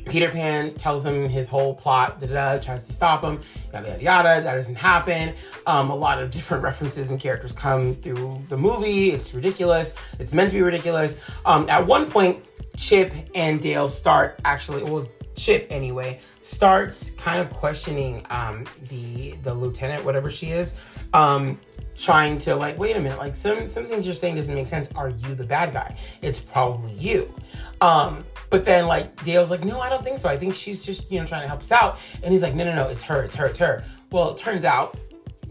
Peter 0.06 0.30
Pan 0.30 0.76
tells 0.76 1.04
him 1.04 1.28
his 1.28 1.50
whole 1.50 1.74
plot, 1.74 2.20
da 2.20 2.28
da 2.28 2.60
tries 2.60 2.84
to 2.84 2.94
stop 2.94 3.24
him, 3.24 3.42
yada 3.74 3.88
yada 3.88 4.04
yada. 4.04 4.44
That 4.44 4.54
doesn't 4.54 4.76
happen. 4.76 5.34
Um, 5.66 5.90
a 5.90 5.96
lot 5.96 6.22
of 6.22 6.30
different 6.30 6.64
references 6.70 7.10
and 7.10 7.20
characters 7.20 7.54
come 7.54 7.96
through 7.96 8.44
the 8.50 8.58
movie. 8.58 9.10
It's 9.10 9.34
ridiculous. 9.34 9.96
It's 10.20 10.32
meant 10.32 10.52
to 10.52 10.58
be 10.58 10.62
ridiculous. 10.62 11.18
Um, 11.44 11.68
at 11.70 11.88
one 11.88 12.12
point, 12.12 12.46
Chip 12.78 13.16
and 13.34 13.60
Dale 13.60 13.88
start 13.88 14.40
actually, 14.46 14.84
well, 14.84 15.08
Chip 15.36 15.66
anyway, 15.72 16.20
starts 16.44 17.12
kind 17.12 17.40
of 17.42 17.50
questioning 17.52 18.26
um, 18.30 18.66
the 18.90 19.34
the 19.44 19.54
lieutenant, 19.54 20.04
whatever 20.04 20.30
she 20.30 20.52
is. 20.52 20.74
Um, 21.14 21.60
trying 21.98 22.38
to 22.40 22.56
like, 22.56 22.78
wait 22.80 22.96
a 22.96 23.00
minute, 23.00 23.20
like 23.20 23.36
some 23.36 23.70
some 23.70 23.86
things 23.86 24.06
you're 24.06 24.16
saying 24.16 24.36
doesn't 24.36 24.56
make 24.56 24.68
sense. 24.68 24.90
Are 24.96 25.10
you 25.10 25.36
the 25.36 25.46
bad 25.46 25.74
guy? 25.74 25.96
It's 26.22 26.40
probably 26.40 26.94
you. 26.94 27.34
Um, 27.80 28.26
but 28.50 28.66
then 28.66 28.88
like 28.88 29.24
Dale's 29.24 29.52
like, 29.52 29.64
no, 29.64 29.80
I 29.80 29.90
don't 29.90 30.04
think 30.04 30.20
so. 30.20 30.30
I 30.30 30.38
think 30.38 30.54
she's 30.54 30.82
just, 30.82 31.12
you 31.12 31.20
know, 31.20 31.26
trying 31.26 31.42
to 31.42 31.48
help 31.48 31.62
us 31.62 31.72
out. 31.72 32.00
And 32.24 32.34
he's 32.34 32.42
like, 32.42 32.56
no, 32.56 32.64
no, 32.64 32.76
no, 32.76 32.88
it's 32.90 33.04
her, 33.04 33.24
it's 33.24 33.36
her, 33.36 33.48
it's 33.48 33.60
her. 33.60 33.84
Well, 34.12 34.32
it 34.32 34.38
turns 34.38 34.66
out 34.66 34.98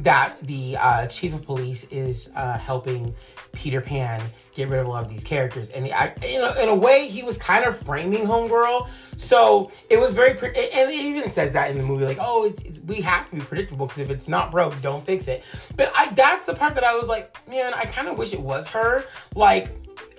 that 0.00 0.36
the 0.42 0.76
uh, 0.78 1.06
chief 1.06 1.34
of 1.34 1.42
police 1.42 1.84
is 1.84 2.30
uh, 2.34 2.58
helping 2.58 3.14
Peter 3.52 3.80
Pan 3.80 4.22
get 4.54 4.68
rid 4.68 4.80
of 4.80 4.86
a 4.86 4.90
lot 4.90 5.04
of 5.04 5.10
these 5.10 5.24
characters, 5.24 5.68
and 5.70 5.86
I, 5.86 6.14
in 6.22 6.68
a 6.68 6.74
way, 6.74 7.08
he 7.08 7.22
was 7.22 7.36
kind 7.36 7.64
of 7.64 7.76
framing 7.76 8.24
Homegirl. 8.24 8.88
So 9.16 9.70
it 9.90 9.98
was 9.98 10.12
very, 10.12 10.34
pre- 10.34 10.48
and 10.48 10.90
it 10.90 10.94
even 10.94 11.28
says 11.28 11.52
that 11.52 11.70
in 11.70 11.78
the 11.78 11.84
movie, 11.84 12.04
like, 12.04 12.18
oh, 12.20 12.44
it's, 12.46 12.62
it's, 12.62 12.78
we 12.80 13.00
have 13.02 13.28
to 13.30 13.36
be 13.36 13.42
predictable 13.42 13.86
because 13.86 13.98
if 13.98 14.10
it's 14.10 14.28
not 14.28 14.50
broke, 14.50 14.80
don't 14.80 15.04
fix 15.04 15.28
it. 15.28 15.44
But 15.76 15.92
I, 15.94 16.10
that's 16.12 16.46
the 16.46 16.54
part 16.54 16.74
that 16.74 16.84
I 16.84 16.96
was 16.96 17.08
like, 17.08 17.36
man, 17.48 17.74
I 17.74 17.84
kind 17.84 18.08
of 18.08 18.16
wish 18.16 18.32
it 18.32 18.40
was 18.40 18.66
her. 18.68 19.04
Like, 19.34 19.68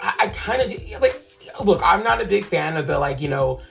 I, 0.01 0.13
I 0.19 0.27
kind 0.29 0.61
of 0.61 0.69
do, 0.69 0.97
like, 0.99 1.19
look, 1.63 1.81
I'm 1.83 2.03
not 2.03 2.21
a 2.21 2.25
big 2.25 2.45
fan 2.45 2.77
of 2.77 2.87
the 2.87 2.99
like, 2.99 3.21
you 3.21 3.29
know 3.29 3.61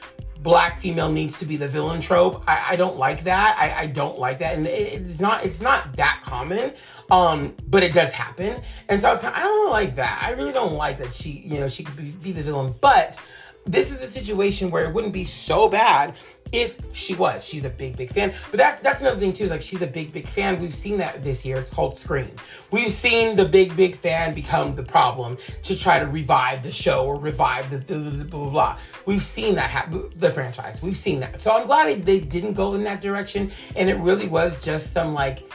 black 0.43 0.79
female 0.79 1.11
needs 1.11 1.39
to 1.39 1.45
be 1.45 1.57
the 1.57 1.69
villain 1.69 2.01
trope. 2.01 2.43
I, 2.47 2.71
I 2.71 2.77
don't 2.77 2.97
like 2.97 3.25
that. 3.25 3.57
I, 3.59 3.83
I 3.83 3.87
don't 3.87 4.19
like 4.19 4.39
that, 4.41 4.57
and 4.57 4.67
it, 4.67 5.03
it's 5.03 5.21
not 5.21 5.45
it's 5.45 5.61
not 5.61 5.97
that 5.97 6.23
common. 6.25 6.73
Um, 7.11 7.55
but 7.67 7.83
it 7.83 7.93
does 7.93 8.13
happen, 8.13 8.63
and 8.89 9.01
so 9.01 9.09
I 9.09 9.11
was 9.11 9.21
kind 9.21 9.35
of, 9.35 9.41
I 9.41 9.45
don't 9.45 9.71
like 9.71 9.97
that. 9.97 10.23
I 10.23 10.31
really 10.31 10.53
don't 10.53 10.75
like 10.75 10.99
that 10.99 11.13
she 11.13 11.31
you 11.31 11.59
know 11.59 11.69
she 11.69 11.85
could 11.85 11.97
be, 11.97 12.11
be 12.11 12.33
the 12.33 12.43
villain, 12.43 12.75
but 12.81 13.19
this 13.67 13.91
is 13.91 14.01
a 14.01 14.07
situation 14.07 14.71
where 14.71 14.85
it 14.85 14.95
wouldn't 14.95 15.13
be 15.13 15.25
so 15.25 15.69
bad 15.69 16.15
if 16.53 16.95
she 16.95 17.15
was. 17.15 17.45
She's 17.45 17.65
a 17.65 17.71
big, 17.71 17.97
big 17.97 18.13
fan. 18.13 18.35
But 18.51 18.59
that, 18.59 18.83
that's 18.83 19.01
another 19.01 19.19
thing 19.19 19.33
too, 19.33 19.45
is 19.45 19.51
like 19.51 19.63
she's 19.63 19.83
a 19.83 19.87
big, 19.87 20.13
big 20.13 20.27
fan. 20.27 20.61
We've 20.61 20.75
seen 20.75 20.99
that 20.99 21.23
this 21.23 21.45
year. 21.45 21.57
It's 21.57 21.71
called 21.71 21.95
Scream. 21.95 22.31
We've 22.71 22.91
seen 22.91 23.37
the 23.37 23.45
big, 23.45 23.77
big 23.77 23.97
fan 23.97 24.35
become 24.35 24.75
the 24.75 24.83
problem 24.83 25.39
to 25.63 25.77
try 25.77 25.99
to 25.99 26.07
revive 26.07 26.63
the 26.63 26.73
show 26.73 27.07
or 27.07 27.17
revive 27.17 27.71
the, 27.71 27.79
the, 27.79 27.99
the 27.99 28.25
blah, 28.25 28.41
blah, 28.41 28.51
blah. 28.51 28.79
We've 29.07 29.23
seen 29.23 29.55
that 29.57 29.71
happen, 29.71 30.11
the 30.17 30.31
franchise. 30.31 30.83
We've 30.83 30.97
seen 30.97 31.21
that. 31.21 31.41
So 31.41 31.53
I'm 31.53 31.67
glad 31.67 31.87
they, 31.87 31.95
they 31.95 32.21
didn't 32.21 32.55
go 32.55 32.75
in 32.75 32.85
that 32.85 33.01
direction. 33.01 33.53
And 33.77 33.89
it 33.89 33.99
really 33.99 34.29
was 34.29 34.61
just 34.63 34.93
some 34.93 35.15
like 35.15 35.53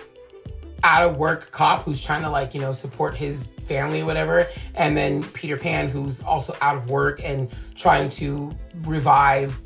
out 0.84 1.04
of 1.04 1.18
work 1.18 1.52
cop 1.52 1.84
who's 1.84 2.04
trying 2.04 2.22
to 2.22 2.30
like, 2.30 2.54
you 2.54 2.62
know, 2.62 2.74
support 2.74 3.16
his 3.16 3.48
family 3.64 4.02
or 4.02 4.06
whatever. 4.06 4.48
And 4.76 4.96
then 4.96 5.24
Peter 5.24 5.58
Pan, 5.58 5.90
who's 5.90 6.22
also 6.22 6.56
out 6.62 6.78
of 6.78 6.90
work 6.90 7.22
and 7.24 7.50
trying 7.74 8.10
to 8.10 8.56
revive 8.84 9.60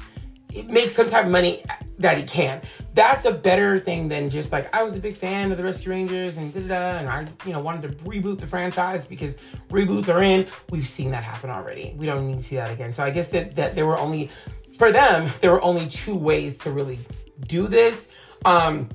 make 0.67 0.91
some 0.91 1.07
type 1.07 1.25
of 1.25 1.31
money 1.31 1.63
that 1.99 2.17
he 2.17 2.23
can. 2.23 2.61
That's 2.93 3.25
a 3.25 3.31
better 3.31 3.77
thing 3.77 4.07
than 4.07 4.29
just 4.29 4.51
like 4.51 4.73
I 4.75 4.83
was 4.83 4.95
a 4.95 4.99
big 4.99 5.15
fan 5.15 5.51
of 5.51 5.57
the 5.57 5.63
Rescue 5.63 5.91
Rangers 5.91 6.37
and 6.37 6.53
da 6.53 6.61
da 6.61 6.99
and 6.99 7.09
I 7.09 7.27
you 7.45 7.53
know 7.53 7.59
wanted 7.59 7.81
to 7.83 7.89
reboot 8.05 8.39
the 8.39 8.47
franchise 8.47 9.05
because 9.05 9.37
reboots 9.69 10.13
are 10.13 10.23
in. 10.23 10.47
We've 10.69 10.87
seen 10.87 11.11
that 11.11 11.23
happen 11.23 11.49
already. 11.49 11.93
We 11.97 12.05
don't 12.05 12.25
need 12.27 12.37
to 12.37 12.43
see 12.43 12.55
that 12.55 12.71
again. 12.71 12.93
So 12.93 13.03
I 13.03 13.09
guess 13.11 13.29
that 13.29 13.55
that 13.57 13.75
there 13.75 13.85
were 13.85 13.97
only 13.97 14.29
for 14.77 14.91
them 14.91 15.31
there 15.41 15.51
were 15.51 15.61
only 15.61 15.87
two 15.87 16.15
ways 16.15 16.57
to 16.59 16.71
really 16.71 16.99
do 17.47 17.67
this. 17.67 18.09
Um 18.45 18.89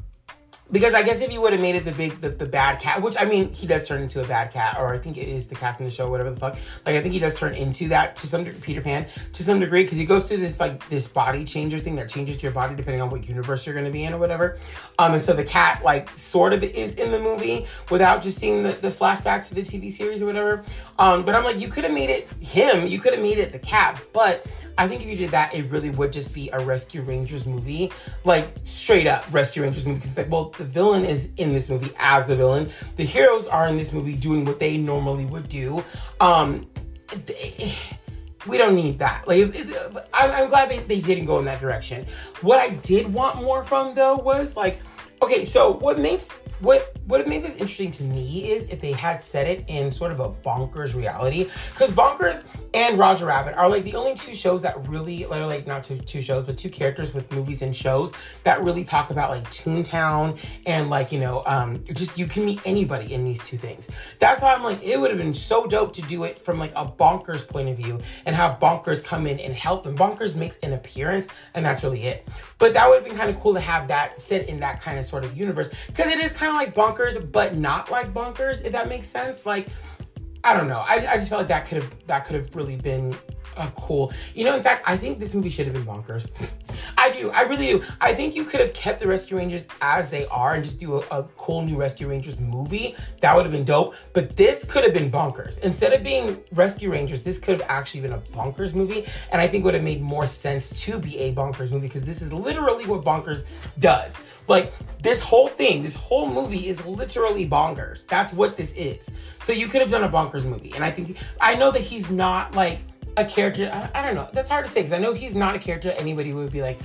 because 0.74 0.92
I 0.92 1.04
guess 1.04 1.20
if 1.20 1.32
you 1.32 1.40
would 1.40 1.52
have 1.52 1.62
made 1.62 1.76
it 1.76 1.84
the 1.84 1.92
big, 1.92 2.20
the, 2.20 2.30
the 2.30 2.46
bad 2.46 2.80
cat, 2.80 3.00
which 3.00 3.14
I 3.16 3.26
mean, 3.26 3.52
he 3.52 3.64
does 3.64 3.86
turn 3.86 4.02
into 4.02 4.20
a 4.20 4.26
bad 4.26 4.50
cat, 4.50 4.76
or 4.76 4.92
I 4.92 4.98
think 4.98 5.16
it 5.16 5.28
is 5.28 5.46
the 5.46 5.54
cat 5.54 5.76
from 5.76 5.84
the 5.84 5.90
show, 5.90 6.10
whatever 6.10 6.30
the 6.30 6.36
fuck. 6.36 6.56
Like, 6.84 6.96
I 6.96 7.00
think 7.00 7.14
he 7.14 7.20
does 7.20 7.38
turn 7.38 7.54
into 7.54 7.86
that 7.88 8.16
to 8.16 8.26
some 8.26 8.42
degree, 8.42 8.60
Peter 8.60 8.80
Pan, 8.80 9.06
to 9.34 9.44
some 9.44 9.60
degree, 9.60 9.84
because 9.84 9.98
he 9.98 10.04
goes 10.04 10.24
through 10.26 10.38
this, 10.38 10.58
like, 10.58 10.86
this 10.88 11.06
body 11.06 11.44
changer 11.44 11.78
thing 11.78 11.94
that 11.94 12.08
changes 12.08 12.42
your 12.42 12.50
body 12.50 12.74
depending 12.74 13.00
on 13.00 13.08
what 13.08 13.28
universe 13.28 13.64
you're 13.64 13.74
going 13.74 13.86
to 13.86 13.92
be 13.92 14.02
in 14.02 14.12
or 14.14 14.18
whatever. 14.18 14.58
Um, 14.98 15.14
and 15.14 15.22
so 15.22 15.32
the 15.32 15.44
cat, 15.44 15.84
like, 15.84 16.10
sort 16.18 16.52
of 16.52 16.64
is 16.64 16.96
in 16.96 17.12
the 17.12 17.20
movie 17.20 17.66
without 17.88 18.20
just 18.20 18.40
seeing 18.40 18.64
the, 18.64 18.72
the 18.72 18.90
flashbacks 18.90 19.48
to 19.50 19.54
the 19.54 19.62
TV 19.62 19.92
series 19.92 20.22
or 20.22 20.26
whatever. 20.26 20.64
Um, 20.98 21.24
but 21.24 21.36
I'm 21.36 21.44
like, 21.44 21.60
you 21.60 21.68
could 21.68 21.84
have 21.84 21.94
made 21.94 22.10
it 22.10 22.28
him, 22.42 22.88
you 22.88 22.98
could 22.98 23.12
have 23.12 23.22
made 23.22 23.38
it 23.38 23.52
the 23.52 23.60
cat, 23.60 24.02
but 24.12 24.44
I 24.76 24.88
think 24.88 25.02
if 25.02 25.08
you 25.08 25.16
did 25.16 25.30
that, 25.30 25.54
it 25.54 25.70
really 25.70 25.90
would 25.90 26.12
just 26.12 26.34
be 26.34 26.50
a 26.52 26.60
Rescue 26.60 27.02
Rangers 27.02 27.46
movie, 27.46 27.92
like 28.24 28.48
straight 28.64 29.06
up 29.06 29.24
Rescue 29.32 29.62
Rangers 29.62 29.86
movie. 29.86 30.00
Because 30.00 30.28
well, 30.28 30.50
the 30.50 30.64
villain 30.64 31.04
is 31.04 31.28
in 31.36 31.52
this 31.52 31.68
movie 31.68 31.92
as 31.98 32.26
the 32.26 32.36
villain. 32.36 32.70
The 32.96 33.04
heroes 33.04 33.46
are 33.46 33.68
in 33.68 33.76
this 33.76 33.92
movie 33.92 34.14
doing 34.14 34.44
what 34.44 34.58
they 34.58 34.76
normally 34.76 35.26
would 35.26 35.48
do. 35.48 35.84
Um, 36.20 36.66
they, 37.26 37.74
we 38.46 38.58
don't 38.58 38.74
need 38.74 38.98
that. 38.98 39.26
Like, 39.26 39.54
I'm, 40.12 40.30
I'm 40.30 40.48
glad 40.48 40.70
they, 40.70 40.78
they 40.80 41.00
didn't 41.00 41.26
go 41.26 41.38
in 41.38 41.44
that 41.46 41.60
direction. 41.60 42.06
What 42.40 42.58
I 42.58 42.70
did 42.70 43.12
want 43.12 43.42
more 43.42 43.64
from 43.64 43.94
though 43.94 44.16
was 44.16 44.56
like, 44.56 44.80
okay, 45.22 45.44
so 45.44 45.72
what 45.72 45.98
makes 45.98 46.28
what 46.60 46.96
what 47.06 47.26
made 47.26 47.44
this 47.44 47.56
interesting 47.56 47.90
to 47.90 48.02
me 48.04 48.50
is 48.50 48.64
if 48.64 48.80
they 48.80 48.92
had 48.92 49.22
set 49.22 49.46
it 49.46 49.64
in 49.68 49.90
sort 49.90 50.12
of 50.12 50.20
a 50.20 50.30
bonkers 50.30 50.94
reality 50.94 51.50
because 51.72 51.90
bonkers 51.90 52.44
and 52.74 52.98
roger 52.98 53.26
rabbit 53.26 53.54
are 53.56 53.68
like 53.68 53.84
the 53.84 53.94
only 53.94 54.14
two 54.14 54.34
shows 54.34 54.62
that 54.62 54.88
really 54.88 55.24
like 55.26 55.66
not 55.66 55.82
two, 55.82 55.96
two 55.98 56.20
shows 56.20 56.44
but 56.44 56.58
two 56.58 56.68
characters 56.68 57.14
with 57.14 57.30
movies 57.32 57.62
and 57.62 57.74
shows 57.74 58.12
that 58.42 58.62
really 58.62 58.84
talk 58.84 59.10
about 59.10 59.30
like 59.30 59.44
toontown 59.50 60.38
and 60.66 60.90
like 60.90 61.12
you 61.12 61.20
know 61.20 61.42
um 61.46 61.82
just 61.92 62.18
you 62.18 62.26
can 62.26 62.44
meet 62.44 62.60
anybody 62.64 63.14
in 63.14 63.24
these 63.24 63.42
two 63.46 63.56
things 63.56 63.88
that's 64.18 64.42
why 64.42 64.52
i'm 64.52 64.62
like 64.62 64.82
it 64.82 64.98
would 64.98 65.10
have 65.10 65.18
been 65.18 65.34
so 65.34 65.66
dope 65.66 65.92
to 65.92 66.02
do 66.02 66.24
it 66.24 66.38
from 66.38 66.58
like 66.58 66.72
a 66.76 66.84
bonkers 66.84 67.46
point 67.46 67.68
of 67.68 67.76
view 67.76 68.00
and 68.26 68.34
have 68.34 68.58
bonkers 68.58 69.02
come 69.02 69.26
in 69.26 69.38
and 69.40 69.54
help 69.54 69.86
and 69.86 69.96
bonkers 69.96 70.34
makes 70.34 70.56
an 70.62 70.72
appearance 70.72 71.28
and 71.54 71.64
that's 71.64 71.82
really 71.82 72.04
it 72.04 72.26
but 72.58 72.72
that 72.74 72.88
would 72.88 72.96
have 72.96 73.04
been 73.04 73.16
kind 73.16 73.30
of 73.30 73.40
cool 73.40 73.54
to 73.54 73.60
have 73.60 73.88
that 73.88 74.20
set 74.20 74.48
in 74.48 74.60
that 74.60 74.80
kind 74.80 74.98
of 74.98 75.06
sort 75.06 75.24
of 75.24 75.36
universe 75.36 75.70
because 75.86 76.12
it 76.12 76.20
is 76.20 76.32
kind 76.32 76.50
of 76.50 76.56
like 76.56 76.74
bonkers, 76.74 77.30
but 77.30 77.56
not 77.56 77.90
like 77.90 78.12
bonkers, 78.12 78.62
if 78.64 78.72
that 78.72 78.88
makes 78.88 79.08
sense. 79.08 79.46
Like, 79.46 79.66
I 80.44 80.54
don't 80.54 80.68
know. 80.68 80.84
I, 80.86 81.12
I 81.12 81.16
just 81.16 81.30
felt 81.30 81.40
like 81.40 81.48
that 81.48 81.66
could 81.66 81.82
have 81.82 82.06
that 82.06 82.26
could 82.26 82.36
have 82.36 82.54
really 82.54 82.76
been 82.76 83.16
a 83.56 83.70
cool. 83.76 84.12
You 84.34 84.44
know, 84.44 84.56
in 84.56 84.62
fact, 84.62 84.82
I 84.86 84.96
think 84.96 85.18
this 85.18 85.34
movie 85.34 85.48
should 85.48 85.66
have 85.66 85.74
been 85.74 85.84
bonkers. 85.84 86.30
I 86.98 87.10
do. 87.12 87.30
I 87.30 87.42
really 87.42 87.66
do. 87.66 87.84
I 88.00 88.14
think 88.14 88.34
you 88.34 88.44
could 88.44 88.60
have 88.60 88.72
kept 88.72 89.00
the 89.00 89.06
Rescue 89.06 89.36
Rangers 89.36 89.64
as 89.80 90.10
they 90.10 90.26
are 90.26 90.54
and 90.54 90.64
just 90.64 90.80
do 90.80 90.96
a, 90.96 91.04
a 91.10 91.22
cool 91.36 91.62
new 91.62 91.76
Rescue 91.76 92.08
Rangers 92.08 92.38
movie. 92.40 92.94
That 93.20 93.34
would 93.36 93.44
have 93.44 93.52
been 93.52 93.64
dope. 93.64 93.94
But 94.12 94.36
this 94.36 94.64
could 94.64 94.84
have 94.84 94.94
been 94.94 95.10
bonkers. 95.10 95.58
Instead 95.60 95.92
of 95.92 96.02
being 96.02 96.42
Rescue 96.52 96.90
Rangers, 96.90 97.22
this 97.22 97.38
could 97.38 97.60
have 97.60 97.70
actually 97.70 98.00
been 98.00 98.12
a 98.12 98.18
bonkers 98.18 98.74
movie. 98.74 99.06
And 99.30 99.40
I 99.40 99.48
think 99.48 99.64
would 99.64 99.74
have 99.74 99.84
made 99.84 100.02
more 100.02 100.26
sense 100.26 100.70
to 100.84 100.98
be 100.98 101.18
a 101.18 101.34
bonkers 101.34 101.70
movie 101.70 101.86
because 101.86 102.04
this 102.04 102.22
is 102.22 102.32
literally 102.32 102.86
what 102.86 103.04
bonkers 103.04 103.44
does. 103.78 104.18
Like 104.46 104.72
this 105.02 105.22
whole 105.22 105.48
thing, 105.48 105.82
this 105.82 105.96
whole 105.96 106.30
movie 106.30 106.68
is 106.68 106.84
literally 106.84 107.48
bonkers. 107.48 108.06
That's 108.06 108.32
what 108.32 108.56
this 108.56 108.72
is. 108.74 109.10
So 109.42 109.52
you 109.52 109.68
could 109.68 109.80
have 109.80 109.90
done 109.90 110.04
a 110.04 110.08
bonkers 110.08 110.44
movie. 110.44 110.72
And 110.74 110.84
I 110.84 110.90
think 110.90 111.18
I 111.40 111.54
know 111.54 111.70
that 111.70 111.82
he's 111.82 112.10
not 112.10 112.54
like 112.54 112.80
a 113.16 113.24
character. 113.24 113.70
I, 113.72 114.00
I 114.00 114.06
don't 114.06 114.14
know. 114.14 114.28
That's 114.32 114.50
hard 114.50 114.64
to 114.66 114.70
say 114.70 114.80
because 114.80 114.92
I 114.92 114.98
know 114.98 115.12
he's 115.12 115.34
not 115.34 115.54
a 115.54 115.58
character 115.58 115.90
anybody 115.96 116.32
would 116.32 116.52
be 116.52 116.62
like, 116.62 116.78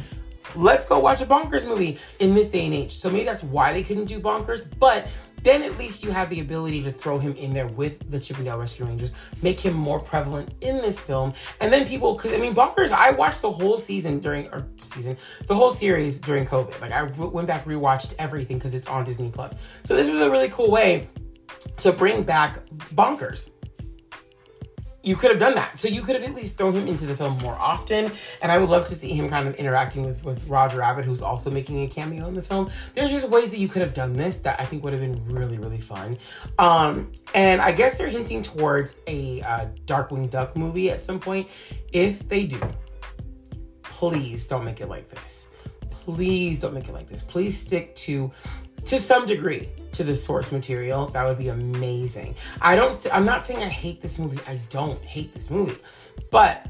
let's 0.56 0.86
go 0.86 1.00
watch 1.00 1.22
a 1.22 1.26
bonkers 1.26 1.68
movie 1.68 1.98
in 2.20 2.34
this 2.34 2.50
day 2.50 2.66
and 2.66 2.74
age. 2.74 2.96
So 2.96 3.10
maybe 3.10 3.26
that's 3.26 3.44
why 3.44 3.74
they 3.74 3.84
couldn't 3.84 4.06
do 4.06 4.20
bonkers. 4.20 4.68
But 4.80 5.08
then 5.44 5.64
at 5.64 5.78
least 5.78 6.04
you 6.04 6.12
have 6.12 6.30
the 6.30 6.42
ability 6.42 6.84
to 6.84 6.92
throw 6.92 7.18
him 7.18 7.34
in 7.36 7.54
there 7.54 7.68
with 7.68 8.12
the 8.12 8.20
Chip 8.20 8.40
'n 8.40 8.46
Dale 8.46 8.58
Rescue 8.58 8.86
Rangers, 8.86 9.12
make 9.42 9.60
him 9.60 9.74
more 9.74 10.00
prevalent 10.00 10.54
in 10.62 10.78
this 10.78 11.00
film, 11.00 11.34
and 11.62 11.72
then 11.72 11.88
people, 11.88 12.16
because 12.16 12.34
I 12.34 12.38
mean, 12.38 12.54
Bonkers, 12.54 12.92
I 12.92 13.12
watched 13.12 13.42
the 13.42 13.52
whole 13.52 13.78
season 13.78 14.20
during, 14.20 14.48
or 14.48 14.68
season, 14.78 15.18
the 15.48 15.56
whole 15.56 15.72
series 15.72 16.18
during 16.18 16.46
COVID. 16.46 16.82
Like 16.82 16.92
I 16.92 17.04
went 17.04 17.48
back, 17.48 17.66
rewatched 17.66 18.14
everything 18.20 18.58
because 18.58 18.74
it's 18.74 18.88
on 18.88 19.04
Disney 19.04 19.30
Plus. 19.30 19.56
So 19.86 19.96
this 19.96 20.10
was 20.10 20.22
a 20.22 20.30
really 20.30 20.50
cool 20.50 20.72
way 20.72 21.08
to 21.78 21.92
bring 21.92 22.24
back 22.24 22.66
Bonkers 22.96 23.52
you 25.02 25.16
could 25.16 25.30
have 25.30 25.40
done 25.40 25.56
that. 25.56 25.80
So 25.80 25.88
you 25.88 26.02
could 26.02 26.16
have 26.16 26.24
at 26.24 26.36
least 26.36 26.58
thrown 26.58 26.74
him 26.74 26.88
into 26.88 27.06
the 27.06 27.16
film 27.16 27.38
more 27.40 27.54
often. 27.54 28.12
And 28.42 28.52
I 28.52 28.58
would 28.58 28.70
love 28.70 28.86
to 28.88 28.96
see 28.96 29.14
him 29.14 29.30
kind 29.30 29.48
of 29.48 29.56
interacting 29.56 30.06
with, 30.06 30.24
with 30.24 30.48
Roger 30.48 30.80
Rabbit, 30.80 31.06
who's 31.06 31.22
also 31.22 31.50
making 31.50 31.84
a 31.84 31.88
cameo 31.88 32.28
in 32.28 32.34
the 32.34 32.42
film. 32.42 32.70
There's 32.94 33.10
just 33.10 33.30
ways 33.30 33.52
that 33.52 33.60
you 33.60 33.68
could 33.68 33.82
have 33.82 33.94
done 33.94 34.16
this 34.16 34.38
that 34.38 34.60
I 34.60 34.66
think 34.66 34.84
would 34.84 34.94
have 34.94 35.02
been 35.02 35.24
really, 35.26 35.58
really 35.58 35.80
fun. 35.80 36.18
Um, 36.58 37.12
and 37.34 37.62
I 37.62 37.72
guess 37.72 37.98
they're 37.98 38.08
hinting 38.08 38.42
towards 38.42 38.96
a 39.08 39.42
uh, 39.42 39.68
Darkwing 39.86 40.30
Duck 40.30 40.56
movie 40.58 40.92
at 40.92 41.06
some 41.06 41.20
point. 41.20 41.48
If 41.94 42.28
they 42.28 42.46
do, 42.46 42.60
please 43.84 44.48
don't 44.48 44.66
make 44.66 44.82
it 44.82 44.90
like 44.90 45.10
this. 45.10 45.50
Please 45.92 46.60
don't 46.60 46.74
make 46.74 46.90
it 46.90 46.94
like 46.94 47.08
this. 47.08 47.22
Please 47.22 47.58
stick 47.58 47.96
to 47.98 48.32
to 48.86 48.98
some 48.98 49.28
degree 49.28 49.70
to 50.00 50.06
the 50.06 50.16
source 50.16 50.54
material 50.54 51.08
that 51.08 51.26
would 51.26 51.38
be 51.38 51.50
amazing 51.50 52.34
i 52.62 52.74
don't 52.74 53.06
i'm 53.12 53.26
not 53.26 53.46
saying 53.46 53.62
i 53.62 53.68
hate 53.68 54.02
this 54.02 54.18
movie 54.18 54.40
i 54.48 54.58
don't 54.70 55.04
hate 55.04 55.34
this 55.34 55.50
movie 55.50 55.76
but 56.32 56.66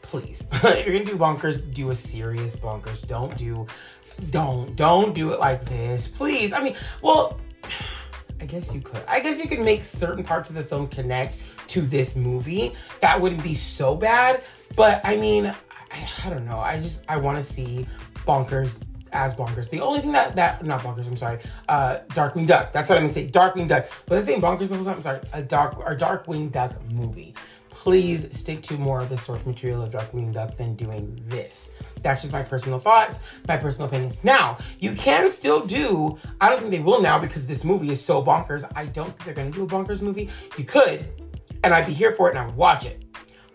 please 0.00 0.48
if 0.52 0.86
you're 0.86 0.98
gonna 0.98 1.04
do 1.04 1.18
bonkers 1.18 1.70
do 1.74 1.90
a 1.90 1.94
serious 1.94 2.56
bonkers 2.56 3.06
don't 3.06 3.36
do 3.36 3.66
don't 4.30 4.74
don't 4.74 5.14
do 5.14 5.34
it 5.34 5.38
like 5.38 5.62
this 5.66 6.08
please 6.08 6.54
i 6.54 6.62
mean 6.62 6.74
well 7.02 7.38
I 8.40 8.46
guess 8.46 8.74
you 8.74 8.82
could. 8.82 9.00
I 9.08 9.20
guess 9.20 9.42
you 9.42 9.48
could 9.48 9.60
make 9.60 9.84
certain 9.84 10.22
parts 10.22 10.50
of 10.50 10.56
the 10.56 10.62
film 10.62 10.88
connect 10.88 11.38
to 11.68 11.80
this 11.80 12.14
movie. 12.14 12.74
That 13.00 13.18
wouldn't 13.18 13.42
be 13.42 13.54
so 13.54 13.94
bad. 13.94 14.42
But 14.76 15.00
I 15.02 15.16
mean, 15.16 15.46
I, 15.46 16.08
I 16.24 16.30
don't 16.30 16.44
know. 16.44 16.58
I 16.58 16.78
just 16.78 17.02
I 17.08 17.16
want 17.16 17.38
to 17.38 17.44
see 17.44 17.86
bonkers 18.26 18.84
as 19.14 19.34
bonkers. 19.34 19.70
The 19.70 19.80
only 19.80 20.00
thing 20.00 20.12
that 20.12 20.36
that 20.36 20.64
not 20.64 20.80
bonkers, 20.82 21.06
I'm 21.06 21.16
sorry, 21.16 21.38
uh, 21.68 21.98
Darkwing 22.10 22.46
Duck. 22.46 22.72
That's 22.72 22.88
what 22.88 22.98
I 22.98 23.00
meant 23.00 23.14
to 23.14 23.20
say. 23.20 23.28
Darkwing 23.28 23.68
Duck. 23.68 23.86
But 24.06 24.16
the 24.16 24.26
thing 24.26 24.42
bonkers 24.42 24.68
the 24.68 24.76
whole 24.76 24.84
time. 24.84 24.96
I'm 24.96 25.02
sorry, 25.02 25.20
a 25.32 25.42
dark 25.42 25.78
or 25.78 25.96
Darkwing 25.96 26.52
Duck 26.52 26.72
movie. 26.90 27.34
Please 27.70 28.34
stick 28.36 28.62
to 28.62 28.78
more 28.78 29.00
of 29.00 29.08
the 29.08 29.18
source 29.18 29.44
material 29.44 29.82
of 29.82 29.90
Darkwing 29.90 30.32
Duck 30.32 30.56
than 30.56 30.74
doing 30.74 31.20
this. 31.26 31.72
That's 32.02 32.20
just 32.22 32.32
my 32.32 32.42
personal 32.42 32.78
thoughts, 32.78 33.20
my 33.48 33.56
personal 33.56 33.88
opinions. 33.88 34.22
Now, 34.22 34.58
you 34.78 34.92
can 34.94 35.30
still 35.30 35.64
do, 35.64 36.18
I 36.40 36.50
don't 36.50 36.60
think 36.60 36.70
they 36.70 36.80
will 36.80 37.02
now 37.02 37.18
because 37.18 37.46
this 37.46 37.64
movie 37.64 37.90
is 37.90 38.02
so 38.02 38.22
bonkers. 38.22 38.70
I 38.76 38.86
don't 38.86 39.08
think 39.08 39.24
they're 39.24 39.34
gonna 39.34 39.50
do 39.50 39.64
a 39.64 39.66
bonkers 39.66 40.02
movie. 40.02 40.30
You 40.56 40.64
could, 40.64 41.04
and 41.64 41.74
I'd 41.74 41.86
be 41.86 41.92
here 41.92 42.12
for 42.12 42.28
it 42.28 42.36
and 42.36 42.38
I 42.38 42.46
would 42.46 42.56
watch 42.56 42.86
it 42.86 43.04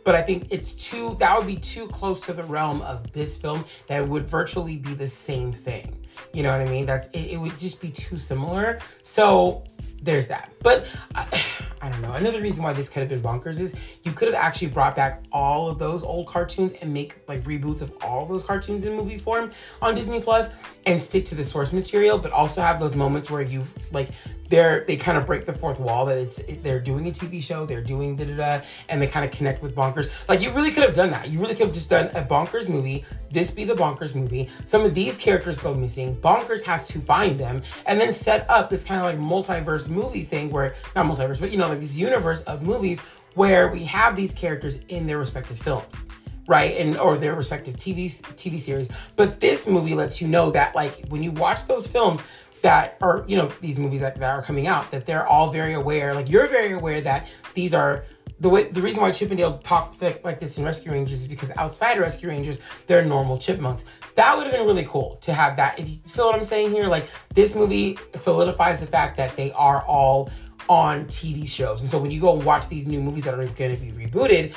but 0.10 0.16
I 0.16 0.24
think 0.24 0.48
it's 0.50 0.72
too, 0.72 1.16
that 1.20 1.38
would 1.38 1.46
be 1.46 1.56
too 1.56 1.88
close 1.90 2.20
to 2.22 2.34
the 2.34 2.44
realm 2.46 2.82
of 2.82 3.14
this 3.14 3.38
film 3.38 3.64
that 3.86 4.08
would 4.08 4.28
virtually 4.28 4.76
be 4.76 4.96
the 4.96 5.08
same 5.08 5.54
thing. 5.54 6.04
You 6.34 6.42
know 6.42 6.52
what 6.52 6.68
I 6.68 6.72
mean? 6.72 6.88
That's, 6.88 7.06
it, 7.10 7.34
it 7.34 7.38
would 7.38 7.56
just 7.60 7.80
be 7.80 7.92
too 7.92 8.18
similar. 8.18 8.80
So 9.04 9.64
there's 10.02 10.26
that. 10.26 10.52
But 10.64 10.88
I, 11.14 11.28
I 11.84 11.90
don't 11.90 12.02
know. 12.02 12.14
Another 12.14 12.42
reason 12.42 12.64
why 12.64 12.74
this 12.74 12.90
could 12.90 13.02
have 13.02 13.10
been 13.10 13.22
bonkers 13.22 13.60
is 13.60 13.76
you 14.02 14.12
could 14.12 14.30
have 14.30 14.36
actually 14.36 14.70
brought 14.70 14.96
back 14.96 15.22
all 15.32 15.70
of 15.70 15.78
those 15.78 16.04
old 16.04 16.26
cartoons 16.26 16.74
and 16.82 16.92
make 16.92 17.16
like 17.28 17.42
reboots 17.44 17.84
of 17.84 17.94
all 18.02 18.26
those 18.26 18.42
cartoons 18.42 18.86
in 18.86 18.94
movie 18.94 19.20
form 19.20 19.52
on 19.80 19.94
Disney 19.94 20.20
Plus 20.20 20.50
and 20.90 21.02
stick 21.02 21.24
to 21.24 21.36
the 21.36 21.44
source 21.44 21.72
material, 21.72 22.18
but 22.18 22.32
also 22.32 22.62
have 22.62 22.80
those 22.80 22.96
moments 22.96 23.30
where 23.30 23.44
you 23.44 23.64
like 23.92 24.10
they're 24.50 24.84
they 24.86 24.98
kind 24.98 25.20
of 25.20 25.28
break 25.28 25.46
the 25.46 25.54
fourth 25.54 25.80
wall 25.80 26.04
that 26.08 26.18
it's 26.18 26.42
they're 26.64 26.80
doing 26.80 27.08
a 27.08 27.12
TV 27.12 27.42
show, 27.44 27.64
they're 27.64 27.84
doing 27.84 28.16
da 28.16 28.26
da 28.26 28.36
da, 28.36 28.66
and 28.90 29.00
they 29.00 29.06
kind 29.06 29.24
of 29.24 29.32
connect 29.32 29.62
with 29.62 29.76
Bonkers. 29.76 30.10
Like 30.28 30.42
you 30.42 30.52
really 30.52 30.72
could 30.72 30.82
have 30.82 30.96
done 30.96 31.12
that. 31.12 31.30
You 31.30 31.40
really 31.40 31.54
could 31.54 31.68
have 31.68 31.76
just 31.76 31.92
done 31.92 32.08
a 32.16 32.24
Bonkers 32.24 32.68
movie. 32.68 33.06
This 33.30 33.52
be 33.52 33.66
the 33.66 33.76
Bonkers 33.76 34.16
movie. 34.16 34.50
Some 34.66 34.84
of 34.84 34.96
these 34.96 35.16
characters 35.16 35.60
go 35.60 35.76
missing. 35.76 36.16
Bonkers 36.16 36.64
has 36.64 36.88
to 36.88 37.00
find 37.00 37.40
them, 37.40 37.62
and 37.86 38.02
then 38.02 38.12
set 38.12 38.50
up 38.50 38.72
this 38.72 38.84
kind 38.84 39.00
of 39.00 39.06
like 39.06 39.20
multiverse 39.20 39.90
movie 39.90 40.24
thing 40.24 40.50
where 40.50 40.74
not 40.96 41.06
multiverse, 41.06 41.40
but 41.40 41.52
you 41.52 41.60
know 41.60 41.68
like 41.68 41.82
this 41.82 41.96
universe 41.96 42.42
of 42.42 42.64
movies 42.64 43.00
where 43.36 43.70
we 43.70 43.84
have 43.84 44.16
these 44.16 44.34
characters 44.34 44.80
in 44.88 45.06
their 45.06 45.20
respective 45.20 45.60
films 45.60 46.06
right 46.50 46.78
and 46.78 46.98
or 46.98 47.16
their 47.16 47.36
respective 47.36 47.78
tv 47.78 48.06
tv 48.36 48.60
series 48.60 48.90
but 49.16 49.40
this 49.40 49.68
movie 49.68 49.94
lets 49.94 50.20
you 50.20 50.28
know 50.28 50.50
that 50.50 50.76
like 50.76 51.06
when 51.08 51.22
you 51.22 51.32
watch 51.32 51.66
those 51.68 51.86
films 51.86 52.20
that 52.64 52.98
are 53.02 53.24
you 53.28 53.38
know 53.38 53.48
these 53.62 53.78
movies 53.78 54.02
that, 54.02 54.20
that 54.20 54.32
are 54.32 54.42
coming 54.42 54.66
out 54.66 54.90
that 54.92 55.06
they're 55.06 55.28
all 55.28 55.52
very 55.52 55.76
aware 55.76 56.14
like 56.14 56.28
you're 56.28 56.48
very 56.48 56.74
aware 56.74 57.00
that 57.00 57.28
these 57.54 57.74
are 57.74 58.04
the 58.40 58.50
way 58.50 58.70
the 58.72 58.82
reason 58.82 59.02
why 59.02 59.12
Chip 59.12 59.30
'n 59.32 59.38
Dale 59.38 59.58
talked 59.60 60.02
like, 60.02 60.24
like 60.24 60.40
this 60.40 60.58
in 60.58 60.64
Rescue 60.64 60.92
Rangers 60.92 61.22
is 61.22 61.28
because 61.28 61.52
outside 61.58 61.98
of 61.98 62.00
Rescue 62.00 62.30
Rangers, 62.30 62.60
they're 62.88 63.04
normal 63.04 63.38
chipmunks. 63.38 63.84
That 64.16 64.38
would 64.38 64.48
have 64.48 64.56
been 64.56 64.66
really 64.66 64.86
cool 64.86 65.18
to 65.18 65.34
have 65.34 65.58
that. 65.58 65.78
If 65.78 65.90
you 65.90 65.98
feel 66.08 66.28
what 66.28 66.36
I'm 66.36 66.46
saying 66.46 66.72
here, 66.72 66.88
like 66.88 67.10
this 67.34 67.54
movie 67.54 67.98
solidifies 68.16 68.80
the 68.80 68.88
fact 68.88 69.18
that 69.18 69.36
they 69.36 69.52
are 69.52 69.82
all 69.82 70.30
on 70.70 71.06
TV 71.08 71.50
shows. 71.50 71.82
And 71.82 71.92
so 71.92 72.00
when 72.00 72.12
you 72.12 72.22
go 72.22 72.34
watch 72.34 72.70
these 72.70 72.88
new 72.88 73.02
movies 73.02 73.26
that 73.26 73.34
are 73.34 73.46
going 73.46 73.76
to 73.76 73.82
be 73.82 73.92
rebooted, 73.92 74.54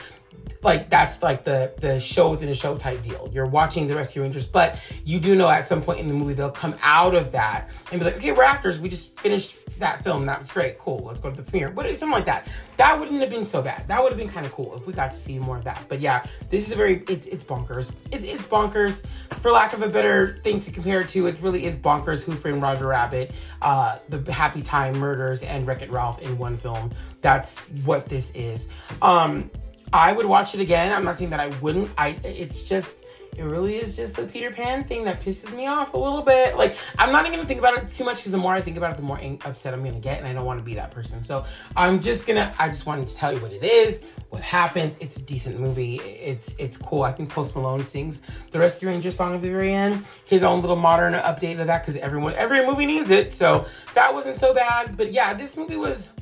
like 0.63 0.91
that's 0.91 1.23
like 1.23 1.45
the 1.45 1.73
the 1.79 1.99
show 2.01 2.31
within 2.31 2.49
a 2.49 2.55
show 2.55 2.77
type 2.77 3.03
deal. 3.03 3.29
You're 3.33 3.47
watching 3.47 3.87
the 3.87 3.95
Rescue 3.95 4.23
Rangers, 4.23 4.47
but 4.47 4.79
you 5.05 5.19
do 5.19 5.35
know 5.35 5.49
at 5.49 5.67
some 5.67 5.83
point 5.83 6.01
in 6.01 6.09
the 6.09 6.15
movie 6.15 6.35
they'll 6.35 6.51
come 6.51 6.75
out 6.83 7.15
of 7.15 7.33
that 7.33 7.71
and 7.91 8.01
be 8.01 8.05
like, 8.05 8.17
okay, 8.17 8.33
we're 8.33 8.45
actors. 8.45 8.79
We 8.79 8.89
just 8.89 9.19
finished 9.19 9.57
that 9.79 10.03
film. 10.05 10.27
That 10.27 10.39
was 10.39 10.53
great. 10.53 10.79
Cool. 10.79 11.03
Let's 11.05 11.21
go 11.21 11.31
to 11.31 11.37
the 11.37 11.43
premiere. 11.43 11.71
But 11.71 11.87
something 11.99 12.11
like 12.11 12.27
that. 12.27 12.49
That 12.77 12.99
wouldn't 12.99 13.21
have 13.21 13.31
been 13.31 13.45
so 13.45 13.63
bad. 13.63 13.87
That 13.89 14.03
would 14.03 14.11
have 14.11 14.19
been 14.19 14.29
kind 14.29 14.47
of 14.47 14.53
cool 14.53 14.75
if 14.77 14.87
we 14.87 14.93
got 14.93 15.11
to 15.11 15.17
see 15.17 15.39
more 15.39 15.57
of 15.57 15.65
that. 15.65 15.85
But 15.89 16.01
yeah, 16.01 16.25
this 16.51 16.67
is 16.67 16.73
a 16.73 16.77
very 16.77 17.05
it's 17.09 17.27
it's 17.27 17.45
bonkers. 17.45 17.93
It's 18.11 18.25
it's 18.25 18.47
bonkers. 18.47 19.05
For 19.41 19.51
lack 19.51 19.73
of 19.73 19.83
a 19.83 19.89
better 19.89 20.39
thing 20.39 20.61
to 20.61 20.71
compare 20.71 21.01
it 21.01 21.09
to, 21.11 21.27
it 21.27 21.41
really 21.41 21.67
is 21.67 21.77
bonkers. 21.77 22.23
Who 22.23 22.33
Framed 22.33 22.63
Roger 22.63 22.87
Rabbit, 22.87 23.33
uh, 23.61 23.99
the 24.09 24.33
Happy 24.33 24.63
Time 24.63 24.99
Murders, 24.99 25.43
and 25.43 25.67
Wreck 25.67 25.83
It 25.83 25.91
Ralph 25.91 26.21
in 26.21 26.39
one 26.39 26.57
film. 26.57 26.91
That's 27.21 27.59
what 27.85 28.09
this 28.09 28.31
is. 28.33 28.69
Um, 29.01 29.51
I 29.93 30.13
would 30.13 30.27
watch 30.27 30.55
it 30.55 30.61
again. 30.61 30.93
I'm 30.93 31.05
not 31.05 31.17
saying 31.19 31.31
that 31.31 31.41
I 31.41 31.49
wouldn't. 31.61 31.91
I 31.99 32.17
it's 32.25 32.63
just 32.63 32.99
it 33.37 33.45
really 33.45 33.77
is 33.77 33.97
just 33.97 34.17
the 34.17 34.27
Peter 34.27 34.51
Pan 34.51 34.85
thing 34.85 35.05
that 35.05 35.21
pisses 35.21 35.57
me 35.57 35.67
off 35.67 35.95
a 35.95 35.97
little 35.97 36.21
bit. 36.21 36.57
Like 36.57 36.77
I'm 36.99 37.11
not 37.13 37.25
even 37.25 37.39
gonna 37.39 37.49
think 37.49 37.61
about 37.61 37.79
it 37.79 37.89
too 37.89 38.05
much 38.05 38.19
because 38.19 38.33
the 38.33 38.39
more 38.39 38.53
I 38.53 38.61
think 38.61 38.77
about 38.77 38.93
it, 38.93 38.97
the 38.97 39.03
more 39.03 39.19
upset 39.45 39.73
I'm 39.73 39.83
gonna 39.83 40.01
get, 40.01 40.19
and 40.19 40.27
I 40.27 40.35
don't 40.35 40.45
want 40.45 40.59
to 40.59 40.65
be 40.65 40.75
that 40.75 40.91
person. 40.91 41.23
So 41.23 41.45
I'm 41.75 42.01
just 42.01 42.27
gonna. 42.27 42.55
I 42.59 42.69
just 42.69 42.85
wanted 42.85 43.07
to 43.07 43.17
tell 43.17 43.33
you 43.33 43.41
what 43.41 43.53
it 43.53 43.65
is, 43.65 44.03
what 44.29 44.43
happens. 44.43 44.97
It's 45.01 45.17
a 45.17 45.23
decent 45.23 45.59
movie. 45.59 45.97
It's 45.97 46.55
it's 46.59 46.77
cool. 46.77 47.03
I 47.03 47.13
think 47.13 47.31
Post 47.31 47.57
Malone 47.57 47.85
sings 47.85 48.23
the 48.51 48.59
Rescue 48.59 48.89
Ranger 48.89 49.11
song 49.11 49.35
at 49.35 49.41
the 49.41 49.51
very 49.51 49.73
end. 49.73 50.05
His 50.27 50.43
own 50.43 50.61
little 50.61 50.77
modern 50.77 51.15
update 51.15 51.59
of 51.59 51.67
that 51.69 51.83
because 51.83 51.97
everyone 51.97 52.35
every 52.35 52.67
movie 52.67 52.87
needs 52.87 53.11
it. 53.11 53.33
So 53.33 53.67
that 53.95 54.13
wasn't 54.13 54.37
so 54.37 54.53
bad. 54.53 54.97
But 54.97 55.13
yeah, 55.13 55.33
this 55.33 55.57
movie 55.57 55.77
was 55.77 56.13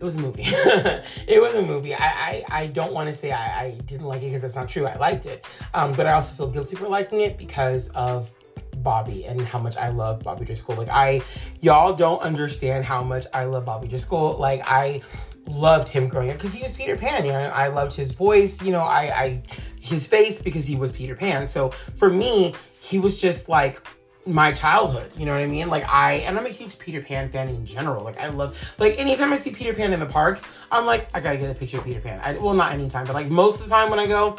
it 0.00 0.04
was 0.04 0.14
a 0.14 0.18
movie. 0.18 0.42
it 0.46 1.42
was 1.42 1.54
a 1.54 1.62
movie. 1.62 1.94
I 1.94 2.06
I, 2.06 2.44
I 2.48 2.66
don't 2.68 2.92
want 2.92 3.08
to 3.08 3.14
say 3.14 3.32
I, 3.32 3.64
I 3.64 3.70
didn't 3.86 4.06
like 4.06 4.22
it 4.22 4.26
because 4.26 4.42
that's 4.42 4.54
not 4.54 4.68
true. 4.68 4.86
I 4.86 4.96
liked 4.96 5.26
it, 5.26 5.46
um, 5.74 5.92
but 5.92 6.06
I 6.06 6.12
also 6.12 6.34
feel 6.34 6.48
guilty 6.48 6.76
for 6.76 6.88
liking 6.88 7.20
it 7.20 7.36
because 7.36 7.88
of 7.90 8.30
Bobby 8.76 9.26
and 9.26 9.40
how 9.40 9.58
much 9.58 9.76
I 9.76 9.88
love 9.88 10.22
Bobby 10.22 10.44
Driscoll. 10.44 10.76
Like 10.76 10.88
I, 10.88 11.22
y'all 11.60 11.94
don't 11.94 12.20
understand 12.22 12.84
how 12.84 13.02
much 13.02 13.26
I 13.34 13.44
love 13.44 13.64
Bobby 13.64 13.88
Driscoll. 13.88 14.36
Like 14.38 14.62
I 14.64 15.02
loved 15.48 15.88
him 15.88 16.08
growing 16.08 16.30
up 16.30 16.36
because 16.36 16.52
he 16.52 16.62
was 16.62 16.72
Peter 16.74 16.96
Pan. 16.96 17.24
You 17.24 17.32
know, 17.32 17.40
I 17.40 17.68
loved 17.68 17.94
his 17.94 18.12
voice. 18.12 18.62
You 18.62 18.72
know, 18.72 18.80
I, 18.80 19.22
I 19.22 19.42
his 19.80 20.06
face 20.06 20.40
because 20.40 20.66
he 20.66 20.76
was 20.76 20.92
Peter 20.92 21.14
Pan. 21.14 21.48
So 21.48 21.70
for 21.96 22.10
me, 22.10 22.54
he 22.80 22.98
was 22.98 23.20
just 23.20 23.48
like 23.48 23.82
my 24.28 24.52
childhood. 24.52 25.10
You 25.16 25.26
know 25.26 25.32
what 25.32 25.40
I 25.40 25.46
mean? 25.46 25.68
Like 25.68 25.84
I 25.88 26.14
and 26.14 26.38
I'm 26.38 26.46
a 26.46 26.50
huge 26.50 26.78
Peter 26.78 27.00
Pan 27.00 27.28
fan 27.30 27.48
in 27.48 27.64
general. 27.64 28.04
Like 28.04 28.18
I 28.18 28.28
love 28.28 28.58
like 28.78 28.98
anytime 28.98 29.32
I 29.32 29.36
see 29.36 29.50
Peter 29.50 29.74
Pan 29.74 29.92
in 29.92 30.00
the 30.00 30.06
parks, 30.06 30.44
I'm 30.70 30.86
like, 30.86 31.08
I 31.14 31.20
gotta 31.20 31.38
get 31.38 31.50
a 31.50 31.54
picture 31.54 31.78
of 31.78 31.84
Peter 31.84 32.00
Pan. 32.00 32.20
I, 32.22 32.38
well, 32.38 32.54
not 32.54 32.72
anytime, 32.72 33.06
but 33.06 33.14
like 33.14 33.28
most 33.28 33.60
of 33.60 33.68
the 33.68 33.74
time 33.74 33.90
when 33.90 33.98
I 33.98 34.06
go, 34.06 34.36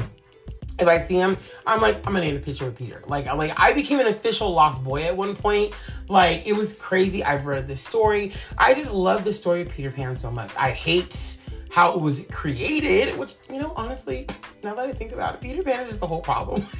if 0.80 0.88
I 0.88 0.98
see 0.98 1.16
him, 1.16 1.38
I'm 1.66 1.82
like, 1.82 1.98
I'm 2.06 2.14
gonna 2.14 2.26
need 2.26 2.36
a 2.36 2.40
picture 2.40 2.68
of 2.68 2.76
Peter. 2.76 3.04
Like, 3.08 3.26
like 3.26 3.60
I 3.60 3.74
became 3.74 4.00
an 4.00 4.08
official 4.08 4.52
lost 4.52 4.84
boy 4.84 5.04
at 5.04 5.16
one 5.16 5.36
point. 5.36 5.74
Like, 6.08 6.48
it 6.48 6.54
was 6.54 6.76
crazy. 6.76 7.24
I've 7.24 7.46
read 7.46 7.68
this 7.68 7.82
story. 7.82 8.34
I 8.58 8.74
just 8.74 8.92
love 8.92 9.24
the 9.24 9.34
story 9.34 9.62
of 9.62 9.70
Peter 9.70 9.92
Pan 9.92 10.16
so 10.16 10.32
much. 10.32 10.52
I 10.56 10.72
hate 10.72 11.38
how 11.70 11.94
it 11.94 12.02
was 12.02 12.26
created, 12.32 13.18
which, 13.18 13.36
you 13.50 13.60
know, 13.60 13.74
honestly, 13.76 14.28
now 14.64 14.74
that 14.76 14.88
I 14.88 14.94
think 14.94 15.12
about 15.12 15.36
it, 15.36 15.42
Peter 15.42 15.62
Pan 15.62 15.82
is 15.82 15.90
just 15.90 16.00
the 16.00 16.08
whole 16.08 16.22
problem. 16.22 16.66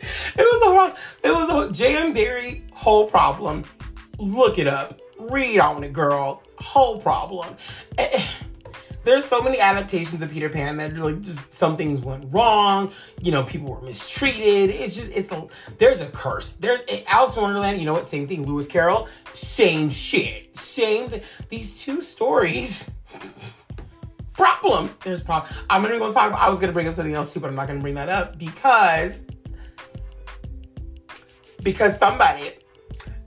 it 0.00 0.36
was 0.36 0.60
the 0.60 0.66
whole, 0.66 0.92
it 1.22 1.34
was 1.34 1.68
the 1.68 1.72
J.M. 1.72 2.12
Barrie 2.12 2.64
whole 2.72 3.06
problem. 3.06 3.64
Look 4.18 4.58
it 4.58 4.66
up. 4.66 5.00
Read 5.18 5.58
on 5.58 5.84
it, 5.84 5.92
girl. 5.92 6.42
Whole 6.58 7.00
problem. 7.00 7.56
Eh, 7.98 8.22
there's 9.06 9.24
so 9.24 9.40
many 9.40 9.60
adaptations 9.60 10.20
of 10.20 10.30
Peter 10.30 10.48
Pan 10.48 10.76
that 10.78 10.96
like 10.96 11.20
just 11.20 11.54
some 11.54 11.76
things 11.76 12.00
went 12.00 12.26
wrong. 12.32 12.92
You 13.22 13.30
know, 13.30 13.44
people 13.44 13.70
were 13.70 13.80
mistreated. 13.80 14.70
It's 14.70 14.96
just 14.96 15.12
it's 15.14 15.30
a 15.32 15.46
there's 15.78 16.00
a 16.00 16.08
curse. 16.08 16.52
There's 16.52 16.80
Alice 17.06 17.36
in 17.36 17.42
Wonderland. 17.42 17.78
You 17.78 17.86
know 17.86 17.92
what? 17.94 18.08
Same 18.08 18.26
thing. 18.26 18.44
Lewis 18.44 18.66
Carroll. 18.66 19.08
Same 19.32 19.90
shit. 19.90 20.56
Same. 20.58 21.08
Th- 21.08 21.22
these 21.48 21.80
two 21.80 22.00
stories. 22.00 22.90
problems. 24.32 24.94
There's 24.96 25.22
problems. 25.22 25.56
I'm 25.70 25.82
gonna 25.82 25.98
go 25.98 26.12
talk 26.12 26.28
about. 26.28 26.40
I 26.40 26.48
was 26.48 26.58
gonna 26.58 26.72
bring 26.72 26.88
up 26.88 26.94
something 26.94 27.14
else 27.14 27.32
too, 27.32 27.40
but 27.40 27.48
I'm 27.48 27.54
not 27.54 27.68
gonna 27.68 27.80
bring 27.80 27.94
that 27.94 28.08
up 28.08 28.38
because 28.38 29.24
because 31.66 31.98
somebody 31.98 32.52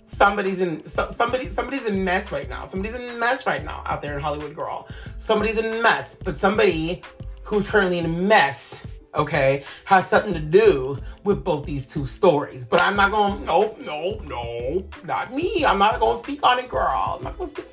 somebody's 0.07 0.61
in 0.61 0.81
somebody 0.85 1.49
somebody's 1.49 1.85
in 1.85 2.05
mess 2.05 2.31
right 2.31 2.47
now. 2.47 2.69
Somebody's 2.69 2.97
in 2.97 3.19
mess 3.19 3.45
right 3.45 3.65
now 3.65 3.83
out 3.85 4.01
there 4.01 4.15
in 4.15 4.21
Hollywood, 4.21 4.55
girl. 4.55 4.87
Somebody's 5.17 5.57
in 5.57 5.81
mess, 5.81 6.15
but 6.23 6.37
somebody 6.37 7.03
who's 7.43 7.69
currently 7.69 7.97
in 7.97 8.05
a 8.05 8.07
mess, 8.07 8.87
okay, 9.13 9.65
has 9.83 10.07
something 10.07 10.33
to 10.33 10.39
do 10.39 10.97
with 11.25 11.43
both 11.43 11.65
these 11.65 11.85
two 11.85 12.05
stories. 12.05 12.65
But 12.65 12.79
I'm 12.81 12.95
not 12.95 13.11
going. 13.11 13.43
Nope, 13.43 13.77
nope, 13.81 14.21
nope, 14.23 14.95
not 15.03 15.33
me. 15.33 15.65
I'm 15.65 15.77
not 15.77 15.99
going 15.99 16.15
to 16.15 16.23
speak 16.23 16.39
on 16.41 16.59
it, 16.59 16.69
girl. 16.69 17.17
I'm 17.17 17.23
not 17.25 17.37
going 17.37 17.49
to 17.49 17.61
speak. 17.61 17.67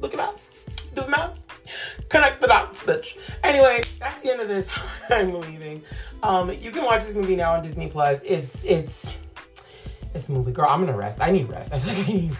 Look 0.00 0.14
it 0.14 0.20
up. 0.20 0.40
Do 0.96 1.02
the 1.02 1.08
math. 1.08 1.38
Connect 2.08 2.40
the 2.40 2.48
dots, 2.48 2.82
bitch. 2.82 3.16
Anyway, 3.44 3.82
that's 4.00 4.20
the 4.20 4.32
end 4.32 4.40
of 4.40 4.48
this. 4.48 4.68
I'm 5.10 5.32
leaving. 5.40 5.84
Um, 6.24 6.50
you 6.50 6.72
can 6.72 6.84
watch 6.84 7.04
this 7.04 7.14
movie 7.14 7.36
now 7.36 7.52
on 7.52 7.62
Disney 7.62 7.86
Plus. 7.86 8.20
It's 8.22 8.64
it's 8.64 9.14
it's 10.14 10.28
a 10.28 10.32
movie. 10.32 10.52
Girl, 10.52 10.68
I'm 10.68 10.80
gonna 10.80 10.96
rest. 10.96 11.18
I 11.20 11.30
need 11.30 11.48
rest. 11.48 11.72
I 11.72 11.78
feel 11.78 11.94
like 11.94 12.08
I 12.08 12.12
need 12.12 12.36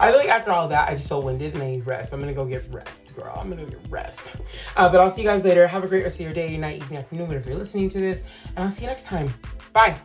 I 0.00 0.10
feel 0.10 0.18
like 0.18 0.28
after 0.28 0.50
all 0.50 0.68
that, 0.68 0.88
I 0.88 0.94
just 0.94 1.08
feel 1.08 1.22
winded 1.22 1.54
and 1.54 1.62
I 1.62 1.70
need 1.70 1.86
rest. 1.86 2.12
I'm 2.12 2.20
gonna 2.20 2.34
go 2.34 2.44
get 2.44 2.64
rest, 2.70 3.14
girl. 3.16 3.34
I'm 3.36 3.48
gonna 3.48 3.64
go 3.64 3.70
get 3.70 3.90
rest. 3.90 4.32
Uh, 4.76 4.88
but 4.90 5.00
I'll 5.00 5.10
see 5.10 5.22
you 5.22 5.28
guys 5.28 5.44
later. 5.44 5.66
Have 5.66 5.84
a 5.84 5.88
great 5.88 6.04
rest 6.04 6.20
of 6.20 6.24
your 6.24 6.34
day, 6.34 6.56
night, 6.56 6.76
evening, 6.76 6.98
afternoon, 6.98 7.28
whatever 7.28 7.50
you're 7.50 7.58
listening 7.58 7.88
to 7.90 8.00
this. 8.00 8.22
And 8.56 8.64
I'll 8.64 8.70
see 8.70 8.82
you 8.82 8.88
next 8.88 9.06
time. 9.06 9.32
Bye. 9.72 9.96